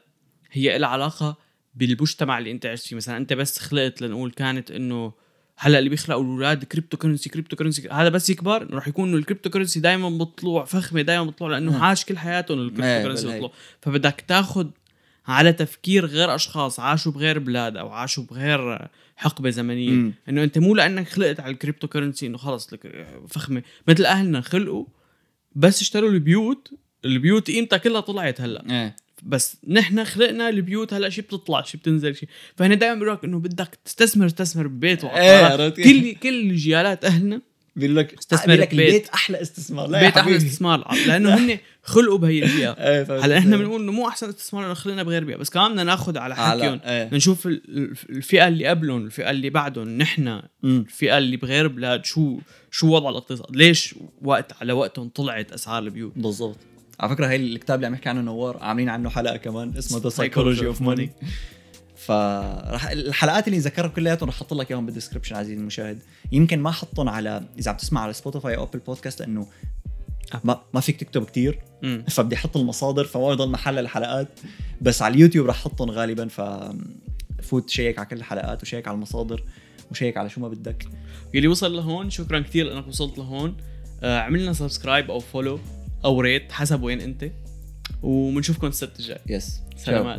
هي 0.52 0.78
لها 0.78 0.90
علاقة 0.90 1.38
بالمجتمع 1.76 2.38
اللي 2.38 2.52
أنت 2.52 2.66
عشت 2.66 2.88
فيه. 2.88 2.96
مثلا 2.96 3.18
أنت 3.18 3.34
بس 3.34 3.60
خلقت 3.60 4.02
لنقول 4.02 4.32
كانت 4.32 4.72
إنه 4.72 5.14
هلأ 5.60 5.80
اللي 5.80 5.90
بيخلقوا 5.90 6.24
الأولاد 6.24 6.64
cryptocurrency 6.64 7.30
cryptocurrency 7.30 7.90
هذا 7.90 8.10
بس 8.10 8.30
يكبر 8.30 8.74
راح 8.74 8.88
يكون 8.88 9.10
إنه 9.10 9.18
ال 9.18 9.50
cryptocurrency 9.50 9.80
دائما 9.80 10.10
بطلوع 10.10 10.66
فخمة 10.66 11.02
دائما 11.02 11.24
بطلوع 11.24 11.52
لأنه. 11.52 11.72
عاش 11.84 12.06
كل 12.06 12.18
حياتهم 12.18 12.60
ال 12.60 13.08
cryptocurrency. 13.08 13.28
بطلوع 13.36 13.52
فبدك 13.82 14.24
تاخذ 14.28 14.68
على 15.28 15.54
تفكير 15.54 16.06
غير 16.06 16.36
أشخاص 16.36 16.80
عاشوا 16.80 17.12
بغير 17.12 17.40
بلاد 17.40 17.78
أو 17.78 17.90
عاشوا 17.90 18.24
بغير 18.24 18.88
حقبة 19.16 19.50
زمنية. 19.50 20.12
إنه 20.30 20.44
أنت 20.44 20.58
مو 20.58 20.76
لأنك 20.76 21.08
خلقت 21.08 21.40
على 21.40 21.54
ال 21.54 21.88
cryptocurrency 21.88 22.28
إنه 22.28 22.38
خلص 22.38 22.74
لك 22.74 23.08
فخمة 23.28 23.64
مثل 23.88 24.06
أهلنا 24.06 24.42
خلقوا 24.42 24.86
بس 25.56 25.82
اشتروا 25.82 26.10
البيوت 26.10 26.72
البيوت 27.06 27.52
قيمتها 27.52 27.78
كلها 27.78 28.02
طلعت 28.02 28.42
هلأ 28.42 28.64
إيه 28.70 28.96
بس 29.24 29.58
نحن 29.68 30.04
خلقنا 30.04 30.50
البيوت 30.50 30.94
هلا 30.94 31.10
شي 31.10 31.22
بتطلع 31.22 31.62
شي 31.62 31.78
بتنزل 31.78 32.16
شي. 32.16 32.28
فهنا 32.56 32.76
دائما 32.76 32.94
بيقول 33.00 33.14
لك 33.14 33.24
إنه 33.24 33.40
بدك 33.40 33.80
تستثمر 33.86 34.30
تستثمر 34.30 34.68
ببيت 34.68 35.04
إيه، 35.04 35.42
وعقارات. 35.42 35.76
كل 35.80 36.16
كل 36.16 36.56
جيالات 36.56 37.06
أهلنا 37.06 37.42
بيقول 37.76 37.96
لك 37.96 38.14
استثمر 38.20 38.54
لك 38.54 38.68
ببيت. 38.76 38.88
البيت 38.90 39.10
أحلى 39.10 39.42
استثمار. 39.42 39.88
لا 39.88 40.00
يا 40.00 40.06
بيت 40.06 40.18
أحلى. 40.18 40.38
استثمار. 40.38 40.88
لأنه 41.08 41.36
هن 41.36 41.58
خلقوا 41.84 42.18
بهي 42.18 42.44
البيئة. 42.44 42.74
فهمت. 43.04 43.24
هلا 43.24 43.38
إحنا 43.38 43.56
عليك. 43.56 43.66
بنقول 43.68 43.82
إنه 43.82 43.92
مو 43.92 44.08
أحسن 44.08 44.30
استثمار 44.30 44.62
لأنه 44.64 44.74
خلقنا 44.74 45.04
بغير 45.04 45.24
بيئة 45.24 45.38
بس 45.38 45.50
كمان 45.50 45.72
بدنا 45.72 45.84
ناخذ 45.84 46.18
على 46.18 46.36
حكيهم. 46.36 46.80
إيه. 46.86 47.10
نشوف 47.14 47.48
ال- 47.48 47.62
ال- 47.78 47.94
الفئة 48.10 48.48
اللي 48.48 48.68
قبلهم 48.68 49.06
الفئة 49.06 49.30
اللي 49.32 49.50
بعدهم. 49.50 49.90
نحن. 49.98 50.42
الفئة 50.64 51.18
اللي 51.18 51.38
بغير 51.38 51.68
بلاد 51.68 52.06
شو 52.06 52.38
شو 52.72 52.88
وضع 52.88 53.10
الاقتصاد؟ 53.10 53.56
ليش 53.56 53.96
وقت 54.22 54.52
على 54.62 54.74
وقتهم 54.74 55.10
طلعت 55.10 55.52
أسعار 55.52 55.84
البيوت؟ 55.84 56.14
بالضبط. 56.16 56.58
على 57.00 57.10
فكرة 57.10 57.28
هي 57.28 57.36
الكتاب 57.36 57.76
اللي 57.76 57.88
عم 57.88 57.94
يحكي 57.94 58.10
عنه 58.10 58.22
نوار 58.22 58.58
عاملين 58.58 58.90
عنه 58.90 59.10
حلقة 59.10 59.38
كمان 59.38 59.78
اسمه 59.78 60.00
The 60.00 60.10
Psychology 60.10 60.68
of 60.68 60.82
Money 60.82 61.10
فرح 61.96 62.90
الحلقات 62.90 63.48
اللي 63.48 63.60
ذكرها 63.60 63.88
كلياتهم 63.88 64.30
رح 64.30 64.36
أحط 64.36 64.54
لك 64.54 64.72
إياهم 64.72 64.86
بال 64.86 64.93
description 64.93 65.36
عزيزي 65.36 65.54
المشاهد. 65.60 66.00
يمكن 66.32 66.60
ما 66.60 66.72
حطهم 66.72 67.10
على 67.10 67.44
إذا 67.60 67.72
عم 67.72 67.78
تسمع 67.78 68.02
على 68.02 68.14
Spotify 68.14 68.56
أو 68.58 68.64
Apple 68.64 68.80
Podcast 68.80 69.20
لأنه 69.20 69.48
ما 70.44 70.62
ما 70.74 70.80
فيك 70.80 71.00
تكتب 71.00 71.26
كتير. 71.26 71.60
مم. 71.84 72.04
فبدي 72.10 72.36
أحط 72.36 72.58
المصادر 72.58 73.04
فما 73.04 73.32
يضل 73.32 73.50
محل 73.50 73.80
الحلقات. 73.80 74.40
بس 74.82 75.02
على 75.02 75.14
اليوتيوب 75.14 75.48
رح 75.48 75.56
أحطهم 75.56 75.92
غالبا 75.92 76.28
ف 76.28 76.42
فوت 77.42 77.70
check 77.70 78.00
على 78.00 78.08
كل 78.08 78.18
الحلقات 78.18 78.64
و 78.64 78.68
check 78.68 78.88
على 78.88 78.96
المصادر 78.96 79.44
و 79.92 79.96
check 79.96 80.18
على 80.18 80.30
شو 80.30 80.42
ما 80.42 80.48
بدك. 80.48 80.86
يلي 81.34 81.48
وصل 81.48 81.76
لهون 81.76 82.10
شكرا 82.10 82.40
كثير 82.40 82.74
إنك 82.74 82.88
وصلت 82.88 83.18
لهون. 83.18 83.58
آه 84.04 84.20
عملنا 84.20 84.54
subscribe 84.54 85.12
أو 85.12 85.20
follow 85.20 85.60
أو 86.08 86.22
rate 86.22 86.52
حسب 86.52 86.84
وين 86.84 87.02
أنت. 87.02 87.32
وبنشوفكم 88.04 88.68
السبت 88.68 89.00
الجاي 89.00 89.20
peace 89.28 89.62
سلامات. 89.78 90.16